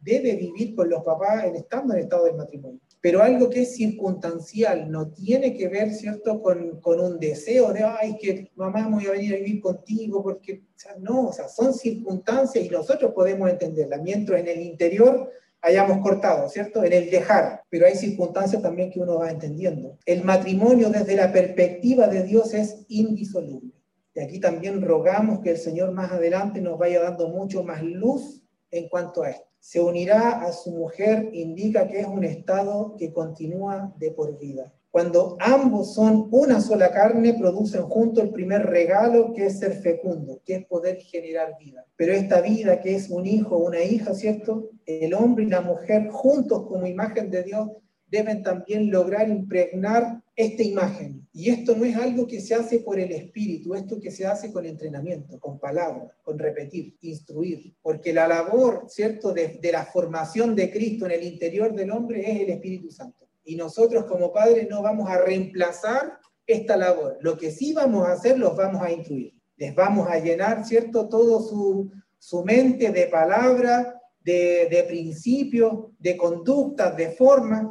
debe 0.00 0.34
vivir 0.36 0.74
con 0.74 0.88
los 0.88 1.02
papás 1.02 1.44
en 1.44 1.56
estando 1.56 1.94
en 1.94 2.00
estado 2.00 2.24
de 2.24 2.32
matrimonio. 2.32 2.80
Pero 3.02 3.22
algo 3.22 3.48
que 3.48 3.62
es 3.62 3.76
circunstancial, 3.76 4.90
no 4.90 5.10
tiene 5.10 5.56
que 5.56 5.68
ver, 5.68 5.90
¿cierto?, 5.94 6.42
con, 6.42 6.80
con 6.80 7.00
un 7.00 7.18
deseo 7.18 7.72
de, 7.72 7.82
ay, 7.82 8.16
que 8.18 8.50
mamá 8.56 8.88
voy 8.88 9.06
a 9.06 9.12
venir 9.12 9.34
a 9.34 9.38
vivir 9.38 9.60
contigo, 9.62 10.22
porque, 10.22 10.64
o 10.76 10.78
sea, 10.78 10.96
no, 10.98 11.28
o 11.28 11.32
sea, 11.32 11.48
son 11.48 11.72
circunstancias 11.72 12.64
y 12.64 12.68
nosotros 12.68 13.12
podemos 13.14 13.48
entenderlas, 13.48 14.02
mientras 14.02 14.40
en 14.40 14.48
el 14.48 14.60
interior 14.60 15.30
hayamos 15.62 16.02
cortado, 16.02 16.48
¿cierto? 16.48 16.84
En 16.84 16.92
el 16.92 17.10
dejar, 17.10 17.62
pero 17.70 17.86
hay 17.86 17.94
circunstancias 17.94 18.62
también 18.62 18.90
que 18.90 19.00
uno 19.00 19.18
va 19.18 19.30
entendiendo. 19.30 19.98
El 20.04 20.24
matrimonio 20.24 20.90
desde 20.90 21.16
la 21.16 21.32
perspectiva 21.32 22.06
de 22.06 22.22
Dios 22.22 22.52
es 22.54 22.84
indisoluble. 22.88 23.72
Y 24.14 24.20
aquí 24.20 24.40
también 24.40 24.82
rogamos 24.82 25.40
que 25.40 25.50
el 25.50 25.58
Señor 25.58 25.92
más 25.92 26.12
adelante 26.12 26.60
nos 26.60 26.78
vaya 26.78 27.00
dando 27.00 27.28
mucho 27.28 27.62
más 27.62 27.82
luz 27.82 28.42
en 28.70 28.88
cuanto 28.88 29.22
a 29.22 29.30
esto 29.30 29.49
se 29.60 29.80
unirá 29.80 30.42
a 30.42 30.52
su 30.52 30.72
mujer 30.72 31.30
indica 31.32 31.86
que 31.86 32.00
es 32.00 32.06
un 32.06 32.24
estado 32.24 32.96
que 32.98 33.12
continúa 33.12 33.94
de 33.98 34.10
por 34.10 34.38
vida. 34.38 34.72
Cuando 34.90 35.36
ambos 35.38 35.94
son 35.94 36.26
una 36.32 36.60
sola 36.60 36.90
carne, 36.90 37.34
producen 37.34 37.82
junto 37.82 38.20
el 38.22 38.30
primer 38.30 38.66
regalo 38.66 39.32
que 39.32 39.46
es 39.46 39.60
ser 39.60 39.74
fecundo, 39.74 40.40
que 40.44 40.56
es 40.56 40.66
poder 40.66 40.96
generar 40.96 41.56
vida. 41.60 41.86
Pero 41.94 42.12
esta 42.12 42.40
vida 42.40 42.80
que 42.80 42.96
es 42.96 43.08
un 43.08 43.24
hijo, 43.24 43.56
una 43.56 43.80
hija, 43.84 44.14
¿cierto? 44.14 44.70
El 44.86 45.14
hombre 45.14 45.44
y 45.44 45.48
la 45.48 45.60
mujer 45.60 46.08
juntos 46.08 46.66
como 46.66 46.86
imagen 46.86 47.30
de 47.30 47.44
Dios 47.44 47.68
deben 48.08 48.42
también 48.42 48.90
lograr 48.90 49.28
impregnar 49.28 50.19
esta 50.40 50.62
imagen. 50.62 51.28
Y 51.32 51.50
esto 51.50 51.76
no 51.76 51.84
es 51.84 51.96
algo 51.96 52.26
que 52.26 52.40
se 52.40 52.54
hace 52.54 52.80
por 52.80 52.98
el 52.98 53.12
espíritu, 53.12 53.74
esto 53.74 54.00
que 54.00 54.10
se 54.10 54.26
hace 54.26 54.52
con 54.52 54.64
entrenamiento, 54.64 55.38
con 55.38 55.58
palabras, 55.58 56.12
con 56.22 56.38
repetir, 56.38 56.96
instruir. 57.02 57.74
Porque 57.82 58.12
la 58.12 58.26
labor, 58.26 58.86
¿cierto?, 58.88 59.32
de, 59.32 59.60
la 59.70 59.84
formación 59.84 60.56
de 60.56 60.70
Cristo 60.70 61.06
en 61.06 61.12
el 61.12 61.22
interior 61.24 61.74
del 61.74 61.90
hombre 61.90 62.20
es 62.20 62.40
el 62.40 62.50
Espíritu 62.50 62.90
Santo. 62.90 63.28
Y 63.44 63.56
nosotros 63.56 64.04
como 64.06 64.32
padres 64.32 64.68
no 64.68 64.82
vamos 64.82 65.08
a 65.08 65.18
reemplazar 65.18 66.18
esta 66.46 66.76
labor. 66.76 67.18
Lo 67.20 67.36
que 67.36 67.50
sí 67.50 67.72
vamos 67.72 68.06
a 68.06 68.12
hacer, 68.12 68.38
los 68.38 68.56
vamos 68.56 68.82
a 68.82 68.90
instruir. 68.90 69.34
Les 69.56 69.74
vamos 69.74 70.08
a 70.08 70.18
llenar, 70.18 70.64
¿cierto?, 70.64 71.08
todo 71.08 71.40
su, 71.42 71.90
su 72.18 72.44
mente 72.44 72.90
de 72.90 73.06
palabras, 73.06 73.94
de, 74.22 74.68
de 74.70 74.82
principios, 74.84 75.90
de 75.98 76.16
conductas, 76.16 76.96
de 76.96 77.10
formas, 77.10 77.66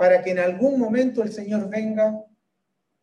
para 0.00 0.22
que 0.22 0.30
en 0.30 0.38
algún 0.38 0.80
momento 0.80 1.22
el 1.22 1.30
Señor 1.30 1.68
venga 1.68 2.24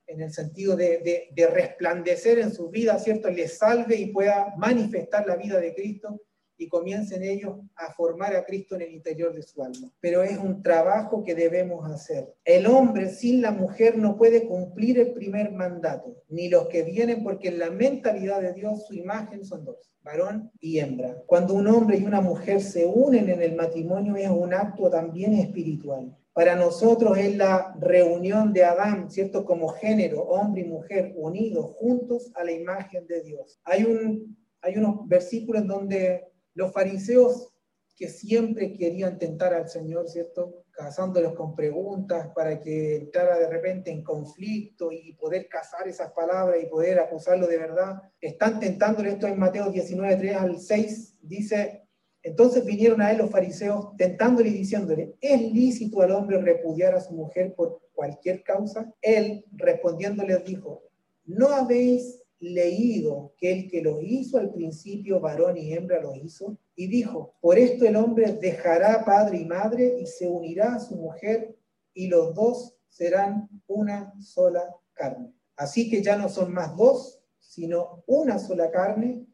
en 0.07 0.19
el 0.19 0.33
sentido 0.33 0.75
de, 0.75 1.29
resplandecer 1.53 2.39
en 2.39 2.51
su 2.51 2.71
vida, 2.71 2.97
¿cierto? 2.97 3.29
Les 3.29 3.59
salve 3.59 3.95
y 3.97 4.07
pueda 4.07 4.55
manifestar 4.57 5.27
la 5.27 5.35
vida 5.35 5.59
de 5.59 5.75
Cristo 5.75 6.19
y 6.57 6.67
comiencen 6.67 7.21
ellos 7.21 7.59
a 7.75 7.93
formar 7.93 8.35
a 8.35 8.43
Cristo 8.43 8.73
en 8.73 8.81
el 8.81 8.93
interior 8.93 9.31
de 9.31 9.43
su 9.43 9.61
alma. 9.61 9.93
Pero 9.99 10.23
es 10.23 10.39
un 10.39 10.63
trabajo 10.63 11.23
que 11.23 11.35
debemos 11.35 11.87
hacer. 11.87 12.33
El 12.43 12.65
hombre 12.65 13.09
sin 13.09 13.43
la 13.43 13.51
mujer 13.51 13.95
no 13.95 14.17
puede 14.17 14.47
cumplir 14.47 14.99
el 14.99 15.13
primer 15.13 15.51
mandato, 15.51 16.23
ni 16.29 16.49
los 16.49 16.67
que 16.67 16.81
vienen, 16.81 17.23
porque 17.23 17.49
en 17.49 17.59
la 17.59 17.69
mentalidad 17.69 18.41
de 18.41 18.53
Dios 18.53 18.87
su 18.87 18.95
imagen 18.95 19.45
son 19.45 19.65
dos, 19.65 19.91
varón 20.01 20.49
y 20.59 20.79
hembra. 20.79 21.21
Cuando 21.27 21.53
un 21.53 21.67
hombre 21.67 21.97
y 21.97 22.05
una 22.05 22.21
mujer 22.21 22.59
se 22.59 22.87
unen 22.87 23.29
en 23.29 23.43
el 23.43 23.55
matrimonio 23.55 24.15
es 24.15 24.31
un 24.31 24.51
acto 24.51 24.89
también 24.89 25.35
espiritual. 25.35 26.16
Para 26.37 26.55
nosotros 26.55 27.17
es 27.17 27.35
la 27.35 27.75
reunión 27.79 28.53
de 28.53 28.63
Adán, 28.63 29.09
¿cierto? 29.09 29.43
Como 29.43 29.69
género, 29.69 30.21
hombre 30.21 30.61
y 30.61 30.65
mujer, 30.65 31.13
unidos 31.15 31.71
juntos 31.79 32.31
a 32.35 32.43
la 32.43 32.51
imagen 32.51 33.07
de 33.07 33.23
Dios. 33.23 33.59
Hay, 33.63 33.83
un, 33.83 34.37
hay 34.61 34.77
unos 34.77 35.07
versículos 35.07 35.63
en 35.63 35.67
donde 35.67 36.27
los 36.53 36.71
fariseos 36.71 37.55
que 37.95 38.07
siempre 38.07 38.71
querían 38.73 39.17
tentar 39.17 39.51
al 39.55 39.67
Señor, 39.67 40.07
¿cierto? 40.09 40.65
Cazándolos 40.69 41.33
con 41.33 41.55
preguntas 41.55 42.27
para 42.35 42.59
que 42.59 42.97
entrara 42.97 43.39
de 43.39 43.49
repente 43.49 43.89
en 43.89 44.03
conflicto 44.03 44.91
y 44.91 45.13
poder 45.13 45.47
cazar 45.49 45.87
esas 45.87 46.11
palabras 46.11 46.61
y 46.61 46.67
poder 46.67 46.99
acusarlo 46.99 47.47
de 47.47 47.57
verdad. 47.57 47.99
Están 48.21 48.59
tentándole 48.59 49.09
esto 49.09 49.25
en 49.25 49.39
Mateo 49.39 49.71
19, 49.71 50.15
3 50.17 50.35
al 50.35 50.59
6, 50.59 51.17
dice, 51.19 51.86
entonces 52.27 52.65
vinieron 52.65 53.01
a 53.01 53.11
él 53.11 53.19
los 53.19 53.31
fariseos 53.31 53.95
tentándole 53.95 54.49
y 54.49 54.53
diciéndole, 54.53 55.15
¿es 55.21 55.41
lícito 55.53 56.01
al 56.01 56.11
hombre 56.11 56.41
repudiar 56.41 56.93
a 56.93 56.99
su 56.99 57.13
mujer 57.13 57.55
por 57.55 57.79
cualquier 57.93 58.43
causa? 58.43 58.93
Él 59.01 59.45
respondiendo 59.53 60.25
dijo, 60.45 60.83
¿no 61.23 61.47
habéis 61.47 62.21
leído 62.39 63.33
que 63.37 63.53
el 63.53 63.71
que 63.71 63.81
lo 63.81 64.01
hizo 64.01 64.37
al 64.37 64.51
principio, 64.51 65.21
varón 65.21 65.57
y 65.57 65.71
hembra, 65.71 66.01
lo 66.01 66.15
hizo? 66.15 66.57
Y 66.75 66.87
dijo, 66.87 67.33
por 67.39 67.57
esto 67.57 67.85
el 67.85 67.95
hombre 67.95 68.33
dejará 68.33 69.05
padre 69.05 69.37
y 69.37 69.45
madre 69.45 69.95
y 69.97 70.05
se 70.05 70.27
unirá 70.27 70.75
a 70.75 70.79
su 70.81 70.97
mujer 70.97 71.55
y 71.93 72.07
los 72.07 72.35
dos 72.35 72.75
serán 72.89 73.47
una 73.67 74.13
sola 74.19 74.75
carne. 74.91 75.31
Así 75.55 75.89
que 75.89 76.03
ya 76.03 76.17
no 76.17 76.27
son 76.27 76.53
más 76.53 76.75
dos, 76.75 77.21
sino 77.39 78.03
una 78.05 78.37
sola 78.37 78.69
carne. 78.69 79.25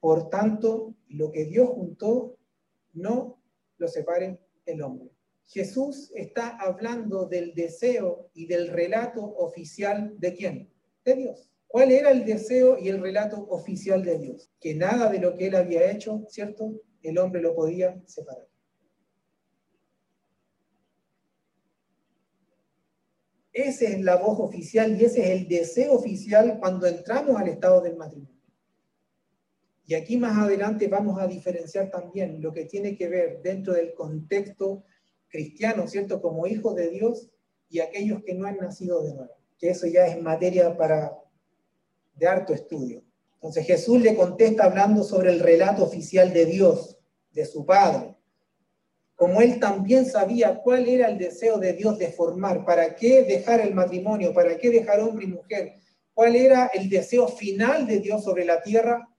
Por 0.00 0.28
tanto, 0.30 0.96
lo 1.06 1.30
que 1.30 1.44
Dios 1.44 1.68
juntó, 1.68 2.39
no 2.92 3.42
lo 3.78 3.88
separe 3.88 4.38
el 4.66 4.82
hombre. 4.82 5.10
Jesús 5.46 6.12
está 6.14 6.56
hablando 6.58 7.26
del 7.26 7.54
deseo 7.54 8.30
y 8.34 8.46
del 8.46 8.68
relato 8.68 9.24
oficial 9.24 10.14
de 10.18 10.34
quién? 10.34 10.72
De 11.04 11.14
Dios. 11.14 11.50
¿Cuál 11.66 11.92
era 11.92 12.10
el 12.10 12.24
deseo 12.24 12.78
y 12.78 12.88
el 12.88 13.00
relato 13.00 13.46
oficial 13.48 14.04
de 14.04 14.18
Dios? 14.18 14.50
Que 14.60 14.74
nada 14.74 15.10
de 15.10 15.18
lo 15.18 15.36
que 15.36 15.48
él 15.48 15.56
había 15.56 15.90
hecho, 15.90 16.24
¿cierto? 16.28 16.80
El 17.02 17.18
hombre 17.18 17.40
lo 17.40 17.54
podía 17.54 18.00
separar. 18.06 18.48
Esa 23.52 23.86
es 23.86 24.00
la 24.00 24.16
voz 24.16 24.38
oficial 24.40 25.00
y 25.00 25.04
ese 25.04 25.22
es 25.22 25.40
el 25.40 25.48
deseo 25.48 25.92
oficial 25.92 26.58
cuando 26.60 26.86
entramos 26.86 27.36
al 27.36 27.48
estado 27.48 27.80
del 27.80 27.96
matrimonio. 27.96 28.39
Y 29.90 29.96
aquí 29.96 30.16
más 30.16 30.38
adelante 30.38 30.86
vamos 30.86 31.20
a 31.20 31.26
diferenciar 31.26 31.90
también 31.90 32.40
lo 32.40 32.52
que 32.52 32.64
tiene 32.64 32.96
que 32.96 33.08
ver 33.08 33.42
dentro 33.42 33.72
del 33.72 33.92
contexto 33.92 34.84
cristiano, 35.26 35.88
¿cierto? 35.88 36.22
Como 36.22 36.46
hijos 36.46 36.76
de 36.76 36.90
Dios 36.90 37.28
y 37.68 37.80
aquellos 37.80 38.22
que 38.22 38.34
no 38.34 38.46
han 38.46 38.58
nacido 38.58 39.02
de 39.02 39.14
nuevo. 39.14 39.32
Que 39.58 39.70
eso 39.70 39.88
ya 39.88 40.06
es 40.06 40.22
materia 40.22 40.76
para 40.76 41.18
de 42.14 42.24
harto 42.24 42.54
estudio. 42.54 43.02
Entonces 43.34 43.66
Jesús 43.66 44.00
le 44.00 44.14
contesta 44.14 44.62
hablando 44.62 45.02
sobre 45.02 45.32
el 45.32 45.40
relato 45.40 45.82
oficial 45.82 46.32
de 46.32 46.46
Dios, 46.46 46.96
de 47.32 47.44
su 47.44 47.66
Padre. 47.66 48.14
Como 49.16 49.40
él 49.40 49.58
también 49.58 50.06
sabía 50.06 50.60
cuál 50.60 50.88
era 50.88 51.08
el 51.08 51.18
deseo 51.18 51.58
de 51.58 51.72
Dios 51.72 51.98
de 51.98 52.12
formar, 52.12 52.64
para 52.64 52.94
qué 52.94 53.24
dejar 53.24 53.58
el 53.58 53.74
matrimonio, 53.74 54.32
para 54.32 54.56
qué 54.56 54.70
dejar 54.70 55.00
hombre 55.00 55.24
y 55.24 55.32
mujer, 55.32 55.74
cuál 56.14 56.36
era 56.36 56.70
el 56.74 56.88
deseo 56.88 57.26
final 57.26 57.88
de 57.88 57.98
Dios 57.98 58.22
sobre 58.22 58.44
la 58.44 58.62
tierra, 58.62 59.09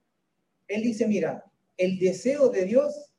él 0.72 0.84
dice, 0.84 1.06
mira, 1.06 1.44
el 1.78 2.00
deseo 2.00 2.50
de 2.50 2.64
Dios 2.64 3.14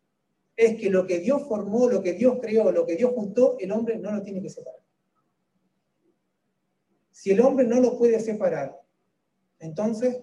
es 0.57 0.80
que 0.80 0.88
lo 0.88 1.07
que 1.07 1.18
Dios 1.18 1.46
formó, 1.46 1.88
lo 1.88 2.03
que 2.03 2.14
Dios 2.14 2.38
creó, 2.40 2.72
lo 2.72 2.86
que 2.86 2.96
Dios 2.96 3.12
juntó, 3.14 3.57
el 3.59 3.72
hombre 3.72 3.98
no 3.98 4.11
lo 4.11 4.22
tiene 4.22 4.40
que 4.40 4.48
separar. 4.48 4.80
Si 7.11 7.30
el 7.30 7.40
hombre 7.40 7.66
no 7.66 7.78
lo 7.80 7.98
puede 7.98 8.20
separar, 8.20 8.80
entonces 9.59 10.22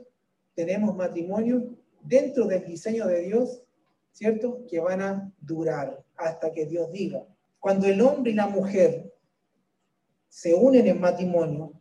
tenemos 0.56 0.96
matrimonio 0.96 1.78
dentro 2.02 2.46
del 2.48 2.66
diseño 2.66 3.06
de 3.06 3.22
Dios, 3.22 3.64
¿cierto? 4.12 4.66
Que 4.68 4.80
van 4.80 5.02
a 5.02 5.34
durar 5.40 6.04
hasta 6.16 6.52
que 6.52 6.66
Dios 6.66 6.92
diga. 6.92 7.26
Cuando 7.60 7.86
el 7.86 8.02
hombre 8.02 8.32
y 8.32 8.36
la 8.36 8.48
mujer 8.48 9.14
se 10.30 10.54
unen 10.56 10.88
en 10.88 11.00
matrimonio, 11.00 11.74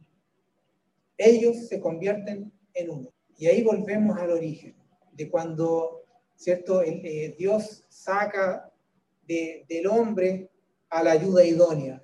ellos 1.16 1.68
se 1.68 1.80
convierten 1.80 2.52
en 2.74 2.90
uno. 2.90 3.12
Y 3.38 3.46
ahí 3.46 3.62
volvemos 3.62 4.18
al 4.18 4.30
origen 4.30 4.77
de 5.18 5.28
cuando, 5.28 6.04
¿cierto? 6.36 6.82
Eh, 6.82 7.34
Dios 7.36 7.84
saca 7.88 8.72
del 9.26 9.86
hombre 9.88 10.48
a 10.88 11.02
la 11.02 11.10
ayuda 11.10 11.44
idónea. 11.44 12.02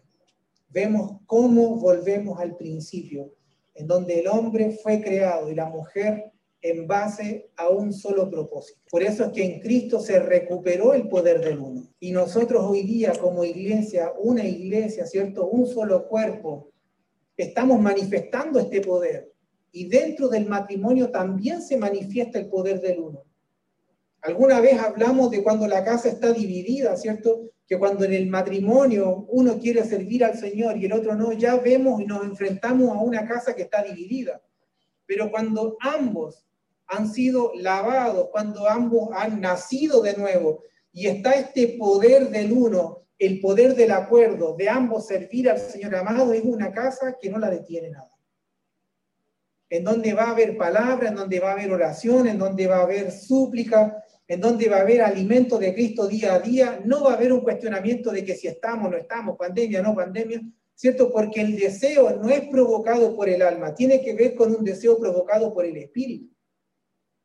Vemos 0.69 1.21
cómo 1.27 1.77
volvemos 1.77 2.39
al 2.41 2.57
principio, 2.57 3.33
en 3.75 3.87
donde 3.87 4.21
el 4.21 4.27
hombre 4.27 4.73
fue 4.83 5.01
creado 5.01 5.49
y 5.49 5.55
la 5.55 5.67
mujer 5.67 6.33
en 6.61 6.87
base 6.89 7.51
a 7.57 7.69
un 7.69 7.93
solo 7.93 8.29
propósito. 8.29 8.81
Por 8.91 9.03
eso 9.03 9.27
es 9.27 9.33
que 9.33 9.45
en 9.45 9.61
Cristo 9.61 10.01
se 10.01 10.19
recuperó 10.19 10.93
el 10.93 11.09
poder 11.09 11.41
del 11.41 11.61
uno. 11.61 11.89
Y 12.01 12.11
nosotros 12.11 12.65
hoy 12.67 12.83
día 12.83 13.12
como 13.12 13.45
iglesia, 13.45 14.12
una 14.19 14.45
iglesia, 14.45 15.07
¿cierto? 15.07 15.47
Un 15.47 15.67
solo 15.67 16.09
cuerpo, 16.09 16.73
estamos 17.37 17.81
manifestando 17.81 18.59
este 18.59 18.81
poder. 18.81 19.34
Y 19.77 19.89
dentro 19.89 20.29
del 20.29 20.47
matrimonio 20.47 21.11
también 21.11 21.61
se 21.61 21.77
manifiesta 21.77 22.39
el 22.39 22.49
poder 22.49 22.81
del 22.81 23.01
uno. 23.01 23.25
Alguna 24.22 24.61
vez 24.61 24.79
hablamos 24.79 25.33
de 25.33 25.43
cuando 25.43 25.66
la 25.66 25.85
casa 25.85 26.09
está 26.09 26.33
dividida, 26.33 26.97
¿cierto? 26.97 27.51
Que 27.66 27.77
cuando 27.77 28.05
en 28.05 28.12
el 28.12 28.29
matrimonio 28.29 29.27
uno 29.29 29.59
quiere 29.59 29.83
servir 29.83 30.25
al 30.25 30.39
Señor 30.39 30.77
y 30.77 30.85
el 30.85 30.93
otro 30.93 31.16
no, 31.16 31.33
ya 31.33 31.57
vemos 31.57 32.01
y 32.01 32.07
nos 32.07 32.22
enfrentamos 32.22 32.89
a 32.91 33.01
una 33.01 33.27
casa 33.27 33.57
que 33.57 33.62
está 33.62 33.83
dividida. 33.83 34.41
Pero 35.07 35.29
cuando 35.33 35.77
ambos 35.81 36.47
han 36.87 37.12
sido 37.12 37.51
lavados, 37.57 38.29
cuando 38.31 38.68
ambos 38.68 39.09
han 39.12 39.41
nacido 39.41 40.03
de 40.03 40.16
nuevo 40.16 40.62
y 40.93 41.09
está 41.09 41.33
este 41.33 41.77
poder 41.81 42.31
del 42.31 42.53
uno, 42.53 43.09
el 43.18 43.41
poder 43.41 43.75
del 43.75 43.91
acuerdo, 43.91 44.55
de 44.55 44.68
ambos 44.68 45.09
servir 45.09 45.51
al 45.51 45.59
Señor 45.59 45.97
amado, 45.97 46.33
es 46.33 46.45
una 46.45 46.72
casa 46.72 47.16
que 47.20 47.29
no 47.29 47.41
la 47.41 47.51
detiene 47.51 47.91
nada. 47.91 48.14
En 49.75 49.83
donde 49.83 50.12
va 50.14 50.27
a 50.27 50.31
haber 50.31 50.57
palabra, 50.57 51.09
en 51.09 51.16
donde 51.16 51.41
va 51.41 51.51
a 51.51 51.53
haber 51.55 51.72
oración, 51.72 52.29
en 52.29 52.39
donde 52.39 52.68
va 52.68 52.77
a 52.77 52.83
haber 52.85 53.11
súplica, 53.11 54.05
en 54.29 54.41
donde 54.41 54.68
va 54.68 54.77
a 54.77 54.83
haber 54.83 55.03
alimento 55.03 55.59
de 55.59 55.75
Cristo 55.75 56.07
día 56.07 56.35
a 56.35 56.39
día, 56.39 56.81
no 56.85 57.03
va 57.03 57.11
a 57.11 57.16
haber 57.16 57.33
un 57.33 57.41
cuestionamiento 57.41 58.12
de 58.12 58.25
que 58.25 58.37
si 58.37 58.47
estamos 58.47 58.87
o 58.87 58.91
no 58.91 58.97
estamos, 58.97 59.37
pandemia 59.37 59.83
no 59.83 59.93
pandemia, 59.93 60.43
¿cierto? 60.77 61.11
Porque 61.11 61.41
el 61.41 61.57
deseo 61.57 62.16
no 62.22 62.31
es 62.31 62.43
provocado 62.47 63.16
por 63.16 63.29
el 63.29 63.43
alma, 63.43 63.75
tiene 63.75 64.01
que 64.01 64.14
ver 64.14 64.37
con 64.37 64.55
un 64.55 64.62
deseo 64.62 64.97
provocado 64.97 65.53
por 65.53 65.64
el 65.64 65.77
espíritu, 65.77 66.33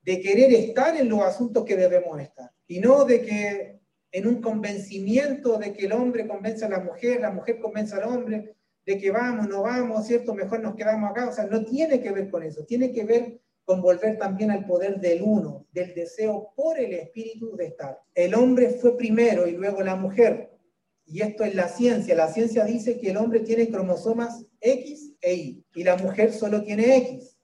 de 0.01 0.19
querer 0.19 0.51
estar 0.51 0.97
en 0.97 1.07
los 1.07 1.21
asuntos 1.21 1.63
que 1.63 1.75
debemos 1.75 2.19
estar, 2.19 2.49
y 2.65 2.79
no 2.79 3.05
de 3.05 3.21
que 3.21 3.79
en 4.11 4.25
un 4.25 4.41
convencimiento 4.41 5.59
de 5.59 5.71
que 5.71 5.85
el 5.85 5.91
hombre 5.91 6.27
convence 6.27 6.65
a 6.65 6.69
la 6.69 6.79
mujer, 6.79 7.21
la 7.21 7.29
mujer 7.29 7.59
convence 7.59 7.93
al 7.93 8.05
hombre, 8.05 8.55
de 8.89 8.97
que 8.97 9.11
vamos, 9.11 9.47
no 9.47 9.61
vamos, 9.61 10.07
¿cierto? 10.07 10.33
Mejor 10.33 10.61
nos 10.61 10.73
quedamos 10.73 11.11
acá, 11.11 11.29
o 11.29 11.31
sea, 11.31 11.45
no 11.45 11.63
tiene 11.63 12.01
que 12.01 12.11
ver 12.11 12.27
con 12.31 12.41
eso, 12.41 12.65
tiene 12.65 12.91
que 12.91 13.03
ver 13.03 13.39
con 13.63 13.83
volver 13.83 14.17
también 14.17 14.49
al 14.49 14.65
poder 14.65 14.99
del 14.99 15.21
uno, 15.21 15.67
del 15.71 15.93
deseo 15.93 16.53
por 16.55 16.79
el 16.79 16.93
espíritu 16.93 17.55
de 17.55 17.67
estar. 17.67 18.01
El 18.15 18.33
hombre 18.33 18.71
fue 18.71 18.97
primero 18.97 19.47
y 19.47 19.51
luego 19.51 19.83
la 19.83 19.95
mujer. 19.95 20.57
Y 21.05 21.21
esto 21.21 21.43
es 21.43 21.53
la 21.53 21.67
ciencia. 21.67 22.15
La 22.15 22.33
ciencia 22.33 22.65
dice 22.65 22.99
que 22.99 23.11
el 23.11 23.17
hombre 23.17 23.41
tiene 23.41 23.69
cromosomas 23.69 24.43
X 24.59 25.13
e 25.21 25.35
Y 25.35 25.63
y 25.75 25.83
la 25.83 25.95
mujer 25.95 26.33
solo 26.33 26.63
tiene 26.63 26.97
X. 26.97 27.37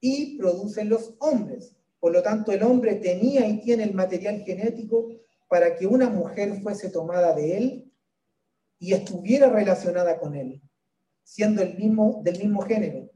Y 0.00 0.38
producen 0.38 0.88
los 0.88 1.14
hombres. 1.18 1.76
Por 2.00 2.14
lo 2.14 2.22
tanto, 2.22 2.52
el 2.52 2.62
hombre 2.62 2.94
tenía 2.94 3.46
y 3.46 3.60
tiene 3.60 3.82
el 3.82 3.92
material 3.92 4.42
genético 4.46 5.08
para 5.46 5.76
que 5.76 5.86
una 5.86 6.08
mujer 6.08 6.58
fuese 6.62 6.88
tomada 6.88 7.34
de 7.34 7.58
él 7.58 7.85
y 8.78 8.92
estuviera 8.92 9.48
relacionada 9.48 10.18
con 10.18 10.34
él, 10.34 10.60
siendo 11.22 11.62
el 11.62 11.76
mismo, 11.76 12.20
del 12.24 12.38
mismo 12.38 12.60
género. 12.62 13.10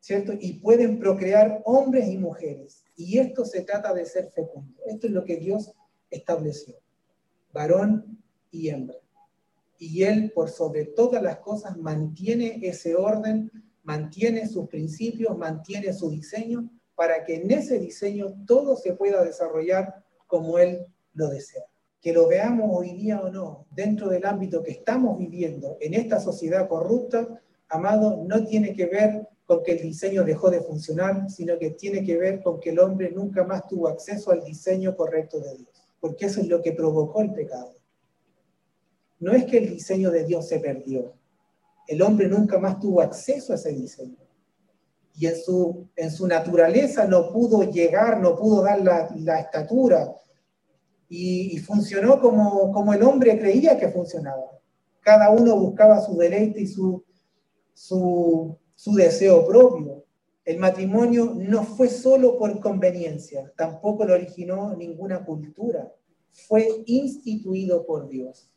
¿cierto? 0.00 0.32
Y 0.38 0.54
pueden 0.54 0.98
procrear 0.98 1.62
hombres 1.64 2.08
y 2.08 2.18
mujeres. 2.18 2.84
Y 2.96 3.18
esto 3.18 3.44
se 3.44 3.62
trata 3.62 3.92
de 3.92 4.06
ser 4.06 4.30
fecundo. 4.30 4.80
Esto 4.86 5.06
es 5.06 5.12
lo 5.12 5.24
que 5.24 5.36
Dios 5.36 5.72
estableció. 6.10 6.76
Varón 7.52 8.18
y 8.50 8.68
hembra. 8.68 8.96
Y 9.78 10.02
Él, 10.02 10.32
por 10.32 10.48
sobre 10.48 10.86
todas 10.86 11.22
las 11.22 11.38
cosas, 11.38 11.76
mantiene 11.76 12.58
ese 12.62 12.96
orden, 12.96 13.50
mantiene 13.84 14.48
sus 14.48 14.68
principios, 14.68 15.36
mantiene 15.36 15.92
su 15.92 16.10
diseño, 16.10 16.68
para 16.94 17.24
que 17.24 17.36
en 17.36 17.50
ese 17.50 17.78
diseño 17.78 18.34
todo 18.46 18.76
se 18.76 18.94
pueda 18.94 19.22
desarrollar 19.22 20.04
como 20.26 20.58
Él 20.58 20.86
lo 21.14 21.28
desea. 21.28 21.64
Que 22.00 22.12
lo 22.12 22.28
veamos 22.28 22.70
hoy 22.72 22.92
día 22.92 23.20
o 23.20 23.30
no, 23.30 23.66
dentro 23.70 24.08
del 24.08 24.24
ámbito 24.24 24.62
que 24.62 24.70
estamos 24.70 25.18
viviendo 25.18 25.76
en 25.80 25.94
esta 25.94 26.20
sociedad 26.20 26.68
corrupta, 26.68 27.40
amado, 27.68 28.24
no 28.26 28.44
tiene 28.44 28.72
que 28.72 28.86
ver 28.86 29.28
con 29.44 29.62
que 29.62 29.72
el 29.72 29.82
diseño 29.82 30.24
dejó 30.24 30.50
de 30.50 30.60
funcionar, 30.60 31.28
sino 31.30 31.58
que 31.58 31.70
tiene 31.70 32.04
que 32.04 32.16
ver 32.16 32.42
con 32.42 32.60
que 32.60 32.70
el 32.70 32.78
hombre 32.78 33.10
nunca 33.10 33.44
más 33.44 33.66
tuvo 33.66 33.88
acceso 33.88 34.30
al 34.30 34.44
diseño 34.44 34.94
correcto 34.94 35.40
de 35.40 35.56
Dios, 35.56 35.70
porque 36.00 36.26
eso 36.26 36.40
es 36.40 36.48
lo 36.48 36.60
que 36.60 36.72
provocó 36.72 37.22
el 37.22 37.32
pecado. 37.32 37.74
No 39.20 39.32
es 39.32 39.46
que 39.46 39.58
el 39.58 39.70
diseño 39.70 40.10
de 40.10 40.24
Dios 40.24 40.46
se 40.46 40.60
perdió, 40.60 41.14
el 41.88 42.02
hombre 42.02 42.28
nunca 42.28 42.58
más 42.58 42.78
tuvo 42.78 43.00
acceso 43.00 43.52
a 43.52 43.56
ese 43.56 43.72
diseño. 43.72 44.18
Y 45.16 45.26
en 45.26 45.36
su, 45.36 45.88
en 45.96 46.10
su 46.10 46.28
naturaleza 46.28 47.06
no 47.06 47.32
pudo 47.32 47.62
llegar, 47.62 48.20
no 48.20 48.36
pudo 48.36 48.62
dar 48.62 48.80
la, 48.82 49.40
estatura, 49.40 50.14
y, 51.08 51.58
funcionó 51.58 52.20
como, 52.20 52.72
como 52.72 52.92
el 52.92 53.02
hombre 53.02 53.38
creía 53.38 53.78
que 53.78 53.88
funcionaba. 53.88 54.58
Cada 55.00 55.30
uno 55.30 55.56
buscaba 55.56 56.00
su 56.00 56.16
deleite 56.16 56.60
y 56.60 56.66
su, 56.66 57.02
su 57.72 58.58
su 58.78 58.94
deseo 58.94 59.44
propio. 59.44 60.04
El 60.44 60.58
matrimonio 60.58 61.34
no 61.36 61.64
fue 61.64 61.88
solo 61.88 62.38
por 62.38 62.60
conveniencia, 62.60 63.52
tampoco 63.56 64.04
lo 64.04 64.14
originó 64.14 64.76
ninguna 64.76 65.24
cultura, 65.24 65.92
fue 66.30 66.84
instituido 66.86 67.84
por 67.84 68.08
Dios. 68.08 68.54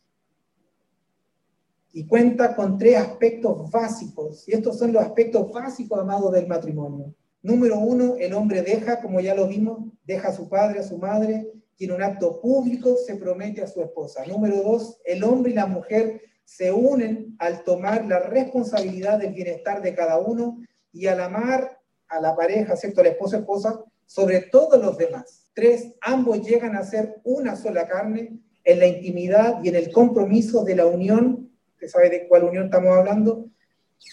Y 1.91 2.05
cuenta 2.05 2.55
con 2.55 2.77
tres 2.77 2.97
aspectos 2.97 3.69
básicos, 3.71 4.47
y 4.47 4.53
estos 4.53 4.77
son 4.77 4.93
los 4.93 5.01
aspectos 5.01 5.51
básicos, 5.51 5.99
amados, 5.99 6.31
del 6.31 6.45
matrimonio. 6.45 7.15
Número 7.41 7.79
uno, 7.79 8.15
el 8.19 8.33
hombre 8.35 8.61
deja, 8.61 9.01
como 9.01 9.19
ya 9.21 9.33
lo 9.33 9.47
vimos, 9.47 9.91
deja 10.05 10.29
a 10.29 10.35
su 10.35 10.47
padre, 10.47 10.81
a 10.81 10.83
su 10.83 10.99
madre, 10.99 11.51
y 11.81 11.85
en 11.85 11.93
un 11.93 12.03
acto 12.03 12.39
público 12.39 12.95
se 12.95 13.15
promete 13.15 13.63
a 13.63 13.67
su 13.67 13.81
esposa. 13.81 14.23
Número 14.27 14.61
dos, 14.61 15.01
el 15.03 15.23
hombre 15.23 15.49
y 15.49 15.55
la 15.55 15.65
mujer 15.65 16.21
se 16.43 16.71
unen 16.71 17.35
al 17.39 17.63
tomar 17.63 18.05
la 18.05 18.19
responsabilidad 18.19 19.17
del 19.17 19.33
bienestar 19.33 19.81
de 19.81 19.95
cada 19.95 20.19
uno 20.19 20.61
y 20.93 21.07
al 21.07 21.19
amar 21.19 21.79
a 22.07 22.21
la 22.21 22.35
pareja, 22.35 22.75
¿cierto? 22.75 23.01
A 23.01 23.05
la 23.05 23.09
esposa 23.09 23.37
esposa, 23.37 23.83
sobre 24.05 24.41
todos 24.41 24.79
los 24.79 24.95
demás. 24.95 25.47
Tres, 25.55 25.95
ambos 26.01 26.47
llegan 26.47 26.75
a 26.75 26.83
ser 26.83 27.19
una 27.23 27.55
sola 27.55 27.87
carne 27.87 28.39
en 28.63 28.77
la 28.77 28.85
intimidad 28.85 29.63
y 29.63 29.69
en 29.69 29.75
el 29.75 29.91
compromiso 29.91 30.63
de 30.63 30.75
la 30.75 30.85
unión, 30.85 31.51
que 31.79 31.89
sabe 31.89 32.11
de 32.11 32.27
cuál 32.27 32.43
unión 32.43 32.65
estamos 32.65 32.95
hablando, 32.95 33.49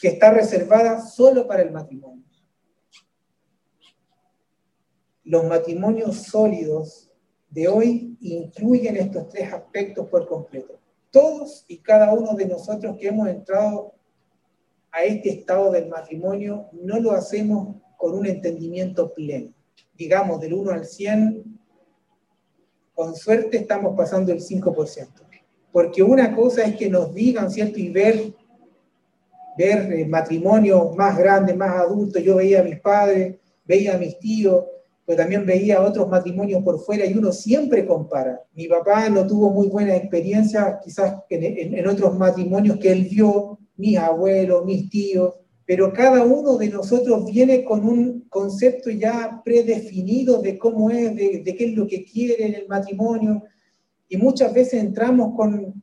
que 0.00 0.08
está 0.08 0.30
reservada 0.30 1.02
solo 1.02 1.46
para 1.46 1.60
el 1.60 1.70
matrimonio. 1.70 2.24
Los 5.22 5.44
matrimonios 5.44 6.16
sólidos 6.22 7.08
de 7.50 7.68
hoy 7.68 8.16
incluyen 8.20 8.96
estos 8.96 9.28
tres 9.28 9.52
aspectos 9.52 10.06
por 10.08 10.26
completo 10.26 10.78
todos 11.10 11.64
y 11.68 11.78
cada 11.78 12.12
uno 12.12 12.34
de 12.34 12.46
nosotros 12.46 12.96
que 12.98 13.08
hemos 13.08 13.28
entrado 13.28 13.94
a 14.90 15.04
este 15.04 15.30
estado 15.30 15.70
del 15.70 15.88
matrimonio, 15.88 16.68
no 16.72 16.98
lo 16.98 17.12
hacemos 17.12 17.76
con 17.96 18.14
un 18.14 18.26
entendimiento 18.26 19.12
pleno. 19.12 19.52
Digamos, 19.96 20.40
del 20.40 20.54
1 20.54 20.70
al 20.70 20.86
100, 20.86 21.58
con 22.94 23.14
suerte 23.14 23.58
estamos 23.58 23.96
pasando 23.96 24.32
el 24.32 24.40
5%. 24.40 25.08
Porque 25.70 26.02
una 26.02 26.34
cosa 26.34 26.64
es 26.64 26.76
que 26.76 26.88
nos 26.88 27.14
digan, 27.14 27.50
¿cierto? 27.50 27.78
Y 27.78 27.90
ver, 27.90 28.32
ver 29.56 30.06
matrimonios 30.06 30.96
más 30.96 31.18
grandes, 31.18 31.56
más 31.56 31.76
adultos. 31.76 32.22
Yo 32.22 32.36
veía 32.36 32.60
a 32.60 32.64
mis 32.64 32.80
padres, 32.80 33.36
veía 33.64 33.94
a 33.94 33.98
mis 33.98 34.18
tíos, 34.18 34.64
pero 35.08 35.22
también 35.22 35.46
veía 35.46 35.80
otros 35.80 36.06
matrimonios 36.06 36.62
por 36.62 36.78
fuera 36.80 37.06
y 37.06 37.14
uno 37.14 37.32
siempre 37.32 37.86
compara. 37.86 38.42
Mi 38.54 38.68
papá 38.68 39.08
no 39.08 39.26
tuvo 39.26 39.50
muy 39.50 39.68
buena 39.68 39.96
experiencia, 39.96 40.78
quizás 40.84 41.14
en, 41.30 41.74
en, 41.74 41.88
otros 41.88 42.18
matrimonios 42.18 42.76
que 42.76 42.92
él 42.92 43.08
vio, 43.10 43.58
mis 43.78 43.96
abuelos, 43.96 44.66
mis 44.66 44.90
tíos, 44.90 45.32
pero 45.64 45.94
cada 45.94 46.22
uno 46.26 46.58
de 46.58 46.68
nosotros 46.68 47.24
viene 47.24 47.64
con 47.64 47.86
un 47.86 48.26
concepto 48.28 48.90
ya 48.90 49.40
predefinido 49.42 50.42
de 50.42 50.58
cómo 50.58 50.90
es, 50.90 51.16
de, 51.16 51.42
de, 51.42 51.56
qué 51.56 51.64
es 51.64 51.72
lo 51.74 51.86
que 51.86 52.04
quiere 52.04 52.44
en 52.44 52.54
el 52.56 52.68
matrimonio, 52.68 53.44
y 54.10 54.18
muchas 54.18 54.52
veces 54.52 54.74
entramos 54.74 55.34
con, 55.34 55.82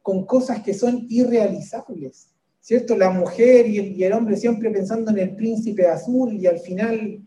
con 0.00 0.24
cosas 0.26 0.62
que 0.62 0.74
son 0.74 1.06
irrealizables, 1.08 2.28
¿cierto? 2.60 2.96
La 2.96 3.10
mujer 3.10 3.66
y 3.66 3.78
el, 3.78 3.96
y 3.98 4.04
el 4.04 4.12
hombre 4.12 4.36
siempre 4.36 4.70
pensando 4.70 5.10
en 5.10 5.18
el 5.18 5.34
príncipe 5.34 5.88
azul 5.88 6.34
y 6.34 6.46
al 6.46 6.60
final 6.60 7.20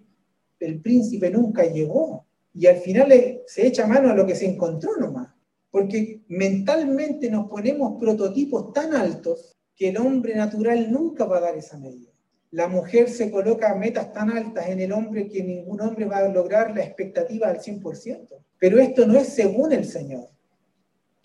el 0.66 0.82
príncipe 0.82 1.30
nunca 1.30 1.64
llegó. 1.66 2.26
Y 2.54 2.68
al 2.68 2.78
final 2.78 3.42
se 3.48 3.68
echa 3.68 3.88
mano 3.88 4.10
a 4.10 4.16
lo 4.16 4.26
que 4.26 4.36
se 4.36 4.46
encontró 4.46 4.96
nomás. 4.98 5.30
Porque 5.72 6.22
mentalmente 6.28 7.30
nos 7.30 7.50
ponemos 7.50 8.00
prototipos 8.00 8.74
tan 8.74 8.94
altos 8.94 9.56
que 9.76 9.90
el 9.90 9.98
hombre 9.98 10.36
natural 10.36 10.92
nunca 10.92 11.26
va 11.26 11.38
a 11.38 11.42
dar 11.42 11.58
esa 11.58 11.78
medida. 11.78 12.12
La 12.52 12.68
mujer 12.68 13.10
se 13.10 13.32
coloca 13.32 13.74
metas 13.74 14.14
tan 14.14 14.30
altas 14.30 14.70
en 14.70 14.80
el 14.80 14.92
hombre 14.92 15.28
que 15.28 15.44
ningún 15.44 15.82
hombre 15.82 16.06
va 16.06 16.18
a 16.18 16.30
lograr 16.30 16.76
la 16.76 16.84
expectativa 16.84 17.48
al 17.48 17.60
100%. 17.60 18.28
Pero 18.60 18.80
esto 18.80 19.08
no 19.08 19.18
es 19.18 19.30
según 19.30 19.72
el 19.72 19.86
Señor. 19.86 20.30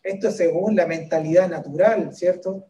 Esto 0.03 0.29
es 0.29 0.37
según 0.37 0.75
la 0.75 0.87
mentalidad 0.87 1.51
natural, 1.51 2.15
¿cierto? 2.15 2.65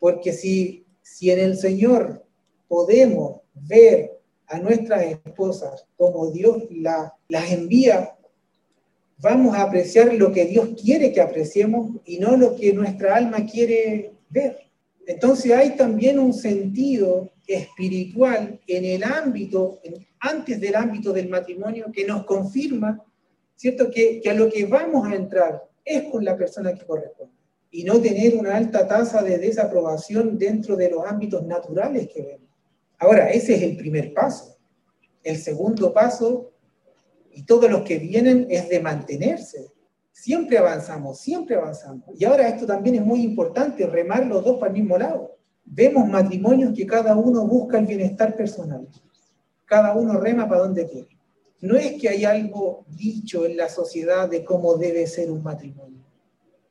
Porque 0.00 0.32
si, 0.32 0.84
si 1.02 1.30
en 1.30 1.38
el 1.38 1.56
Señor 1.56 2.24
podemos 2.66 3.42
ver 3.54 4.21
a 4.52 4.58
nuestras 4.58 5.02
esposas 5.02 5.86
como 5.96 6.30
Dios 6.30 6.64
la, 6.70 7.14
las 7.28 7.50
envía, 7.50 8.14
vamos 9.18 9.56
a 9.56 9.62
apreciar 9.62 10.12
lo 10.14 10.30
que 10.30 10.44
Dios 10.44 10.70
quiere 10.80 11.10
que 11.10 11.22
apreciemos 11.22 11.96
y 12.04 12.18
no 12.18 12.36
lo 12.36 12.54
que 12.54 12.72
nuestra 12.72 13.16
alma 13.16 13.46
quiere 13.46 14.12
ver. 14.28 14.58
Entonces 15.06 15.52
hay 15.52 15.70
también 15.74 16.18
un 16.18 16.34
sentido 16.34 17.32
espiritual 17.46 18.60
en 18.66 18.84
el 18.84 19.04
ámbito, 19.04 19.80
antes 20.20 20.60
del 20.60 20.76
ámbito 20.76 21.12
del 21.12 21.28
matrimonio, 21.28 21.86
que 21.92 22.04
nos 22.04 22.24
confirma, 22.24 23.02
¿cierto? 23.56 23.90
Que, 23.90 24.20
que 24.20 24.30
a 24.30 24.34
lo 24.34 24.50
que 24.50 24.66
vamos 24.66 25.08
a 25.08 25.14
entrar 25.14 25.62
es 25.84 26.04
con 26.04 26.24
la 26.24 26.36
persona 26.36 26.74
que 26.74 26.84
corresponde 26.84 27.34
y 27.70 27.84
no 27.84 27.98
tener 28.00 28.36
una 28.36 28.54
alta 28.54 28.86
tasa 28.86 29.22
de 29.22 29.38
desaprobación 29.38 30.38
dentro 30.38 30.76
de 30.76 30.90
los 30.90 31.06
ámbitos 31.06 31.42
naturales 31.46 32.06
que 32.12 32.22
vemos. 32.22 32.41
Ahora, 33.02 33.30
ese 33.30 33.56
es 33.56 33.62
el 33.62 33.76
primer 33.76 34.14
paso. 34.14 34.56
El 35.24 35.36
segundo 35.36 35.92
paso, 35.92 36.52
y 37.32 37.44
todos 37.44 37.68
los 37.68 37.82
que 37.82 37.98
vienen, 37.98 38.46
es 38.48 38.68
de 38.68 38.78
mantenerse. 38.78 39.72
Siempre 40.12 40.56
avanzamos, 40.56 41.18
siempre 41.18 41.56
avanzamos. 41.56 42.04
Y 42.16 42.24
ahora 42.24 42.46
esto 42.46 42.64
también 42.64 42.94
es 42.94 43.04
muy 43.04 43.22
importante, 43.22 43.88
remar 43.88 44.24
los 44.26 44.44
dos 44.44 44.58
para 44.58 44.72
el 44.72 44.78
mismo 44.78 44.96
lado. 44.96 45.36
Vemos 45.64 46.08
matrimonios 46.08 46.72
que 46.76 46.86
cada 46.86 47.16
uno 47.16 47.44
busca 47.44 47.76
el 47.76 47.86
bienestar 47.86 48.36
personal. 48.36 48.86
Cada 49.64 49.96
uno 49.96 50.20
rema 50.20 50.48
para 50.48 50.60
donde 50.60 50.86
quiere. 50.86 51.18
No 51.60 51.76
es 51.76 52.00
que 52.00 52.08
hay 52.08 52.24
algo 52.24 52.84
dicho 52.86 53.44
en 53.46 53.56
la 53.56 53.68
sociedad 53.68 54.30
de 54.30 54.44
cómo 54.44 54.76
debe 54.76 55.08
ser 55.08 55.28
un 55.28 55.42
matrimonio. 55.42 56.04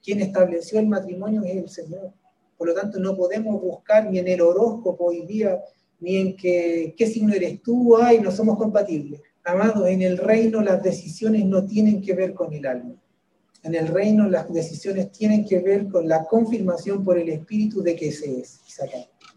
Quien 0.01 0.21
estableció 0.21 0.79
el 0.79 0.88
matrimonio 0.88 1.43
es 1.43 1.57
el 1.57 1.67
Señor. 1.67 2.13
Por 2.57 2.69
lo 2.69 2.73
tanto, 2.73 2.99
no 2.99 3.17
podemos 3.17 3.61
buscar 3.61 4.09
ni 4.09 4.19
en 4.19 4.29
el 4.29 4.39
horóscopo 4.39 5.07
hoy 5.07 5.25
día, 5.25 5.59
ni 6.02 6.18
en 6.18 6.36
qué 6.36 7.12
signo 7.12 7.34
eres 7.34 7.62
tú, 7.62 7.95
ay, 7.97 8.20
no 8.20 8.32
somos 8.32 8.58
compatibles. 8.58 9.22
Amados, 9.43 9.88
en 9.88 10.02
el 10.02 10.18
reino 10.18 10.62
las 10.62 10.84
decisiones 10.84 11.45
no 11.45 11.66
tienen 11.66 12.02
que 12.02 12.14
ver 12.14 12.34
con 12.34 12.54
el 12.54 12.66
alma. 12.66 12.95
En 13.64 13.76
el 13.76 13.88
reino 13.88 14.28
las 14.28 14.52
decisiones 14.52 15.12
tienen 15.12 15.45
que 15.45 15.60
ver 15.60 15.88
con 15.88 16.08
la 16.08 16.26
confirmación 16.26 17.04
por 17.04 17.18
el 17.18 17.30
Espíritu 17.30 17.82
de 17.84 17.95
que 17.95 18.12
se 18.12 18.39
es. 18.39 18.60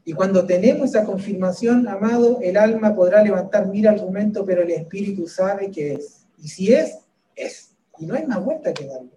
Y 0.06 0.12
cuando 0.14 0.46
tenemos 0.46 0.90
esa 0.90 1.04
confirmación, 1.04 1.86
amado, 1.86 2.38
el 2.42 2.56
alma 2.56 2.94
podrá 2.94 3.22
levantar 3.22 3.68
mil 3.68 3.86
argumentos, 3.86 4.44
pero 4.46 4.62
el 4.62 4.70
Espíritu 4.70 5.26
sabe 5.26 5.70
que 5.70 5.94
es. 5.94 6.26
Y 6.42 6.48
si 6.48 6.72
es, 6.72 6.98
es. 7.36 7.74
Y 7.98 8.06
no 8.06 8.14
hay 8.14 8.26
más 8.26 8.42
vuelta 8.42 8.72
que 8.72 8.86
darle. 8.86 9.10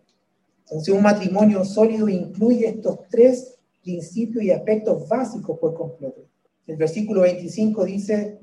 Entonces, 0.64 0.94
un 0.94 1.02
matrimonio 1.02 1.64
sólido 1.64 2.10
incluye 2.10 2.68
estos 2.68 3.00
tres 3.10 3.58
principios 3.82 4.44
y 4.44 4.52
aspectos 4.52 5.08
básicos 5.08 5.58
por 5.60 5.74
completo. 5.74 6.27
El 6.68 6.76
versículo 6.76 7.22
25 7.22 7.86
dice, 7.86 8.40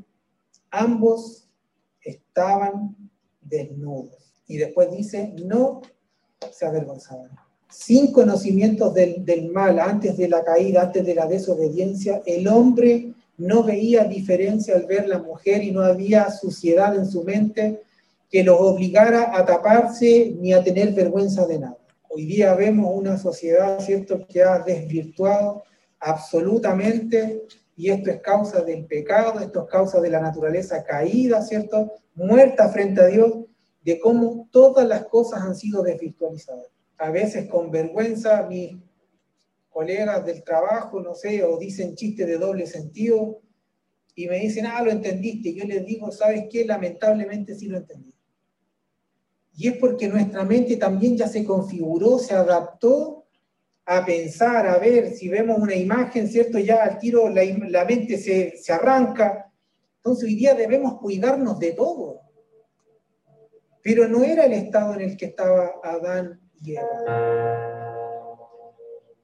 ambos 0.70 1.46
estaban 2.00 2.96
desnudos. 3.40 4.32
Y 4.46 4.56
después 4.56 4.90
dice, 4.90 5.34
no 5.44 5.82
se 6.50 6.66
avergonzaban. 6.66 7.30
Sin 7.70 8.12
conocimientos 8.12 8.94
del, 8.94 9.50
mal 9.52 9.78
antes 9.78 10.16
de 10.16 10.28
la 10.28 10.42
caída, 10.42 10.82
antes 10.82 11.04
de 11.04 11.14
la 11.14 11.26
desobediencia, 11.26 12.22
el 12.24 12.48
hombre 12.48 13.12
no 13.36 13.62
veía 13.64 14.04
diferencia 14.04 14.76
al 14.76 14.86
ver 14.86 15.08
la 15.08 15.18
mujer 15.18 15.62
y 15.62 15.72
no 15.72 15.82
había 15.82 16.30
suciedad 16.30 16.96
en 16.96 17.06
su 17.06 17.24
mente 17.24 17.82
que 18.30 18.44
los 18.44 18.60
obligara 18.60 19.36
a 19.36 19.44
taparse 19.44 20.34
ni 20.40 20.52
a 20.52 20.62
tener 20.62 20.92
vergüenza 20.92 21.46
de 21.46 21.58
nada. 21.58 21.78
Hoy 22.08 22.26
día 22.26 22.54
vemos 22.54 22.90
una 22.94 23.18
sociedad, 23.18 23.80
¿cierto?, 23.80 24.24
que 24.26 24.42
ha 24.42 24.60
desvirtuado 24.60 25.64
absolutamente, 25.98 27.42
y 27.76 27.90
esto 27.90 28.10
es 28.10 28.20
causa 28.20 28.62
del 28.62 28.86
pecado, 28.86 29.40
esto 29.40 29.64
es 29.64 29.70
causa 29.70 30.00
de 30.00 30.10
la 30.10 30.20
naturaleza 30.20 30.84
caída, 30.84 31.42
¿cierto?, 31.42 31.92
muerta 32.14 32.68
frente 32.68 33.00
a 33.00 33.06
Dios, 33.06 33.32
de 33.82 33.98
cómo 34.00 34.48
todas 34.50 34.86
las 34.86 35.06
cosas 35.06 35.42
han 35.42 35.54
sido 35.54 35.82
desvirtualizadas. 35.82 36.68
A 36.96 37.10
veces 37.10 37.48
con 37.48 37.70
vergüenza 37.70 38.46
mis 38.48 38.76
colegas 39.68 40.24
del 40.24 40.42
trabajo, 40.42 41.00
no 41.00 41.14
sé, 41.14 41.42
o 41.42 41.58
dicen 41.58 41.94
chistes 41.96 42.26
de 42.26 42.38
doble 42.38 42.66
sentido, 42.66 43.40
y 44.14 44.28
me 44.28 44.38
dicen, 44.38 44.66
ah, 44.66 44.80
lo 44.82 44.92
entendiste. 44.92 45.52
Yo 45.54 45.64
les 45.64 45.84
digo, 45.84 46.12
¿sabes 46.12 46.44
qué? 46.50 46.64
Lamentablemente 46.64 47.54
sí 47.56 47.66
lo 47.66 47.78
entendí. 47.78 48.14
Y 49.56 49.68
es 49.68 49.76
porque 49.78 50.08
nuestra 50.08 50.44
mente 50.44 50.76
también 50.76 51.16
ya 51.16 51.28
se 51.28 51.44
configuró, 51.44 52.18
se 52.18 52.34
adaptó 52.34 53.23
a 53.86 54.04
pensar, 54.04 54.66
a 54.66 54.78
ver, 54.78 55.10
si 55.12 55.28
vemos 55.28 55.58
una 55.58 55.74
imagen, 55.74 56.26
¿cierto? 56.28 56.58
Ya 56.58 56.82
al 56.84 56.98
tiro 56.98 57.28
la, 57.28 57.42
la 57.68 57.84
mente 57.84 58.16
se, 58.16 58.56
se 58.56 58.72
arranca. 58.72 59.52
Entonces 59.96 60.24
hoy 60.24 60.36
día 60.36 60.54
debemos 60.54 60.98
cuidarnos 60.98 61.58
de 61.58 61.72
todo. 61.72 62.20
Pero 63.82 64.08
no 64.08 64.24
era 64.24 64.46
el 64.46 64.54
estado 64.54 64.94
en 64.94 65.02
el 65.02 65.16
que 65.16 65.26
estaba 65.26 65.72
Adán 65.82 66.40
y 66.62 66.76
Eva. 66.76 66.88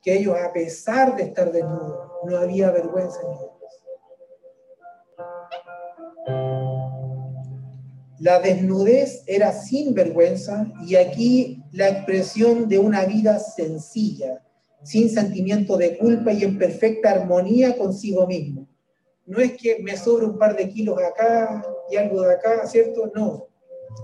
Que 0.03 0.19
ellos, 0.19 0.37
a 0.37 0.53
pesar 0.53 1.17
de 1.17 1.25
estar 1.25 1.51
desnudos, 1.51 2.11
no 2.27 2.37
había 2.37 2.71
vergüenza 2.71 3.19
en 3.23 3.33
ellos. 3.33 3.51
La 8.19 8.39
desnudez 8.39 9.25
era 9.27 9.51
sin 9.53 9.95
vergüenza 9.95 10.71
y 10.87 10.97
aquí 10.97 11.65
la 11.73 11.89
expresión 11.89 12.69
de 12.69 12.79
una 12.79 13.07
vida 13.07 13.39
sencilla, 13.39 14.43
sin 14.83 15.11
sentimiento 15.11 15.77
de 15.77 15.99
culpa 15.99 16.33
y 16.33 16.45
en 16.45 16.59
perfecta 16.59 17.11
armonía 17.11 17.77
consigo 17.77 18.27
mismo. 18.27 18.67
No 19.27 19.39
es 19.39 19.53
que 19.53 19.79
me 19.83 19.97
sobre 19.97 20.27
un 20.27 20.39
par 20.39 20.57
de 20.57 20.69
kilos 20.69 20.99
acá 20.99 21.63
y 21.91 21.97
algo 21.97 22.23
de 22.23 22.35
acá, 22.35 22.67
¿cierto? 22.67 23.13
No. 23.15 23.47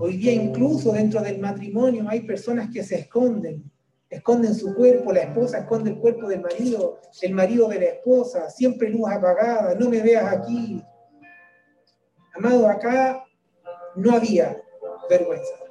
Hoy 0.01 0.17
día 0.17 0.33
incluso 0.33 0.93
dentro 0.93 1.21
del 1.21 1.39
matrimonio 1.39 2.05
hay 2.09 2.21
personas 2.21 2.69
que 2.73 2.83
se 2.83 2.97
esconden, 2.97 3.71
esconden 4.11 4.55
su 4.55 4.75
cuerpo, 4.75 5.13
la 5.13 5.23
esposa 5.23 5.59
esconde 5.59 5.91
el 5.91 5.99
cuerpo 5.99 6.29
del 6.29 6.41
marido, 6.41 7.01
el 7.23 7.35
marido 7.35 7.69
de 7.69 7.81
la 7.81 7.87
esposa, 7.87 8.51
siempre 8.51 8.91
luz 8.91 9.09
apagada, 9.11 9.75
no 9.75 9.89
me 9.89 10.01
veas 10.03 10.33
aquí. 10.33 10.83
Amado, 12.35 12.69
acá 12.69 13.25
no 13.97 14.13
había 14.13 14.63
vergüenza. 15.09 15.66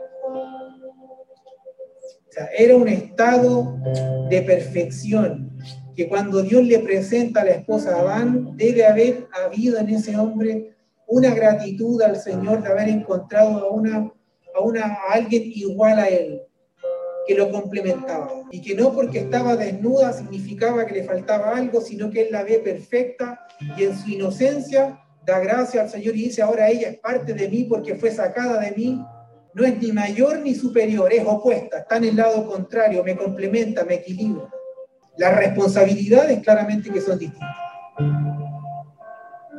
Era 2.58 2.76
un 2.76 2.88
estado 2.88 3.78
de 4.30 4.42
perfección 4.42 5.58
que 5.96 6.08
cuando 6.10 6.42
Dios 6.42 6.64
le 6.64 6.80
presenta 6.80 7.42
a 7.42 7.46
la 7.46 7.52
esposa 7.52 7.96
a 7.96 8.02
Adán, 8.02 8.56
debe 8.58 8.86
haber 8.86 9.28
habido 9.32 9.78
en 9.78 9.90
ese 9.90 10.18
hombre 10.18 10.76
una 11.08 11.34
gratitud 11.34 12.02
al 12.02 12.18
Señor 12.18 12.62
de 12.62 12.70
haber 12.70 12.90
encontrado 12.90 13.60
a, 13.60 13.72
una, 13.72 14.12
a, 14.54 14.60
una, 14.62 14.86
a 14.86 15.14
alguien 15.14 15.44
igual 15.46 16.00
a 16.00 16.10
él, 16.10 16.42
que 17.28 17.36
lo 17.36 17.50
complementaba. 17.52 18.30
Y 18.52 18.62
que 18.62 18.76
no 18.76 18.92
porque 18.92 19.20
estaba 19.20 19.56
desnuda 19.56 20.12
significaba 20.12 20.86
que 20.86 20.96
le 20.96 21.04
faltaba 21.04 21.56
algo, 21.56 21.80
sino 21.80 22.10
que 22.10 22.24
él 22.24 22.28
la 22.32 22.44
ve 22.44 22.60
perfecta 22.60 23.40
y 23.78 23.84
en 23.84 23.98
su 23.98 24.10
inocencia 24.10 25.00
da 25.26 25.40
gracia 25.40 25.82
al 25.82 25.90
Señor 25.90 26.16
y 26.16 26.26
dice, 26.26 26.42
ahora 26.42 26.70
ella 26.70 26.90
es 26.90 27.00
parte 27.00 27.34
de 27.34 27.48
mí 27.48 27.64
porque 27.64 27.96
fue 27.96 28.12
sacada 28.12 28.60
de 28.60 28.72
mí. 28.72 29.04
No 29.56 29.64
es 29.64 29.82
ni 29.82 29.94
mayor 29.94 30.40
ni 30.40 30.54
superior, 30.54 31.14
es 31.14 31.26
opuesta, 31.26 31.78
está 31.78 31.96
en 31.96 32.04
el 32.04 32.18
lado 32.18 32.46
contrario, 32.46 33.02
me 33.06 33.16
complementa, 33.16 33.86
me 33.86 33.96
equilibra. 33.96 34.50
Las 35.16 35.38
responsabilidades 35.38 36.44
claramente 36.44 36.92
que 36.92 37.00
son 37.00 37.18
distintas. 37.18 37.56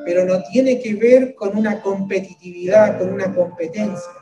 Pero 0.05 0.27
no 0.27 0.43
tiene 0.53 0.79
que 0.83 0.95
ver 0.97 1.35
con 1.35 1.57
una 1.57 1.81
competitividad, 1.81 2.99
con 2.99 3.15
una 3.15 3.35
competencia. 3.35 4.13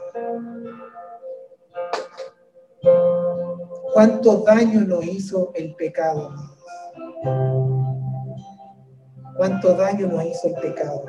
¿Cuánto 3.93 4.45
daño 4.47 4.81
nos 4.83 5.05
hizo 5.05 5.51
el 5.57 5.75
pecado? 5.75 6.33
¿Cuánto 9.37 9.75
daño 9.75 10.07
nos 10.07 10.25
hizo 10.25 10.47
el 10.47 10.55
pecado? 10.55 11.05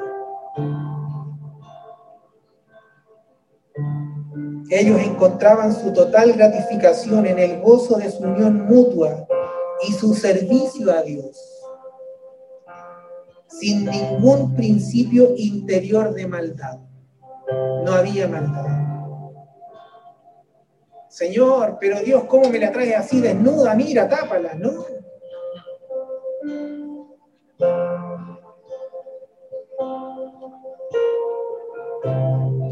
Ellos 4.70 5.00
encontraban 5.02 5.74
su 5.74 5.94
total 5.94 6.34
gratificación 6.34 7.28
en 7.28 7.38
el 7.38 7.62
gozo 7.62 7.98
de 7.98 8.10
su 8.10 8.24
unión 8.24 8.66
mutua 8.66 9.28
y 9.88 9.94
su 9.94 10.14
servicio 10.14 10.92
a 10.92 11.04
Dios, 11.04 11.38
sin 13.48 13.86
ningún 13.86 14.56
principio 14.56 15.34
interior 15.38 16.14
de 16.14 16.28
maldad. 16.28 16.80
No 17.86 17.94
había 17.94 18.28
maldad. 18.28 18.86
Señor, 21.10 21.78
pero 21.80 22.02
Dios, 22.02 22.24
¿cómo 22.26 22.50
me 22.50 22.60
la 22.60 22.72
trae 22.72 22.96
así 22.96 23.22
desnuda? 23.22 23.76
Mira, 23.76 24.10
tápala, 24.10 24.56
¿no? 24.56 24.86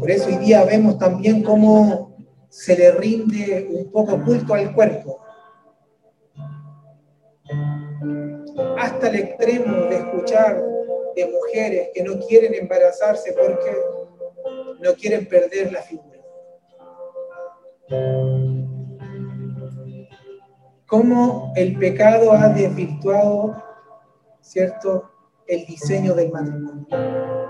Por 0.04 0.10
eso 0.10 0.26
hoy 0.28 0.36
día 0.36 0.62
vemos 0.64 0.98
también 0.98 1.42
cómo 1.42 2.14
se 2.50 2.76
le 2.76 2.90
rinde 2.90 3.66
un 3.70 3.90
poco 3.90 4.22
culto 4.22 4.52
al 4.52 4.74
cuerpo. 4.74 5.18
Hasta 8.78 9.08
el 9.08 9.14
extremo 9.14 9.86
de 9.86 9.96
escuchar 9.96 10.62
de 11.16 11.26
mujeres 11.26 11.88
que 11.94 12.02
no 12.02 12.20
quieren 12.20 12.52
embarazarse 12.52 13.32
porque 13.32 13.78
no 14.80 14.92
quieren 14.92 15.26
perder 15.26 15.72
la 15.72 15.80
figura. 15.80 16.20
Cómo 20.86 21.50
el 21.56 21.78
pecado 21.78 22.30
ha 22.32 22.50
desvirtuado, 22.50 23.56
¿cierto?, 24.42 25.10
el 25.46 25.64
diseño 25.64 26.12
del 26.12 26.30
matrimonio. 26.30 27.43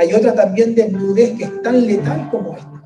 Hay 0.00 0.14
otra 0.14 0.34
también 0.34 0.74
desnudez 0.74 1.36
que 1.36 1.44
es 1.44 1.60
tan 1.60 1.86
letal 1.86 2.30
como 2.30 2.56
esta 2.56 2.82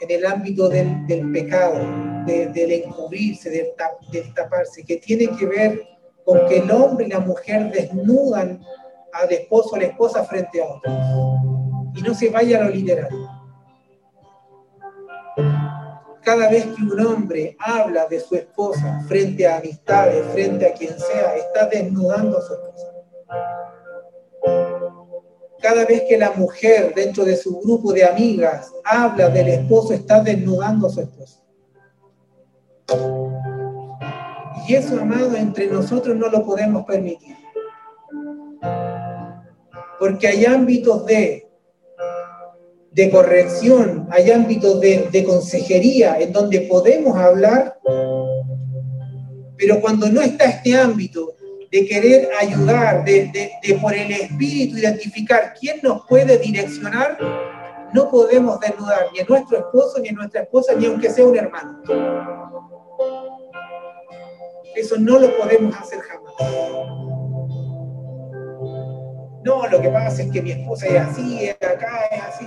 en 0.00 0.10
el 0.10 0.26
ámbito 0.26 0.68
del, 0.68 1.06
pecado, 1.32 1.78
del 2.26 2.72
encubrirse, 2.72 3.48
del, 3.48 4.34
taparse, 4.34 4.84
que 4.84 4.96
tiene 4.96 5.28
que 5.36 5.46
ver 5.46 5.80
con 6.24 6.44
que 6.48 6.58
el 6.58 6.70
hombre 6.72 7.06
y 7.06 7.10
la 7.10 7.20
mujer 7.20 7.70
desnudan 7.70 8.60
al 9.12 9.32
esposo 9.32 9.70
o 9.74 9.76
la 9.76 9.84
esposa 9.84 10.24
frente 10.24 10.60
a 10.60 10.66
otros. 10.66 10.94
Y 11.94 12.02
no 12.02 12.14
se 12.14 12.30
vaya 12.30 12.60
a 12.60 12.64
lo 12.64 12.70
literal. 12.70 13.08
Cada 16.22 16.50
vez 16.50 16.64
que 16.64 16.82
un 16.82 17.00
hombre 17.00 17.56
habla 17.60 18.06
de 18.06 18.18
su 18.18 18.34
esposa 18.34 19.04
frente 19.06 19.46
a 19.46 19.58
amistades, 19.58 20.26
frente 20.32 20.66
a 20.66 20.74
quien 20.74 20.98
sea, 20.98 21.36
está 21.36 21.66
desnudando 21.66 22.38
a 22.38 22.42
su 22.42 22.54
esposa 22.54 22.87
cada 25.60 25.84
vez 25.84 26.02
que 26.08 26.16
la 26.16 26.32
mujer 26.32 26.92
dentro 26.94 27.24
de 27.24 27.36
su 27.36 27.58
grupo 27.60 27.92
de 27.92 28.04
amigas 28.04 28.72
habla 28.84 29.28
del 29.28 29.48
esposo, 29.48 29.92
está 29.92 30.20
desnudando 30.20 30.86
a 30.86 30.90
su 30.90 31.00
esposo. 31.00 31.44
Y 34.66 34.74
eso, 34.74 35.00
amado, 35.00 35.34
entre 35.36 35.66
nosotros 35.66 36.16
no 36.16 36.28
lo 36.28 36.44
podemos 36.44 36.84
permitir. 36.84 37.36
Porque 39.98 40.28
hay 40.28 40.44
ámbitos 40.44 41.04
de, 41.06 41.48
de 42.92 43.10
corrección, 43.10 44.06
hay 44.10 44.30
ámbitos 44.30 44.80
de, 44.80 45.08
de 45.10 45.24
consejería 45.24 46.20
en 46.20 46.32
donde 46.32 46.60
podemos 46.62 47.16
hablar, 47.16 47.78
pero 49.56 49.80
cuando 49.80 50.08
no 50.08 50.20
está 50.20 50.44
este 50.44 50.76
ámbito, 50.76 51.34
de 51.70 51.86
querer 51.86 52.28
ayudar, 52.40 53.04
de, 53.04 53.50
por 53.80 53.94
el 53.94 54.10
espíritu 54.10 54.78
identificar 54.78 55.54
quién 55.58 55.80
nos 55.82 56.06
puede 56.06 56.38
direccionar, 56.38 57.18
no 57.92 58.10
podemos 58.10 58.58
desnudar 58.60 59.06
ni 59.12 59.20
a 59.20 59.24
nuestro 59.24 59.58
esposo, 59.58 59.98
ni 60.00 60.08
a 60.08 60.12
nuestra 60.12 60.42
esposa, 60.42 60.74
ni 60.74 60.86
aunque 60.86 61.10
sea 61.10 61.26
un 61.26 61.36
hermano. 61.36 61.82
Eso 64.74 64.96
no 64.98 65.18
lo 65.18 65.36
podemos 65.36 65.74
hacer 65.76 65.98
jamás. 66.00 66.34
No, 69.44 69.66
lo 69.68 69.80
que 69.80 69.88
pasa 69.88 70.22
es 70.22 70.30
que 70.30 70.42
mi 70.42 70.52
esposa 70.52 70.86
es 70.86 71.00
así, 71.00 71.48
es 71.48 71.54
acá, 71.54 72.06
es 72.10 72.22
así. 72.22 72.46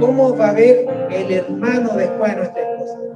¿Cómo 0.00 0.36
va 0.36 0.50
a 0.50 0.52
ver 0.52 0.86
el 1.10 1.32
hermano 1.32 1.94
después 1.94 2.30
de 2.30 2.36
nuestra 2.38 2.62
esposa? 2.62 3.13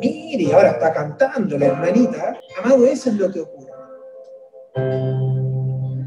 Mire, 0.00 0.52
ahora 0.52 0.70
está 0.70 0.92
cantando 0.92 1.58
la 1.58 1.66
hermanita. 1.66 2.38
Amado, 2.62 2.86
eso 2.86 3.10
es 3.10 3.16
lo 3.16 3.30
que 3.32 3.40
ocurre. 3.40 3.72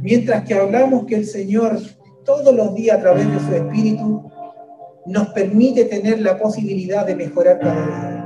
Mientras 0.02 0.44
que 0.46 0.54
hablamos 0.54 1.06
que 1.06 1.16
el 1.16 1.26
Señor 1.26 1.78
todos 2.26 2.54
los 2.56 2.74
días 2.74 2.98
a 2.98 3.02
través 3.02 3.32
de 3.32 3.40
su 3.40 3.56
Espíritu 3.56 4.32
nos 5.06 5.30
permite 5.30 5.86
tener 5.86 6.22
la 6.22 6.38
posibilidad 6.38 7.06
de 7.06 7.16
mejorar 7.16 7.60
cada 7.60 7.86
día. 7.86 8.22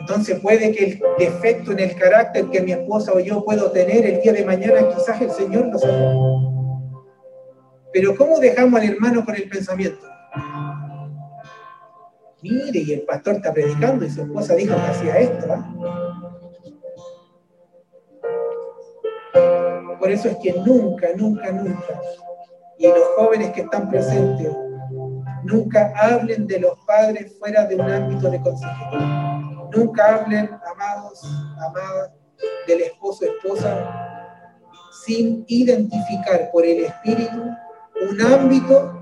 Entonces 0.00 0.38
puede 0.40 0.72
que 0.72 0.84
el 0.84 1.02
defecto 1.18 1.72
en 1.72 1.80
el 1.80 1.96
carácter 1.96 2.46
que 2.50 2.60
mi 2.62 2.72
esposa 2.72 3.12
o 3.12 3.18
yo 3.18 3.44
puedo 3.44 3.72
tener 3.72 4.06
el 4.06 4.20
día 4.20 4.32
de 4.32 4.44
mañana, 4.44 4.88
quizás 4.94 5.20
el 5.20 5.30
Señor 5.30 5.66
lo 5.66 5.78
sabe. 5.78 6.14
Pero 7.92 8.14
¿cómo 8.16 8.38
dejamos 8.38 8.80
al 8.80 8.88
hermano 8.88 9.24
con 9.24 9.34
el 9.34 9.48
pensamiento? 9.48 10.06
Mire, 12.42 12.80
y 12.80 12.92
el 12.92 13.02
pastor 13.02 13.36
está 13.36 13.52
predicando 13.52 14.04
y 14.04 14.10
su 14.10 14.22
esposa 14.22 14.54
dijo 14.54 14.74
que 14.74 14.80
hacía 14.82 15.18
esto. 15.18 15.46
¿ah? 15.50 15.72
Por 19.98 20.10
eso 20.10 20.28
es 20.28 20.36
que 20.42 20.52
nunca, 20.52 21.08
nunca, 21.16 21.50
nunca, 21.50 22.00
y 22.78 22.86
los 22.86 23.04
jóvenes 23.16 23.52
que 23.52 23.62
están 23.62 23.88
presentes, 23.88 24.52
nunca 25.44 25.92
hablen 25.96 26.46
de 26.46 26.60
los 26.60 26.78
padres 26.86 27.34
fuera 27.38 27.64
de 27.64 27.76
un 27.76 27.90
ámbito 27.90 28.30
de 28.30 28.40
consejería. 28.42 29.40
Nunca 29.74 30.16
hablen, 30.16 30.50
amados, 30.74 31.22
amadas, 31.58 32.12
del 32.66 32.82
esposo, 32.82 33.24
esposa, 33.24 34.44
sin 35.06 35.44
identificar 35.48 36.50
por 36.52 36.66
el 36.66 36.84
espíritu 36.84 37.42
un 38.10 38.20
ámbito 38.20 38.92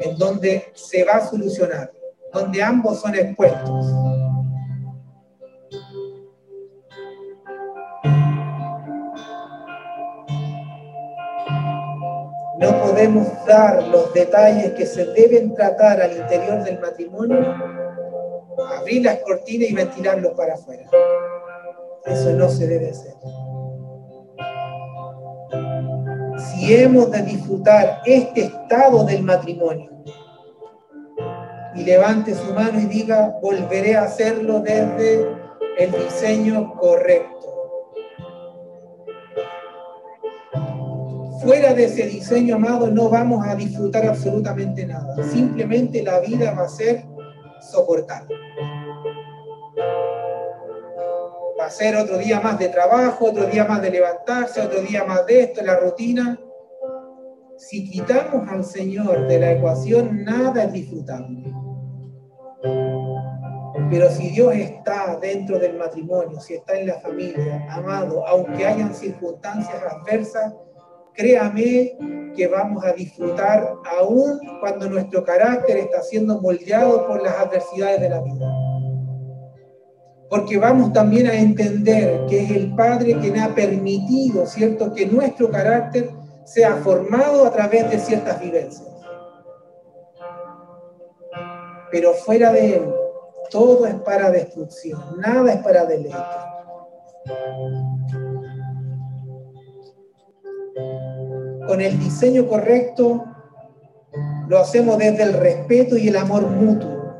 en 0.00 0.18
donde 0.18 0.72
se 0.74 1.04
va 1.04 1.12
a 1.14 1.26
solucionar 1.26 1.92
donde 2.32 2.62
ambos 2.62 3.00
son 3.00 3.14
expuestos. 3.14 3.86
No 12.58 12.82
podemos 12.82 13.26
dar 13.46 13.82
los 13.88 14.12
detalles 14.12 14.72
que 14.72 14.84
se 14.84 15.06
deben 15.06 15.54
tratar 15.54 16.00
al 16.02 16.12
interior 16.14 16.62
del 16.62 16.78
matrimonio, 16.78 17.54
abrir 18.78 19.02
las 19.04 19.18
cortinas 19.20 19.70
y 19.70 19.74
ventilarlos 19.74 20.32
para 20.34 20.54
afuera. 20.54 20.86
Eso 22.04 22.32
no 22.32 22.48
se 22.48 22.66
debe 22.66 22.90
hacer. 22.90 23.14
Si 26.36 26.74
hemos 26.74 27.10
de 27.10 27.22
disfrutar 27.22 28.02
este 28.04 28.42
estado 28.42 29.04
del 29.04 29.22
matrimonio, 29.22 29.90
y 31.74 31.84
levante 31.84 32.34
su 32.34 32.52
mano 32.52 32.80
y 32.80 32.86
diga, 32.86 33.38
volveré 33.40 33.96
a 33.96 34.04
hacerlo 34.04 34.60
desde 34.60 35.26
el 35.78 35.92
diseño 35.92 36.74
correcto. 36.74 37.40
Fuera 41.42 41.72
de 41.72 41.84
ese 41.84 42.06
diseño, 42.06 42.56
amado, 42.56 42.90
no 42.90 43.08
vamos 43.08 43.46
a 43.46 43.54
disfrutar 43.54 44.04
absolutamente 44.06 44.84
nada. 44.84 45.22
Simplemente 45.22 46.02
la 46.02 46.20
vida 46.20 46.52
va 46.52 46.64
a 46.64 46.68
ser 46.68 47.04
soportar. 47.62 48.26
Va 51.58 51.66
a 51.66 51.70
ser 51.70 51.96
otro 51.96 52.18
día 52.18 52.40
más 52.40 52.58
de 52.58 52.68
trabajo, 52.68 53.26
otro 53.26 53.46
día 53.46 53.64
más 53.64 53.80
de 53.80 53.90
levantarse, 53.90 54.60
otro 54.60 54.82
día 54.82 55.04
más 55.04 55.24
de 55.24 55.42
esto, 55.42 55.62
la 55.62 55.76
rutina. 55.76 56.38
Si 57.56 57.90
quitamos 57.90 58.46
al 58.48 58.64
Señor 58.64 59.26
de 59.26 59.38
la 59.38 59.52
ecuación, 59.52 60.24
nada 60.24 60.64
es 60.64 60.72
disfrutable. 60.72 61.42
Pero 63.90 64.08
si 64.08 64.30
Dios 64.30 64.54
está 64.54 65.18
dentro 65.20 65.58
del 65.58 65.76
matrimonio, 65.76 66.38
si 66.38 66.54
está 66.54 66.78
en 66.78 66.86
la 66.86 67.00
familia, 67.00 67.66
amado, 67.70 68.24
aunque 68.24 68.64
hayan 68.64 68.94
circunstancias 68.94 69.82
adversas, 69.82 70.54
créame 71.12 71.98
que 72.36 72.46
vamos 72.46 72.84
a 72.84 72.92
disfrutar 72.92 73.74
aún 73.98 74.38
cuando 74.60 74.88
nuestro 74.88 75.24
carácter 75.24 75.78
está 75.78 76.02
siendo 76.02 76.40
moldeado 76.40 77.08
por 77.08 77.20
las 77.20 77.36
adversidades 77.36 78.00
de 78.00 78.08
la 78.08 78.22
vida. 78.22 78.46
Porque 80.28 80.56
vamos 80.56 80.92
también 80.92 81.26
a 81.26 81.34
entender 81.34 82.26
que 82.28 82.44
es 82.44 82.50
el 82.52 82.72
Padre 82.76 83.18
quien 83.18 83.40
ha 83.40 83.52
permitido, 83.52 84.46
¿cierto?, 84.46 84.94
que 84.94 85.06
nuestro 85.06 85.50
carácter 85.50 86.10
sea 86.44 86.76
formado 86.76 87.44
a 87.44 87.50
través 87.50 87.90
de 87.90 87.98
ciertas 87.98 88.40
vivencias. 88.40 88.88
Pero 91.90 92.12
fuera 92.12 92.52
de 92.52 92.76
Él, 92.76 92.82
todo 93.50 93.86
es 93.86 93.94
para 93.96 94.30
destrucción, 94.30 95.00
nada 95.18 95.52
es 95.52 95.62
para 95.62 95.84
deleite. 95.84 96.16
Con 101.66 101.80
el 101.80 101.98
diseño 101.98 102.48
correcto, 102.48 103.24
lo 104.48 104.58
hacemos 104.58 104.98
desde 104.98 105.22
el 105.22 105.34
respeto 105.34 105.96
y 105.96 106.08
el 106.08 106.16
amor 106.16 106.46
mutuo, 106.48 107.14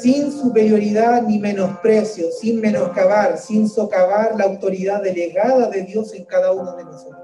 sin 0.00 0.32
superioridad 0.32 1.22
ni 1.22 1.38
menosprecio, 1.38 2.30
sin 2.32 2.60
menoscabar, 2.60 3.36
sin 3.36 3.68
socavar 3.68 4.34
la 4.36 4.44
autoridad 4.44 5.02
delegada 5.02 5.68
de 5.68 5.82
Dios 5.82 6.14
en 6.14 6.24
cada 6.24 6.52
uno 6.52 6.74
de 6.76 6.84
nosotros. 6.84 7.22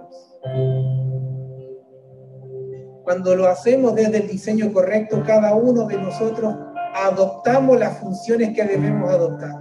Cuando 3.04 3.34
lo 3.34 3.48
hacemos 3.48 3.94
desde 3.94 4.18
el 4.18 4.28
diseño 4.28 4.70
correcto, 4.70 5.22
cada 5.26 5.54
uno 5.54 5.86
de 5.86 5.96
nosotros 5.96 6.54
adoptamos 6.94 7.78
las 7.78 7.98
funciones 7.98 8.54
que 8.54 8.64
debemos 8.64 9.10
adoptar. 9.10 9.54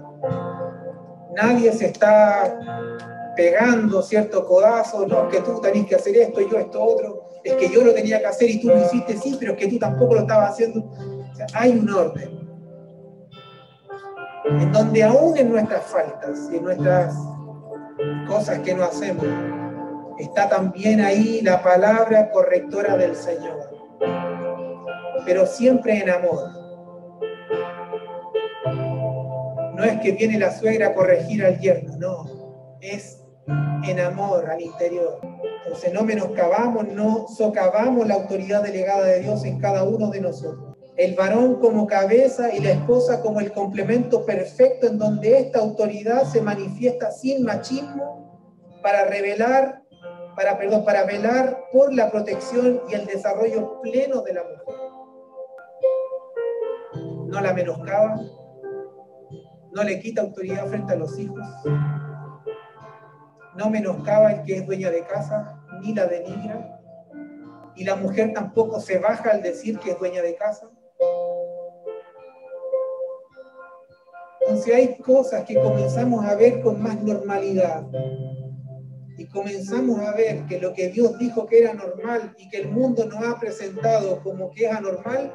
Nadie 1.36 1.72
se 1.72 1.88
está 1.88 2.60
pegando 3.36 4.02
cierto 4.02 4.46
codazo, 4.46 5.06
no, 5.08 5.30
que 5.30 5.42
tú 5.42 5.62
tenés 5.62 5.86
que 5.86 5.96
hacer 5.96 6.18
esto, 6.18 6.42
y 6.42 6.50
yo 6.50 6.58
esto 6.58 6.84
otro, 6.84 7.28
es 7.44 7.54
que 7.54 7.70
yo 7.70 7.84
lo 7.84 7.94
tenía 7.94 8.20
que 8.20 8.26
hacer 8.26 8.50
y 8.50 8.60
tú 8.60 8.68
lo 8.68 8.80
hiciste, 8.80 9.16
sí, 9.18 9.38
pero 9.40 9.54
es 9.54 9.60
que 9.60 9.68
tú 9.68 9.78
tampoco 9.78 10.16
lo 10.16 10.22
estabas 10.22 10.52
haciendo. 10.52 10.92
hay 11.54 11.78
un 11.78 11.90
orden. 11.90 12.38
En 14.46 14.72
donde 14.72 15.04
aún 15.04 15.38
en 15.38 15.52
nuestras 15.52 15.84
faltas 15.84 16.50
y 16.52 16.58
en 16.58 16.64
nuestras 16.64 17.16
cosas 18.28 18.60
que 18.60 18.74
no 18.74 18.84
hacemos, 18.84 19.26
está 20.18 20.50
también 20.50 21.02
ahí 21.02 21.42
la 21.42 21.62
palabra 21.62 22.32
correctora 22.32 22.98
del 22.98 23.16
Señor. 23.16 23.70
Pero 25.26 25.46
siempre 25.46 26.02
en 26.02 26.10
amor. 26.10 26.57
No 29.78 29.84
es 29.84 30.00
que 30.00 30.12
viene 30.14 30.40
la 30.40 30.52
suegra 30.52 30.88
a 30.88 30.94
corregir 30.96 31.46
al 31.46 31.60
yerno, 31.60 31.96
no. 31.98 32.78
Es 32.82 33.24
en 33.88 34.00
amor 34.00 34.50
al 34.50 34.60
interior. 34.60 35.20
Entonces 35.66 35.94
no 35.94 36.04
menoscabamos, 36.04 36.88
no 36.88 37.28
socavamos 37.28 38.08
la 38.08 38.16
autoridad 38.16 38.64
delegada 38.64 39.06
de 39.06 39.20
Dios 39.20 39.46
en 39.46 39.60
cada 39.60 39.84
uno 39.84 40.10
de 40.10 40.22
nosotros. 40.22 40.76
El 40.96 41.14
varón 41.14 41.60
como 41.60 41.86
cabeza 41.86 42.52
y 42.56 42.60
la 42.60 42.72
esposa 42.72 43.22
como 43.22 43.40
el 43.40 43.52
complemento 43.52 44.26
perfecto 44.26 44.88
en 44.88 44.98
donde 44.98 45.38
esta 45.38 45.60
autoridad 45.60 46.24
se 46.24 46.42
manifiesta 46.42 47.12
sin 47.12 47.44
machismo 47.44 48.80
para 48.82 49.06
revelar, 49.06 49.84
para, 50.36 50.58
perdón, 50.58 50.86
para 50.86 51.04
velar 51.04 51.66
por 51.72 51.94
la 51.94 52.10
protección 52.10 52.82
y 52.90 52.96
el 52.96 53.06
desarrollo 53.06 53.80
pleno 53.82 54.24
de 54.24 54.34
la 54.34 54.42
mujer. 54.42 54.76
No 57.28 57.42
la 57.42 57.54
menoscaba, 57.54 58.20
no 59.74 59.84
le 59.84 60.00
quita 60.00 60.22
autoridad 60.22 60.68
frente 60.68 60.94
a 60.94 60.98
los 60.98 61.18
hijos, 61.20 61.46
no 63.56 63.70
menoscaba 63.70 64.32
el 64.32 64.44
que 64.44 64.58
es 64.58 64.66
dueña 64.66 64.92
de 64.92 65.06
casa, 65.06 65.60
ni 65.82 65.94
la 65.94 66.06
denigra, 66.06 66.80
y 67.76 67.84
la 67.84 67.96
mujer 67.96 68.34
tampoco 68.34 68.80
se 68.80 68.98
baja 69.00 69.32
al 69.32 69.42
decir 69.42 69.80
que 69.80 69.92
es 69.92 70.00
dueña 70.00 70.22
de 70.22 70.36
casa. 70.36 70.70
Entonces 74.42 74.76
hay 74.76 74.98
cosas 75.00 75.44
que 75.44 75.56
comenzamos 75.56 76.26
a 76.26 76.36
ver 76.36 76.62
con 76.62 76.82
más 76.82 77.02
normalidad. 77.04 77.86
Y 79.18 79.26
comenzamos 79.28 80.00
a 80.00 80.14
ver 80.14 80.46
que 80.46 80.60
lo 80.60 80.74
que 80.74 80.90
Dios 80.90 81.18
dijo 81.20 81.46
que 81.48 81.60
era 81.60 81.74
normal 81.74 82.34
y 82.38 82.48
que 82.50 82.60
el 82.60 82.70
mundo 82.70 83.06
nos 83.06 83.24
ha 83.24 83.40
presentado 83.40 84.22
como 84.24 84.52
que 84.52 84.66
es 84.66 84.72
anormal, 84.72 85.34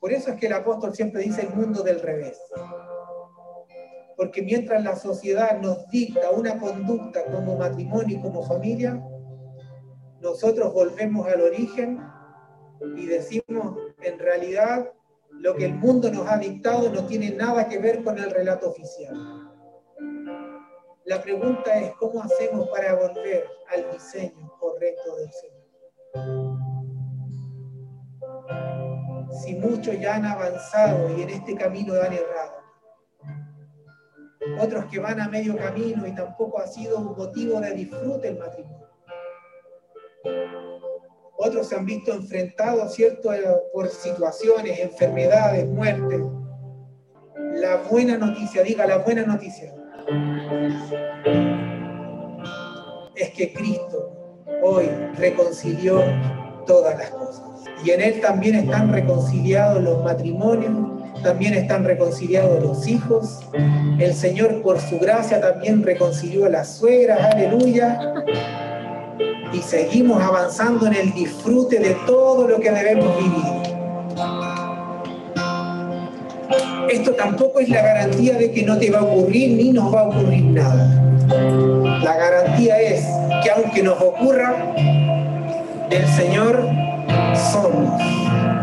por 0.00 0.12
eso 0.12 0.30
es 0.30 0.36
que 0.36 0.46
el 0.46 0.54
apóstol 0.54 0.94
siempre 0.94 1.22
dice 1.22 1.42
el 1.42 1.54
mundo 1.54 1.82
del 1.82 2.00
revés. 2.00 2.40
Porque 4.16 4.42
mientras 4.42 4.82
la 4.82 4.96
sociedad 4.96 5.60
nos 5.60 5.86
dicta 5.88 6.30
una 6.30 6.58
conducta 6.58 7.24
como 7.26 7.56
matrimonio 7.56 8.18
y 8.18 8.20
como 8.20 8.42
familia, 8.42 9.02
nosotros 10.20 10.72
volvemos 10.72 11.26
al 11.28 11.42
origen 11.42 12.00
y 12.96 13.06
decimos, 13.06 13.76
en 14.02 14.18
realidad, 14.18 14.90
lo 15.30 15.54
que 15.54 15.66
el 15.66 15.74
mundo 15.74 16.10
nos 16.10 16.26
ha 16.28 16.38
dictado 16.38 16.90
no 16.90 17.06
tiene 17.06 17.30
nada 17.30 17.68
que 17.68 17.78
ver 17.78 18.02
con 18.02 18.18
el 18.18 18.30
relato 18.30 18.70
oficial. 18.70 19.14
La 21.04 21.22
pregunta 21.22 21.78
es, 21.78 21.92
¿cómo 21.96 22.22
hacemos 22.22 22.68
para 22.68 22.94
volver 22.94 23.44
al 23.68 23.90
diseño 23.92 24.52
correcto 24.58 25.16
del 25.16 25.30
Señor? 25.32 26.49
Si 29.32 29.54
muchos 29.54 29.98
ya 29.98 30.16
han 30.16 30.26
avanzado 30.26 31.16
y 31.16 31.22
en 31.22 31.30
este 31.30 31.54
camino 31.54 31.94
han 31.94 32.12
errado, 32.12 32.60
otros 34.60 34.86
que 34.86 34.98
van 34.98 35.20
a 35.20 35.28
medio 35.28 35.56
camino 35.56 36.06
y 36.06 36.14
tampoco 36.14 36.60
ha 36.60 36.66
sido 36.66 36.98
un 36.98 37.16
motivo 37.16 37.60
de 37.60 37.72
disfrute 37.72 38.28
el 38.28 38.38
matrimonio. 38.38 38.88
Otros 41.36 41.68
se 41.68 41.76
han 41.76 41.86
visto 41.86 42.12
enfrentados, 42.12 42.94
¿cierto?, 42.94 43.32
eh, 43.32 43.42
por 43.72 43.88
situaciones, 43.88 44.78
enfermedades, 44.78 45.66
muertes. 45.66 46.20
La 47.54 47.76
buena 47.90 48.18
noticia, 48.18 48.62
diga 48.62 48.86
la 48.86 48.98
buena 48.98 49.24
noticia, 49.24 49.74
es 53.14 53.30
que 53.30 53.52
Cristo 53.52 54.38
hoy 54.62 54.86
reconcilió 55.16 56.02
todas 56.66 56.96
las 56.98 57.10
cosas. 57.10 57.49
Y 57.84 57.90
en 57.90 58.00
Él 58.00 58.20
también 58.20 58.56
están 58.56 58.92
reconciliados 58.92 59.82
los 59.82 60.04
matrimonios, 60.04 60.72
también 61.22 61.54
están 61.54 61.84
reconciliados 61.84 62.62
los 62.62 62.86
hijos. 62.86 63.40
El 63.98 64.14
Señor 64.14 64.62
por 64.62 64.80
su 64.80 64.98
gracia 64.98 65.40
también 65.40 65.82
reconcilió 65.82 66.46
a 66.46 66.50
las 66.50 66.76
suegras, 66.76 67.34
aleluya. 67.34 67.98
Y 69.52 69.58
seguimos 69.58 70.22
avanzando 70.22 70.86
en 70.86 70.94
el 70.94 71.12
disfrute 71.12 71.78
de 71.78 71.96
todo 72.06 72.46
lo 72.46 72.60
que 72.60 72.70
debemos 72.70 73.16
vivir. 73.16 73.60
Esto 76.90 77.12
tampoco 77.12 77.60
es 77.60 77.68
la 77.68 77.82
garantía 77.82 78.34
de 78.34 78.50
que 78.50 78.64
no 78.64 78.76
te 78.78 78.90
va 78.90 78.98
a 78.98 79.02
ocurrir 79.02 79.56
ni 79.56 79.72
nos 79.72 79.94
va 79.94 80.00
a 80.00 80.08
ocurrir 80.08 80.44
nada. 80.44 80.88
La 82.02 82.16
garantía 82.16 82.80
es 82.80 83.04
que 83.42 83.50
aunque 83.50 83.82
nos 83.82 84.00
ocurra, 84.00 84.74
el 85.90 86.06
Señor 86.08 86.89
somos. 87.40 88.00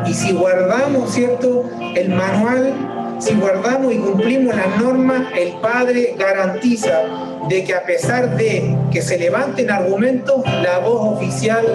Y 0.07 0.13
si 0.13 0.33
guardamos, 0.33 1.11
¿cierto? 1.13 1.65
El 1.95 2.09
manual, 2.09 2.73
si 3.19 3.33
guardamos 3.35 3.93
y 3.93 3.97
cumplimos 3.97 4.55
las 4.55 4.81
normas, 4.81 5.23
el 5.35 5.53
Padre 5.59 6.15
garantiza 6.17 7.01
de 7.49 7.63
que 7.63 7.73
a 7.73 7.83
pesar 7.83 8.35
de 8.37 8.75
que 8.91 9.01
se 9.01 9.17
levanten 9.17 9.71
argumentos, 9.71 10.43
la 10.63 10.79
voz 10.79 11.17
oficial 11.17 11.65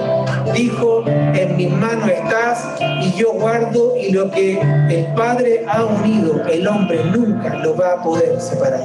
dijo, 0.54 1.04
en 1.06 1.56
mis 1.56 1.70
manos 1.70 2.08
estás 2.08 2.64
y 3.02 3.12
yo 3.12 3.32
guardo 3.32 3.96
y 3.96 4.12
lo 4.12 4.30
que 4.30 4.60
el 4.60 5.06
Padre 5.14 5.64
ha 5.68 5.84
unido, 5.84 6.42
el 6.48 6.66
hombre 6.66 7.02
nunca 7.04 7.56
lo 7.56 7.76
va 7.76 7.94
a 7.94 8.02
poder 8.02 8.40
separar. 8.40 8.82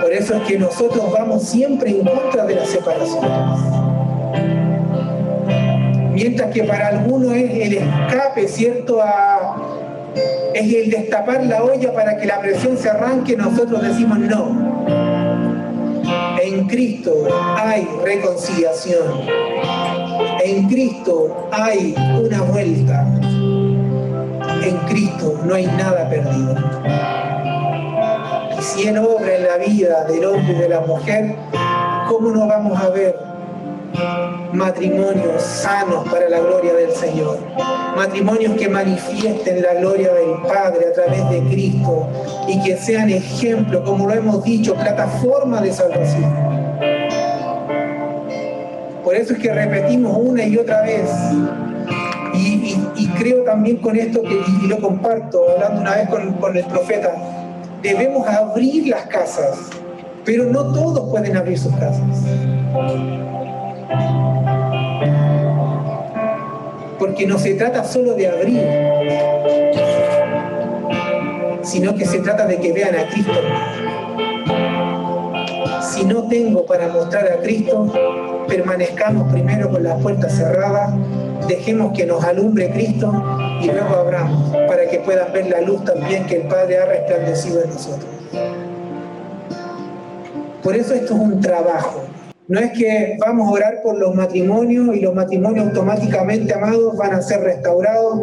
Por 0.00 0.12
eso 0.12 0.34
es 0.36 0.42
que 0.42 0.58
nosotros 0.58 1.12
vamos 1.12 1.42
siempre 1.44 1.90
en 1.90 2.04
contra 2.04 2.44
de 2.46 2.54
la 2.56 2.64
separación 2.64 3.80
mientras 6.20 6.52
que 6.52 6.64
para 6.64 6.88
algunos 6.88 7.32
es 7.34 7.50
el 7.50 7.78
escape, 7.78 8.46
¿cierto? 8.46 9.02
es 10.52 10.74
el 10.74 10.90
destapar 10.90 11.46
la 11.46 11.62
olla 11.62 11.94
para 11.94 12.18
que 12.18 12.26
la 12.26 12.40
presión 12.40 12.76
se 12.76 12.90
arranque, 12.90 13.36
nosotros 13.36 13.82
decimos 13.82 14.18
no. 14.18 14.84
En 16.42 16.66
Cristo 16.66 17.14
hay 17.56 17.88
reconciliación. 18.04 19.22
En 20.44 20.68
Cristo 20.68 21.48
hay 21.52 21.94
una 22.22 22.42
vuelta. 22.42 23.06
En 24.62 24.76
Cristo 24.88 25.40
no 25.44 25.54
hay 25.54 25.66
nada 25.66 26.06
perdido. 26.10 26.54
Y 28.58 28.62
si 28.62 28.88
Él 28.88 28.98
obra 28.98 29.36
en 29.36 29.44
la 29.44 29.56
vida 29.56 30.04
del 30.04 30.26
hombre 30.26 30.52
y 30.52 30.58
de 30.58 30.68
la 30.68 30.80
mujer, 30.80 31.34
¿cómo 32.08 32.30
no 32.30 32.46
vamos 32.46 32.78
a 32.78 32.90
ver 32.90 33.29
matrimonios 34.52 35.42
sanos 35.42 36.08
para 36.08 36.28
la 36.28 36.40
gloria 36.40 36.74
del 36.74 36.92
Señor, 36.92 37.38
matrimonios 37.96 38.56
que 38.56 38.68
manifiesten 38.68 39.62
la 39.62 39.74
gloria 39.74 40.12
del 40.12 40.42
Padre 40.46 40.86
a 40.88 40.92
través 40.92 41.30
de 41.30 41.40
Cristo 41.50 42.08
y 42.48 42.62
que 42.62 42.76
sean 42.76 43.10
ejemplo, 43.10 43.82
como 43.84 44.06
lo 44.06 44.14
hemos 44.14 44.44
dicho, 44.44 44.74
plataforma 44.74 45.60
de 45.60 45.72
salvación. 45.72 46.34
Por 49.04 49.14
eso 49.14 49.32
es 49.32 49.38
que 49.38 49.52
repetimos 49.52 50.16
una 50.16 50.44
y 50.44 50.56
otra 50.56 50.82
vez, 50.82 51.10
y, 52.34 52.76
creo 53.18 53.42
también 53.44 53.76
con 53.78 53.96
esto 53.96 54.22
que 54.22 54.40
lo 54.66 54.78
comparto, 54.78 55.42
hablando 55.50 55.80
una 55.80 55.96
vez 55.96 56.08
con 56.08 56.56
el 56.56 56.64
profeta, 56.64 57.12
debemos 57.82 58.26
abrir 58.26 58.88
las 58.88 59.06
casas, 59.06 59.58
pero 60.24 60.44
no 60.44 60.72
todos 60.72 61.10
pueden 61.10 61.36
abrir 61.36 61.58
sus 61.58 61.74
casas. 61.76 62.24
Porque 66.98 67.26
no 67.26 67.38
se 67.38 67.54
trata 67.54 67.84
solo 67.84 68.14
de 68.14 68.28
abrir, 68.28 68.60
sino 71.62 71.94
que 71.94 72.04
se 72.04 72.20
trata 72.20 72.46
de 72.46 72.58
que 72.58 72.72
vean 72.72 72.94
a 72.94 73.08
Cristo. 73.08 73.32
Si 75.82 76.04
no 76.04 76.28
tengo 76.28 76.64
para 76.66 76.88
mostrar 76.88 77.26
a 77.32 77.36
Cristo, 77.38 77.92
permanezcamos 78.48 79.32
primero 79.32 79.70
con 79.70 79.82
las 79.82 80.00
puertas 80.00 80.34
cerradas, 80.34 80.92
dejemos 81.46 81.96
que 81.96 82.06
nos 82.06 82.24
alumbre 82.24 82.70
Cristo 82.70 83.12
y 83.60 83.66
luego 83.66 83.94
abramos 83.96 84.56
para 84.68 84.86
que 84.88 84.98
puedan 85.00 85.32
ver 85.32 85.48
la 85.48 85.60
luz 85.60 85.84
también 85.84 86.26
que 86.26 86.36
el 86.36 86.48
Padre 86.48 86.78
ha 86.78 86.86
resplandecido 86.86 87.62
en 87.62 87.70
nosotros. 87.70 88.10
Por 90.62 90.76
eso 90.76 90.94
esto 90.94 91.14
es 91.14 91.20
un 91.20 91.40
trabajo, 91.40 92.04
no 92.50 92.58
es 92.58 92.72
que 92.72 93.16
vamos 93.20 93.46
a 93.46 93.52
orar 93.52 93.80
por 93.80 93.96
los 93.96 94.12
matrimonios 94.12 94.96
y 94.96 95.00
los 95.00 95.14
matrimonios 95.14 95.68
automáticamente, 95.68 96.52
amados, 96.52 96.96
van 96.96 97.12
a 97.12 97.22
ser 97.22 97.42
restaurados. 97.42 98.22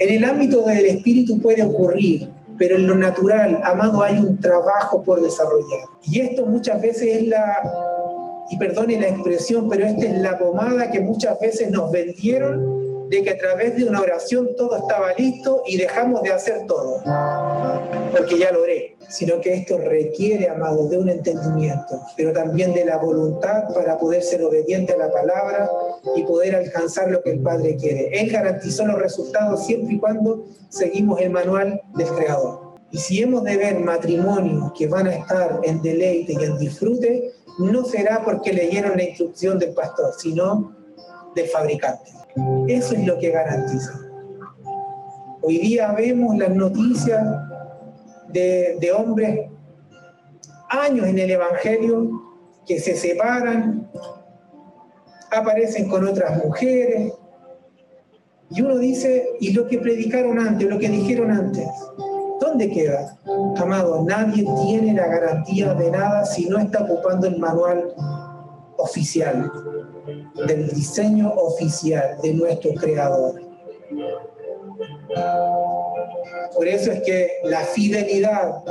En 0.00 0.14
el 0.16 0.24
ámbito 0.24 0.62
del 0.66 0.84
espíritu 0.84 1.40
puede 1.40 1.62
ocurrir, 1.62 2.28
pero 2.58 2.74
en 2.74 2.88
lo 2.88 2.96
natural, 2.96 3.60
amado, 3.62 4.02
hay 4.02 4.18
un 4.18 4.36
trabajo 4.40 5.04
por 5.04 5.22
desarrollar. 5.22 5.78
Y 6.02 6.22
esto 6.22 6.44
muchas 6.44 6.82
veces 6.82 7.02
es 7.02 7.28
la 7.28 7.62
y 8.50 8.56
perdone 8.58 9.00
la 9.00 9.06
expresión, 9.06 9.68
pero 9.68 9.86
esta 9.86 10.06
es 10.06 10.18
la 10.18 10.40
pomada 10.40 10.90
que 10.90 10.98
muchas 10.98 11.38
veces 11.38 11.70
nos 11.70 11.92
vendieron 11.92 12.81
de 13.12 13.22
que 13.22 13.28
a 13.28 13.36
través 13.36 13.76
de 13.76 13.84
una 13.84 14.00
oración 14.00 14.56
todo 14.56 14.74
estaba 14.74 15.12
listo 15.12 15.62
y 15.66 15.76
dejamos 15.76 16.22
de 16.22 16.32
hacer 16.32 16.66
todo, 16.66 17.02
porque 18.10 18.38
ya 18.38 18.50
lo 18.50 18.62
oré, 18.62 18.96
sino 19.10 19.38
que 19.38 19.52
esto 19.52 19.76
requiere, 19.76 20.48
amado, 20.48 20.88
de 20.88 20.96
un 20.96 21.10
entendimiento, 21.10 22.00
pero 22.16 22.32
también 22.32 22.72
de 22.72 22.86
la 22.86 22.96
voluntad 22.96 23.64
para 23.74 23.98
poder 23.98 24.22
ser 24.22 24.42
obediente 24.42 24.94
a 24.94 24.96
la 24.96 25.12
palabra 25.12 25.70
y 26.16 26.22
poder 26.22 26.56
alcanzar 26.56 27.10
lo 27.10 27.22
que 27.22 27.32
el 27.32 27.40
Padre 27.40 27.76
quiere. 27.76 28.18
Él 28.18 28.32
garantizó 28.32 28.86
los 28.86 28.98
resultados 28.98 29.66
siempre 29.66 29.96
y 29.96 29.98
cuando 29.98 30.46
seguimos 30.70 31.20
el 31.20 31.28
manual 31.28 31.82
del 31.94 32.08
Creador. 32.08 32.76
Y 32.92 32.96
si 32.96 33.20
hemos 33.20 33.44
de 33.44 33.58
ver 33.58 33.78
matrimonios 33.78 34.72
que 34.72 34.86
van 34.86 35.08
a 35.08 35.16
estar 35.16 35.60
en 35.64 35.82
deleite 35.82 36.32
y 36.32 36.44
en 36.44 36.56
disfrute, 36.56 37.30
no 37.58 37.84
será 37.84 38.24
porque 38.24 38.54
leyeron 38.54 38.96
la 38.96 39.02
instrucción 39.02 39.58
del 39.58 39.74
pastor, 39.74 40.14
sino 40.16 40.74
del 41.34 41.46
fabricante. 41.48 42.21
Eso 42.68 42.94
es 42.94 43.06
lo 43.06 43.18
que 43.18 43.30
garantiza. 43.30 43.98
Hoy 45.42 45.58
día 45.58 45.92
vemos 45.92 46.36
las 46.36 46.50
noticias 46.50 47.22
de, 48.28 48.76
de 48.80 48.92
hombres 48.92 49.50
años 50.70 51.06
en 51.06 51.18
el 51.18 51.30
Evangelio 51.32 52.10
que 52.66 52.78
se 52.78 52.94
separan, 52.94 53.90
aparecen 55.30 55.88
con 55.88 56.06
otras 56.06 56.44
mujeres, 56.44 57.12
y 58.54 58.60
uno 58.60 58.76
dice, 58.78 59.26
¿y 59.40 59.52
lo 59.52 59.66
que 59.66 59.78
predicaron 59.78 60.38
antes, 60.38 60.68
lo 60.68 60.78
que 60.78 60.88
dijeron 60.88 61.30
antes? 61.30 61.66
¿Dónde 62.38 62.70
queda? 62.70 63.16
Amado, 63.56 64.04
nadie 64.04 64.46
tiene 64.62 64.92
la 64.92 65.06
garantía 65.06 65.72
de 65.74 65.90
nada 65.90 66.24
si 66.26 66.46
no 66.46 66.58
está 66.58 66.82
ocupando 66.82 67.26
el 67.26 67.38
manual 67.38 67.94
oficial, 68.76 69.50
del 70.46 70.68
diseño 70.68 71.32
oficial 71.34 72.18
de 72.22 72.34
nuestro 72.34 72.72
creador. 72.74 73.40
Por 76.54 76.68
eso 76.68 76.92
es 76.92 77.02
que 77.02 77.30
la 77.44 77.60
fidelidad 77.60 78.62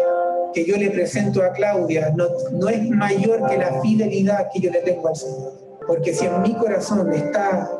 que 0.53 0.65
yo 0.65 0.75
le 0.77 0.91
presento 0.91 1.41
a 1.43 1.51
Claudia 1.53 2.11
no, 2.15 2.25
no 2.51 2.69
es 2.69 2.89
mayor 2.89 3.47
que 3.49 3.57
la 3.57 3.81
fidelidad 3.81 4.49
que 4.53 4.59
yo 4.59 4.71
le 4.71 4.81
tengo 4.81 5.07
al 5.07 5.15
Señor. 5.15 5.53
Porque 5.87 6.13
si 6.13 6.25
en 6.25 6.41
mi 6.41 6.53
corazón 6.55 7.11
está 7.13 7.71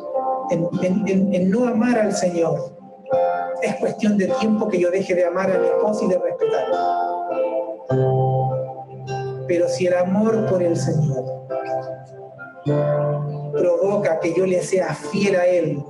en, 0.50 1.50
no 1.50 1.68
amar 1.68 1.98
al 1.98 2.12
Señor, 2.12 2.76
es 3.62 3.74
cuestión 3.76 4.18
de 4.18 4.26
tiempo 4.40 4.68
que 4.68 4.80
yo 4.80 4.90
deje 4.90 5.14
de 5.14 5.24
amar 5.24 5.50
a 5.50 5.58
mi 5.58 5.66
esposa 5.66 6.04
y 6.04 6.08
de 6.08 6.18
respetarla. 6.18 6.98
Pero 9.46 9.68
si 9.68 9.86
el 9.86 9.94
amor 9.94 10.46
por 10.46 10.62
el 10.62 10.76
Señor 10.76 11.24
provoca 13.62 14.18
que 14.18 14.34
yo 14.34 14.44
le 14.44 14.60
sea 14.62 14.94
fiel 14.94 15.36
a 15.36 15.46
Él, 15.46 15.82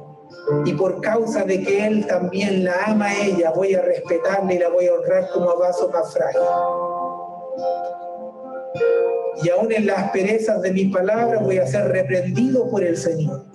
y 0.64 0.74
por 0.74 1.00
causa 1.00 1.44
de 1.44 1.62
que 1.62 1.86
Él 1.86 2.06
también 2.06 2.64
la 2.64 2.84
ama 2.86 3.06
a 3.06 3.24
ella, 3.24 3.50
voy 3.50 3.74
a 3.74 3.82
respetarla 3.82 4.52
y 4.52 4.58
la 4.58 4.68
voy 4.68 4.86
a 4.86 4.94
honrar 4.94 5.28
como 5.32 5.50
a 5.50 5.54
vaso 5.54 5.88
más 5.90 6.12
frágil. 6.12 6.40
Y 9.42 9.50
aún 9.50 9.72
en 9.72 9.86
las 9.86 10.10
perezas 10.10 10.60
de 10.60 10.72
mis 10.72 10.92
palabras 10.92 11.42
voy 11.42 11.58
a 11.58 11.66
ser 11.66 11.88
reprendido 11.88 12.68
por 12.68 12.84
el 12.84 12.96
Señor 12.96 13.46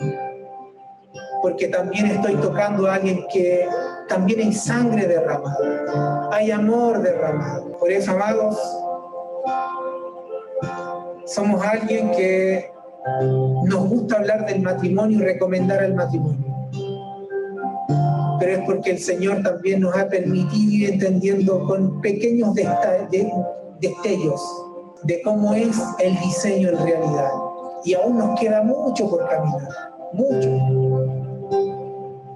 porque 1.42 1.68
también 1.68 2.08
estoy 2.08 2.36
tocando 2.36 2.88
a 2.88 2.96
alguien 2.96 3.26
que 3.32 3.68
también 4.10 4.40
hay 4.40 4.54
sangre 4.54 5.08
derramada, 5.08 6.30
hay 6.32 6.52
amor 6.52 7.02
derramado. 7.02 7.72
Por 7.78 7.92
eso, 7.92 8.12
amados, 8.12 8.58
somos 11.26 11.64
alguien 11.64 12.12
que 12.12 12.72
nos 13.66 13.90
gusta 13.90 14.18
hablar 14.18 14.46
del 14.46 14.62
matrimonio 14.62 15.20
y 15.20 15.24
recomendar 15.24 15.84
el 15.84 15.96
matrimonio. 15.96 16.46
Pero 18.40 18.52
es 18.52 18.60
porque 18.66 18.92
el 18.92 19.00
Señor 19.00 19.42
también 19.44 19.82
nos 19.82 19.96
ha 19.96 20.08
permitido 20.08 20.72
ir 20.72 20.94
entendiendo 20.94 21.66
con 21.66 22.02
pequeños 22.02 22.54
destellos 23.80 24.42
de 25.04 25.22
cómo 25.24 25.54
es 25.54 25.78
el 26.00 26.20
diseño 26.20 26.70
en 26.70 26.78
realidad. 26.78 27.32
Y 27.84 27.94
aún 27.94 28.18
nos 28.18 28.40
queda 28.40 28.64
mucho 28.64 29.10
por 29.10 29.28
caminar, 29.28 29.70
mucho 30.14 30.98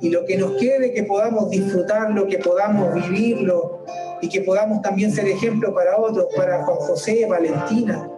y 0.02 0.10
lo 0.10 0.26
que 0.26 0.36
nos 0.36 0.54
quede, 0.54 0.94
que 0.94 1.04
podamos 1.04 1.50
disfrutarlo, 1.52 2.28
que 2.28 2.40
podamos 2.40 2.94
vivirlo 2.96 3.84
y 4.20 4.30
que 4.30 4.42
podamos 4.42 4.82
también 4.82 5.12
ser 5.12 5.28
ejemplo 5.28 5.74
para 5.74 5.98
otros, 5.98 6.26
para 6.36 6.64
Juan 6.66 6.78
José, 6.78 7.26
Valentina. 7.28 8.10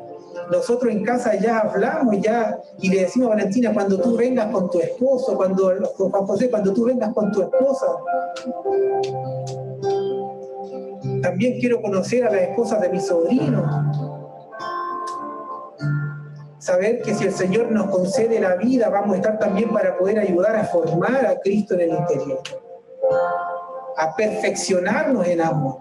Nosotros 0.51 0.91
en 0.91 1.03
casa 1.03 1.35
ya 1.35 1.59
hablamos 1.59 2.19
ya 2.21 2.59
y 2.79 2.89
le 2.89 3.01
decimos 3.01 3.27
a 3.27 3.35
Valentina, 3.35 3.73
cuando 3.73 3.99
tú 3.99 4.15
vengas 4.15 4.51
con 4.51 4.69
tu 4.69 4.79
esposo, 4.79 5.35
cuando 5.35 5.73
Juan 5.95 6.25
José, 6.25 6.49
cuando 6.49 6.73
tú 6.73 6.85
vengas 6.85 7.13
con 7.13 7.31
tu 7.31 7.41
esposa. 7.41 7.87
También 11.21 11.59
quiero 11.59 11.81
conocer 11.81 12.25
a 12.25 12.31
las 12.31 12.41
esposas 12.41 12.81
de 12.81 12.89
mi 12.89 12.99
sobrino 12.99 14.13
saber 16.63 17.01
que 17.01 17.13
si 17.13 17.25
el 17.25 17.33
Señor 17.33 17.71
nos 17.71 17.89
concede 17.89 18.39
la 18.39 18.55
vida, 18.55 18.87
vamos 18.87 19.15
a 19.15 19.17
estar 19.17 19.37
también 19.37 19.69
para 19.73 19.97
poder 19.97 20.17
ayudar 20.19 20.55
a 20.55 20.63
formar 20.63 21.25
a 21.25 21.37
Cristo 21.41 21.73
en 21.73 21.81
el 21.81 21.89
interior, 21.89 22.39
a 23.97 24.15
perfeccionarnos 24.15 25.27
en 25.27 25.41
amor. 25.41 25.79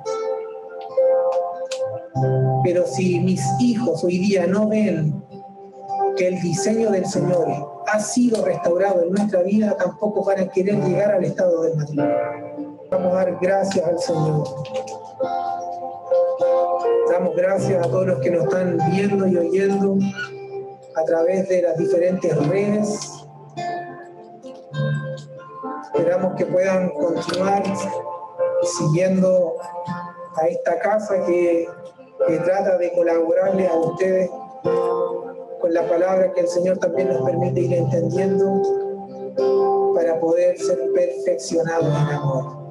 Pero 2.65 2.87
si 2.87 3.21
mis 3.21 3.43
hijos 3.61 4.05
hoy 4.05 4.19
día 4.19 4.47
no 4.47 4.69
ven 4.69 5.23
que 6.17 6.29
el 6.29 6.41
diseño 6.41 6.91
del 6.91 7.07
Señor 7.07 7.49
ha 7.87 7.99
sido 7.99 8.45
restaurado 8.45 9.03
en 9.03 9.13
nuestra 9.13 9.43
vida, 9.43 9.77
tampoco 9.77 10.25
van 10.25 10.41
a 10.41 10.49
querer 10.49 10.77
llegar 10.85 11.13
al 11.13 11.25
estado 11.25 11.63
del 11.63 11.77
matrimonio. 11.77 12.17
Vamos 12.91 13.13
a 13.13 13.17
dar 13.17 13.39
gracias 13.41 13.87
al 13.87 13.99
Señor. 13.99 14.45
Damos 17.11 17.37
gracias 17.37 17.87
a 17.87 17.91
todos 17.91 18.07
los 18.07 18.19
que 18.21 18.31
nos 18.31 18.45
están 18.45 18.79
viendo 18.91 19.27
y 19.27 19.37
oyendo 19.37 19.99
a 20.95 21.05
través 21.05 21.49
de 21.49 21.63
las 21.63 21.77
diferentes 21.77 22.49
redes. 22.49 23.27
Esperamos 25.95 26.35
que 26.37 26.47
puedan 26.47 26.91
continuar 26.91 27.63
siguiendo 28.63 29.55
a 30.37 30.47
esta 30.47 30.79
casa 30.79 31.25
que, 31.27 31.69
que 32.27 32.39
trata 32.39 32.79
de 32.79 32.93
colaborarles 32.93 33.71
a 33.71 33.75
ustedes 33.75 34.31
con 35.61 35.73
la 35.73 35.89
palabra 35.89 36.33
que 36.33 36.41
el 36.41 36.49
Señor 36.49 36.79
también 36.79 37.09
nos 37.09 37.23
permite 37.23 37.61
ir 37.61 37.75
entendiendo 37.75 38.63
para 39.95 40.19
poder 40.21 40.59
ser 40.59 40.79
perfeccionados 40.93 41.87
en 41.87 42.15
amor. 42.15 42.62